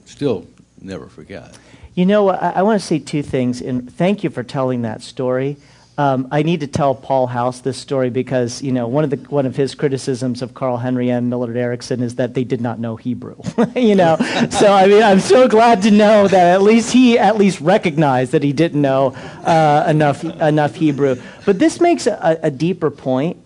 still 0.06 0.46
never 0.80 1.06
forgot. 1.08 1.58
You 1.94 2.06
know, 2.06 2.30
I, 2.30 2.50
I 2.50 2.62
want 2.62 2.80
to 2.80 2.86
say 2.86 2.98
two 2.98 3.22
things, 3.22 3.60
and 3.60 3.92
thank 3.92 4.24
you 4.24 4.30
for 4.30 4.42
telling 4.42 4.82
that 4.82 5.02
story. 5.02 5.58
Um, 6.00 6.28
I 6.30 6.44
need 6.44 6.60
to 6.60 6.66
tell 6.66 6.94
Paul 6.94 7.26
House 7.26 7.60
this 7.60 7.76
story 7.76 8.08
because 8.08 8.62
you 8.62 8.72
know 8.72 8.88
one 8.88 9.04
of 9.04 9.10
the 9.10 9.18
one 9.28 9.44
of 9.44 9.54
his 9.54 9.74
criticisms 9.74 10.40
of 10.40 10.54
Carl 10.54 10.78
Henry 10.78 11.10
and 11.10 11.28
Millard 11.28 11.58
Erickson 11.58 12.02
is 12.02 12.14
that 12.14 12.32
they 12.32 12.42
did 12.42 12.62
not 12.62 12.78
know 12.78 12.96
Hebrew. 12.96 13.36
you 13.76 13.94
know, 13.94 14.16
so 14.50 14.72
I 14.72 14.86
mean 14.86 15.02
I'm 15.02 15.20
so 15.20 15.46
glad 15.46 15.82
to 15.82 15.90
know 15.90 16.26
that 16.26 16.54
at 16.54 16.62
least 16.62 16.94
he 16.94 17.18
at 17.18 17.36
least 17.36 17.60
recognized 17.60 18.32
that 18.32 18.42
he 18.42 18.54
didn't 18.54 18.80
know 18.80 19.08
uh, 19.44 19.84
enough 19.86 20.24
enough 20.24 20.74
Hebrew. 20.74 21.20
But 21.44 21.58
this 21.58 21.82
makes 21.82 22.06
a, 22.06 22.40
a 22.44 22.50
deeper 22.50 22.90
point, 22.90 23.36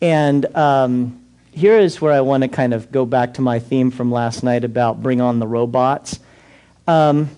and 0.00 0.46
um, 0.54 1.20
here 1.50 1.76
is 1.76 2.00
where 2.00 2.12
I 2.12 2.20
want 2.20 2.44
to 2.44 2.48
kind 2.48 2.72
of 2.72 2.92
go 2.92 3.04
back 3.04 3.34
to 3.34 3.42
my 3.42 3.58
theme 3.58 3.90
from 3.90 4.12
last 4.12 4.44
night 4.44 4.62
about 4.62 5.02
bring 5.02 5.20
on 5.20 5.40
the 5.40 5.46
robots. 5.48 6.20
Um, 6.86 7.30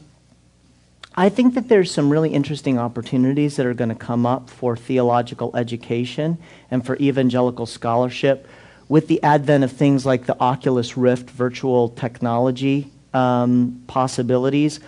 I 1.14 1.28
think 1.28 1.54
that 1.54 1.68
there's 1.68 1.90
some 1.90 2.10
really 2.10 2.30
interesting 2.30 2.78
opportunities 2.78 3.56
that 3.56 3.66
are 3.66 3.74
going 3.74 3.90
to 3.90 3.94
come 3.94 4.24
up 4.24 4.48
for 4.48 4.76
theological 4.76 5.54
education 5.54 6.38
and 6.70 6.84
for 6.84 6.96
evangelical 6.96 7.66
scholarship 7.66 8.46
with 8.88 9.08
the 9.08 9.22
advent 9.22 9.64
of 9.64 9.72
things 9.72 10.06
like 10.06 10.24
the 10.24 10.38
Oculus 10.40 10.96
Rift 10.96 11.28
virtual 11.28 11.90
technology 11.90 12.90
um, 13.12 13.82
possibilities, 13.86 14.80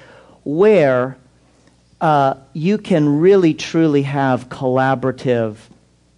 where 0.45 1.19
uh, 2.01 2.35
you 2.55 2.79
can 2.79 3.21
really 3.21 3.53
truly 3.53 4.03
have 4.03 4.49
collaborative, 4.49 5.57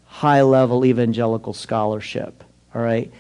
high 0.07 0.43
level 0.43 0.85
evangelical 0.85 1.53
scholarship. 1.53 2.45
All 2.75 2.83
right? 2.83 3.13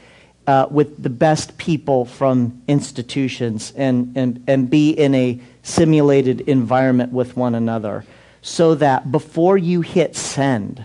Uh, 0.46 0.66
with 0.70 1.02
the 1.02 1.10
best 1.10 1.58
people 1.58 2.04
from 2.04 2.62
institutions 2.68 3.72
and, 3.76 4.16
and, 4.16 4.44
and 4.46 4.70
be 4.70 4.90
in 4.90 5.12
a 5.12 5.40
simulated 5.64 6.40
environment 6.42 7.12
with 7.12 7.36
one 7.36 7.52
another 7.56 8.04
so 8.42 8.76
that 8.76 9.10
before 9.10 9.58
you 9.58 9.80
hit 9.80 10.14
send 10.14 10.84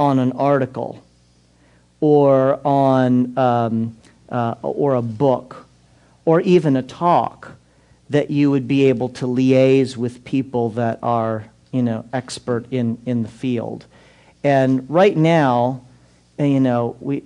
on 0.00 0.18
an 0.18 0.32
article 0.32 1.00
or 2.00 2.58
on 2.66 3.38
um, 3.38 3.96
uh, 4.28 4.56
or 4.62 4.94
a 4.94 5.02
book 5.02 5.66
or 6.24 6.40
even 6.40 6.76
a 6.76 6.82
talk 6.82 7.52
that 8.10 8.30
you 8.30 8.50
would 8.50 8.68
be 8.68 8.86
able 8.86 9.08
to 9.08 9.26
liaise 9.26 9.96
with 9.96 10.24
people 10.24 10.70
that 10.70 10.98
are, 11.02 11.44
you 11.72 11.82
know, 11.82 12.04
expert 12.12 12.66
in, 12.72 12.98
in 13.06 13.22
the 13.22 13.28
field. 13.28 13.84
And 14.44 14.88
right 14.90 15.16
now, 15.16 15.82
you 16.38 16.60
know, 16.60 16.96
we, 17.00 17.22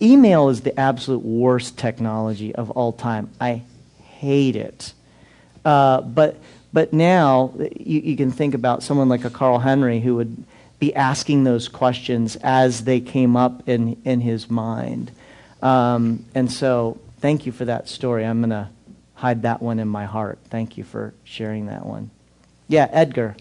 email 0.00 0.48
is 0.48 0.62
the 0.62 0.78
absolute 0.78 1.24
worst 1.24 1.78
technology 1.78 2.54
of 2.54 2.70
all 2.70 2.92
time. 2.92 3.30
I 3.40 3.62
hate 4.02 4.56
it. 4.56 4.92
Uh, 5.64 6.00
but, 6.00 6.36
but 6.72 6.92
now 6.92 7.52
you, 7.76 8.00
you 8.00 8.16
can 8.16 8.30
think 8.30 8.54
about 8.54 8.82
someone 8.82 9.08
like 9.08 9.24
a 9.24 9.30
Carl 9.30 9.58
Henry 9.58 10.00
who 10.00 10.16
would 10.16 10.44
be 10.78 10.94
asking 10.94 11.44
those 11.44 11.68
questions 11.68 12.36
as 12.36 12.84
they 12.84 13.00
came 13.00 13.36
up 13.36 13.68
in, 13.68 14.00
in 14.04 14.20
his 14.20 14.48
mind. 14.48 15.10
Um, 15.60 16.24
and 16.34 16.50
so, 16.50 16.98
thank 17.20 17.46
you 17.46 17.52
for 17.52 17.64
that 17.64 17.88
story. 17.88 18.24
I'm 18.24 18.48
to 18.50 18.68
hide 19.14 19.42
that 19.42 19.60
one 19.60 19.80
in 19.80 19.88
my 19.88 20.04
heart. 20.04 20.38
Thank 20.48 20.78
you 20.78 20.84
for 20.84 21.12
sharing 21.24 21.66
that 21.66 21.84
one. 21.84 22.10
Yeah, 22.68 22.88
Edgar. 22.92 23.36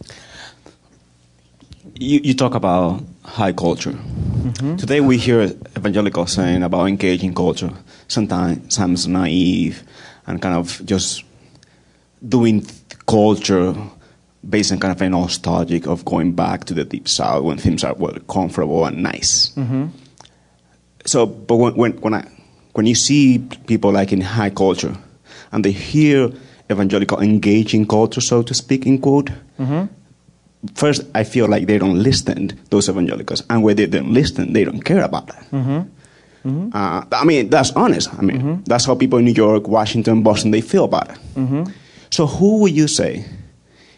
You, 1.96 2.20
you 2.24 2.34
talk 2.34 2.56
about 2.56 3.04
high 3.28 3.52
culture. 3.52 3.92
Mm-hmm. 3.92 4.78
Today 4.78 5.02
we 5.02 5.18
hear 5.18 5.42
evangelicals 5.78 6.32
saying 6.32 6.64
about 6.64 6.86
engaging 6.88 7.34
culture, 7.34 7.72
sometimes, 8.08 8.74
sometimes 8.74 9.08
naive 9.08 9.84
and 10.26 10.42
kind 10.42 10.56
of 10.56 10.82
just 10.86 11.24
doing 12.28 12.66
culture 13.06 13.76
based 14.48 14.72
on 14.72 14.80
kind 14.80 14.94
of 14.94 15.02
a 15.02 15.10
nostalgic 15.10 15.88
of 15.88 16.06
going 16.06 16.32
back 16.32 16.64
to 16.66 16.74
the 16.74 16.86
deep 16.86 17.08
south 17.08 17.44
when 17.44 17.58
things 17.58 17.84
are 17.84 17.94
well 17.96 18.18
comfortable 18.30 18.86
and 18.86 19.04
nice. 19.04 19.52
Mm-hmm. 19.56 19.88
So, 21.06 21.26
but 21.26 21.56
when, 21.58 21.76
when, 21.76 21.92
when, 21.98 22.14
I, 22.14 22.28
when 22.74 22.86
you 22.86 22.96
see 22.96 23.40
people 23.68 23.92
like 23.92 24.14
in 24.14 24.22
high 24.22 24.50
culture 24.52 24.96
and 25.52 25.66
they 25.66 25.72
hear 25.72 26.32
evangelical 26.72 27.20
engaging 27.20 27.86
culture, 27.88 28.22
so 28.22 28.42
to 28.42 28.54
speak, 28.54 28.86
in 28.86 29.00
quote, 29.00 29.32
mm-hmm. 29.60 29.86
First 30.76 31.04
I 31.16 31.24
feel 31.24 31.48
like 31.48 31.68
they 31.68 31.78
don't 31.78 32.02
listen, 32.02 32.60
those 32.70 32.90
evangelicals. 32.90 33.44
And 33.50 33.64
when 33.64 33.76
they 33.76 33.86
don't 33.86 34.12
listen, 34.14 34.54
they 34.54 34.64
don't 34.64 34.82
care 34.82 35.04
about 35.04 35.28
that. 35.28 35.46
Mm-hmm. 35.52 35.82
Mm-hmm. 36.48 36.70
Uh, 36.74 37.04
I 37.12 37.26
mean, 37.26 37.50
that's 37.50 37.72
honest. 37.72 38.14
I 38.14 38.22
mean, 38.22 38.38
mm-hmm. 38.38 38.64
that's 38.66 38.86
how 38.86 38.96
people 38.96 39.20
in 39.20 39.26
New 39.26 39.34
York, 39.34 39.68
Washington, 39.68 40.24
Boston, 40.24 40.52
they 40.52 40.62
feel 40.62 40.86
about 40.86 41.10
it. 41.10 41.18
Mm-hmm. 41.36 41.64
So 42.10 42.26
who 42.26 42.60
would 42.60 42.72
you 42.72 42.88
say 42.88 43.26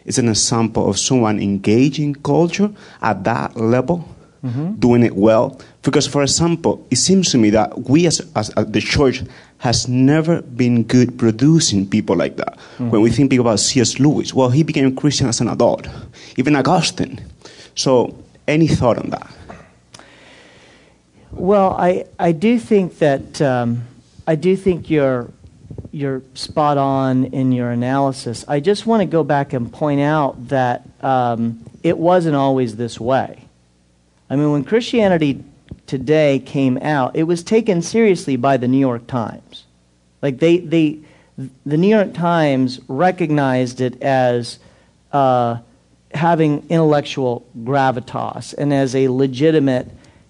is 0.04 0.18
an 0.18 0.28
example 0.28 0.88
of 0.88 0.98
someone 0.98 1.38
engaging 1.40 2.14
culture 2.14 2.70
at 3.02 3.22
that 3.24 3.56
level, 3.56 4.08
mm-hmm. 4.42 4.74
doing 4.74 5.04
it 5.04 5.14
well? 5.14 5.60
Because, 5.82 6.06
for 6.06 6.22
example, 6.22 6.84
it 6.90 6.96
seems 6.96 7.30
to 7.30 7.38
me 7.38 7.50
that 7.50 7.88
we 7.88 8.06
as, 8.06 8.20
as, 8.34 8.50
as 8.50 8.66
the 8.66 8.80
church 8.80 9.22
has 9.60 9.86
never 9.88 10.40
been 10.40 10.82
good 10.84 11.18
producing 11.18 11.86
people 11.86 12.16
like 12.16 12.36
that. 12.36 12.56
Mm-hmm. 12.56 12.90
When 12.90 13.02
we 13.02 13.10
think 13.10 13.32
about 13.34 13.60
C.S. 13.60 14.00
Lewis, 14.00 14.32
well, 14.32 14.48
he 14.48 14.62
became 14.62 14.86
a 14.86 14.92
Christian 14.92 15.28
as 15.28 15.40
an 15.40 15.48
adult, 15.48 15.86
even 16.36 16.56
Augustine. 16.56 17.20
So, 17.74 18.16
any 18.48 18.66
thought 18.66 18.96
on 18.98 19.10
that? 19.10 19.30
Well, 21.30 21.74
I, 21.78 22.06
I 22.18 22.32
do 22.32 22.58
think 22.58 22.98
that 22.98 23.40
um, 23.42 23.84
I 24.26 24.34
do 24.34 24.56
think 24.56 24.90
you're 24.90 25.30
you're 25.92 26.22
spot 26.34 26.78
on 26.78 27.26
in 27.26 27.52
your 27.52 27.70
analysis. 27.70 28.44
I 28.48 28.60
just 28.60 28.86
want 28.86 29.02
to 29.02 29.06
go 29.06 29.22
back 29.24 29.52
and 29.52 29.72
point 29.72 30.00
out 30.00 30.48
that 30.48 30.88
um, 31.02 31.64
it 31.82 31.98
wasn't 31.98 32.36
always 32.36 32.76
this 32.76 32.98
way. 32.98 33.44
I 34.30 34.36
mean, 34.36 34.52
when 34.52 34.64
Christianity 34.64 35.44
today 35.90 36.38
came 36.38 36.78
out, 36.78 37.16
it 37.16 37.24
was 37.24 37.42
taken 37.42 37.82
seriously 37.82 38.36
by 38.36 38.56
the 38.56 38.68
New 38.68 38.78
York 38.78 39.08
Times. 39.08 39.64
Like 40.22 40.38
they, 40.38 40.58
they 40.58 41.00
the 41.66 41.76
New 41.76 41.88
York 41.88 42.14
Times 42.14 42.78
recognized 42.86 43.80
it 43.80 44.00
as 44.00 44.60
uh, 45.10 45.58
having 46.14 46.64
intellectual 46.68 47.44
gravitas 47.58 48.54
and 48.56 48.72
as 48.72 48.94
a 48.94 49.08
legitimate 49.08 49.88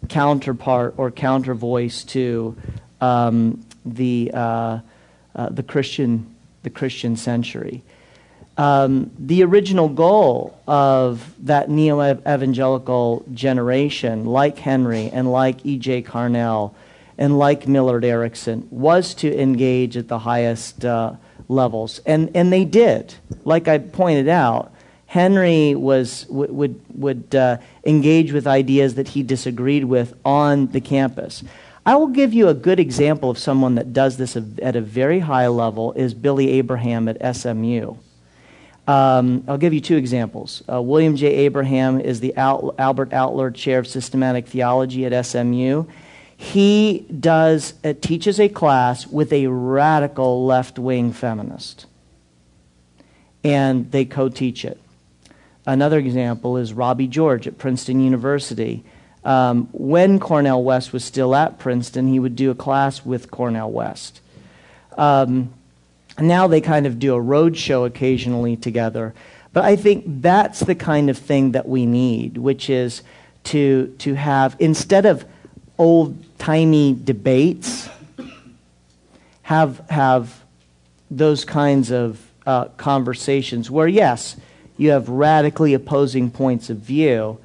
counterpart 0.09 0.95
or 0.97 1.11
counter 1.11 1.53
voice 1.53 2.05
to 2.05 2.57
um, 3.03 3.63
the 3.85 4.31
uh, 4.33 4.79
uh, 5.35 5.49
the 5.51 5.63
Christian 5.63 6.35
the 6.63 6.71
Christian 6.71 7.17
century. 7.17 7.83
Um, 8.61 9.11
the 9.19 9.43
original 9.43 9.89
goal 9.89 10.61
of 10.69 11.35
that 11.47 11.71
neo 11.71 12.03
evangelical 12.03 13.25
generation, 13.33 14.27
like 14.27 14.59
Henry 14.59 15.09
and 15.09 15.33
like 15.33 15.65
E.J. 15.65 16.03
Carnell 16.03 16.75
and 17.17 17.39
like 17.39 17.67
Millard 17.67 18.05
Erickson, 18.05 18.69
was 18.71 19.15
to 19.15 19.35
engage 19.35 19.97
at 19.97 20.09
the 20.09 20.19
highest 20.19 20.85
uh, 20.85 21.15
levels. 21.49 22.03
And, 22.05 22.37
and 22.37 22.53
they 22.53 22.67
did. 22.67 23.15
Like 23.47 23.67
I 23.67 23.79
pointed 23.79 24.29
out, 24.29 24.75
Henry 25.07 25.75
was, 25.75 26.27
would, 26.29 26.51
would, 26.51 26.81
would 26.95 27.35
uh, 27.35 27.57
engage 27.87 28.31
with 28.31 28.47
ideas 28.47 28.97
that 28.97 29.09
he 29.09 29.23
disagreed 29.23 29.85
with 29.85 30.13
on 30.23 30.67
the 30.67 30.83
campus. 30.83 31.43
I 31.87 31.97
will 31.97 32.09
give 32.09 32.35
you 32.35 32.49
a 32.49 32.55
good 32.55 32.79
example 32.79 33.31
of 33.31 33.39
someone 33.39 33.77
that 33.77 33.95
does 33.95 34.19
this 34.19 34.37
at 34.37 34.77
a 34.77 34.83
very 34.83 35.21
high 35.21 35.49
level 35.49 35.95
is 35.95 36.13
Billy 36.13 36.51
Abraham 36.51 37.09
at 37.09 37.35
SMU. 37.35 37.95
Um, 38.91 39.45
I'll 39.47 39.57
give 39.57 39.73
you 39.73 39.81
two 39.81 39.97
examples. 39.97 40.65
Uh, 40.69 40.83
William 40.83 41.15
J. 41.15 41.29
Abraham 41.29 42.01
is 42.01 42.19
the 42.19 42.35
Al- 42.35 42.75
Albert 42.77 43.11
Outler 43.11 43.55
Chair 43.55 43.79
of 43.79 43.87
Systematic 43.87 44.49
Theology 44.49 45.07
at 45.07 45.25
SMU. 45.25 45.85
He 46.37 47.07
does 47.21 47.75
uh, 47.85 47.93
teaches 48.01 48.41
a 48.41 48.49
class 48.49 49.07
with 49.07 49.33
a 49.33 49.47
radical 49.47 50.45
left-wing 50.45 51.13
feminist, 51.13 51.87
and 53.45 53.89
they 53.93 54.05
co-teach 54.05 54.65
it. 54.65 54.81
Another 55.67 56.01
example 56.01 56.57
is 56.57 56.73
Robbie 56.73 57.07
George 57.07 57.47
at 57.47 57.59
Princeton 57.59 58.01
University. 58.01 58.83
Um, 59.25 59.69
when 59.71 60.19
Cornel 60.19 60.65
West 60.65 60.93
was 60.93 61.05
still 61.05 61.37
at 61.37 61.61
Princeton, 61.61 62.09
he 62.09 62.19
would 62.19 62.35
do 62.35 62.51
a 62.51 62.57
class 62.57 63.07
with 63.07 63.31
Cornel 63.31 63.71
West. 63.71 64.21
Um, 64.99 65.53
now 66.19 66.47
they 66.47 66.61
kind 66.61 66.87
of 66.87 66.99
do 66.99 67.15
a 67.15 67.21
road 67.21 67.57
show 67.57 67.85
occasionally 67.85 68.57
together. 68.57 69.15
But 69.53 69.65
I 69.65 69.77
think 69.77 70.05
that's 70.07 70.61
the 70.61 70.75
kind 70.75 71.11
of 71.11 71.19
thing 71.19 71.53
that 71.53 71.69
we 71.69 71.87
need, 71.87 72.39
which 72.39 72.71
is 72.71 73.03
to, 73.45 73.95
to 73.99 74.15
have, 74.15 74.57
instead 74.59 75.07
of 75.07 75.25
old 75.79 76.17
timey 76.39 76.97
debates, 77.03 77.89
have, 79.43 79.79
have 79.89 80.45
those 81.11 81.45
kinds 81.45 81.91
of 81.91 82.25
uh, 82.47 82.67
conversations 82.77 83.71
where, 83.71 83.89
yes, 83.89 84.37
you 84.77 84.91
have 84.91 85.09
radically 85.09 85.75
opposing 85.75 86.31
points 86.31 86.71
of 86.71 86.79
view, 86.79 87.39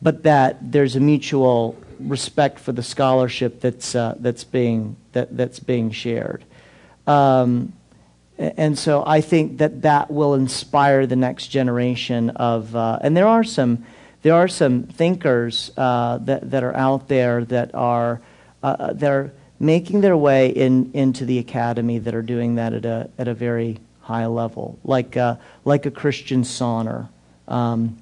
but 0.00 0.22
that 0.22 0.72
there's 0.72 0.96
a 0.96 1.00
mutual 1.00 1.76
respect 2.00 2.58
for 2.58 2.72
the 2.72 2.82
scholarship 2.82 3.60
that's, 3.60 3.94
uh, 3.94 4.14
that's, 4.18 4.44
being, 4.44 4.96
that, 5.12 5.36
that's 5.36 5.60
being 5.60 5.90
shared. 5.90 6.44
Um, 7.06 7.74
and 8.38 8.78
so 8.78 9.04
I 9.06 9.20
think 9.20 9.58
that 9.58 9.82
that 9.82 10.10
will 10.10 10.34
inspire 10.34 11.06
the 11.06 11.16
next 11.16 11.48
generation 11.48 12.30
of, 12.30 12.74
uh, 12.74 12.98
and 13.00 13.16
there 13.16 13.28
are 13.28 13.44
some, 13.44 13.84
there 14.22 14.34
are 14.34 14.48
some 14.48 14.84
thinkers 14.84 15.70
uh, 15.76 16.18
that, 16.22 16.50
that 16.50 16.64
are 16.64 16.74
out 16.74 17.08
there 17.08 17.44
that 17.44 17.74
are, 17.74 18.20
uh, 18.62 18.76
uh 18.78 18.92
that 18.94 19.10
are 19.10 19.32
making 19.60 20.00
their 20.00 20.16
way 20.16 20.48
in, 20.48 20.90
into 20.94 21.24
the 21.24 21.38
academy 21.38 21.98
that 21.98 22.14
are 22.14 22.22
doing 22.22 22.56
that 22.56 22.72
at 22.72 22.84
a, 22.84 23.08
at 23.18 23.28
a 23.28 23.34
very 23.34 23.78
high 24.00 24.26
level, 24.26 24.78
like, 24.84 25.16
uh, 25.16 25.36
like 25.64 25.86
a 25.86 25.90
Christian 25.90 26.42
Sauner 26.42 27.08
um, 27.46 27.96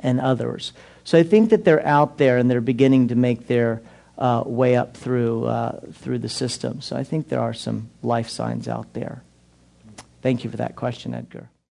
and 0.00 0.20
others. 0.20 0.72
So 1.04 1.18
I 1.18 1.24
think 1.24 1.50
that 1.50 1.64
they're 1.64 1.84
out 1.84 2.16
there 2.18 2.38
and 2.38 2.48
they're 2.48 2.60
beginning 2.60 3.08
to 3.08 3.16
make 3.16 3.48
their 3.48 3.82
uh, 4.16 4.44
way 4.46 4.76
up 4.76 4.96
through, 4.96 5.46
uh, 5.46 5.80
through 5.94 6.18
the 6.18 6.28
system. 6.28 6.80
So 6.80 6.96
I 6.96 7.02
think 7.02 7.28
there 7.28 7.40
are 7.40 7.54
some 7.54 7.90
life 8.02 8.28
signs 8.28 8.68
out 8.68 8.92
there. 8.92 9.22
Thank 10.20 10.44
you 10.44 10.50
for 10.50 10.56
that 10.56 10.76
question, 10.76 11.14
Edgar. 11.14 11.50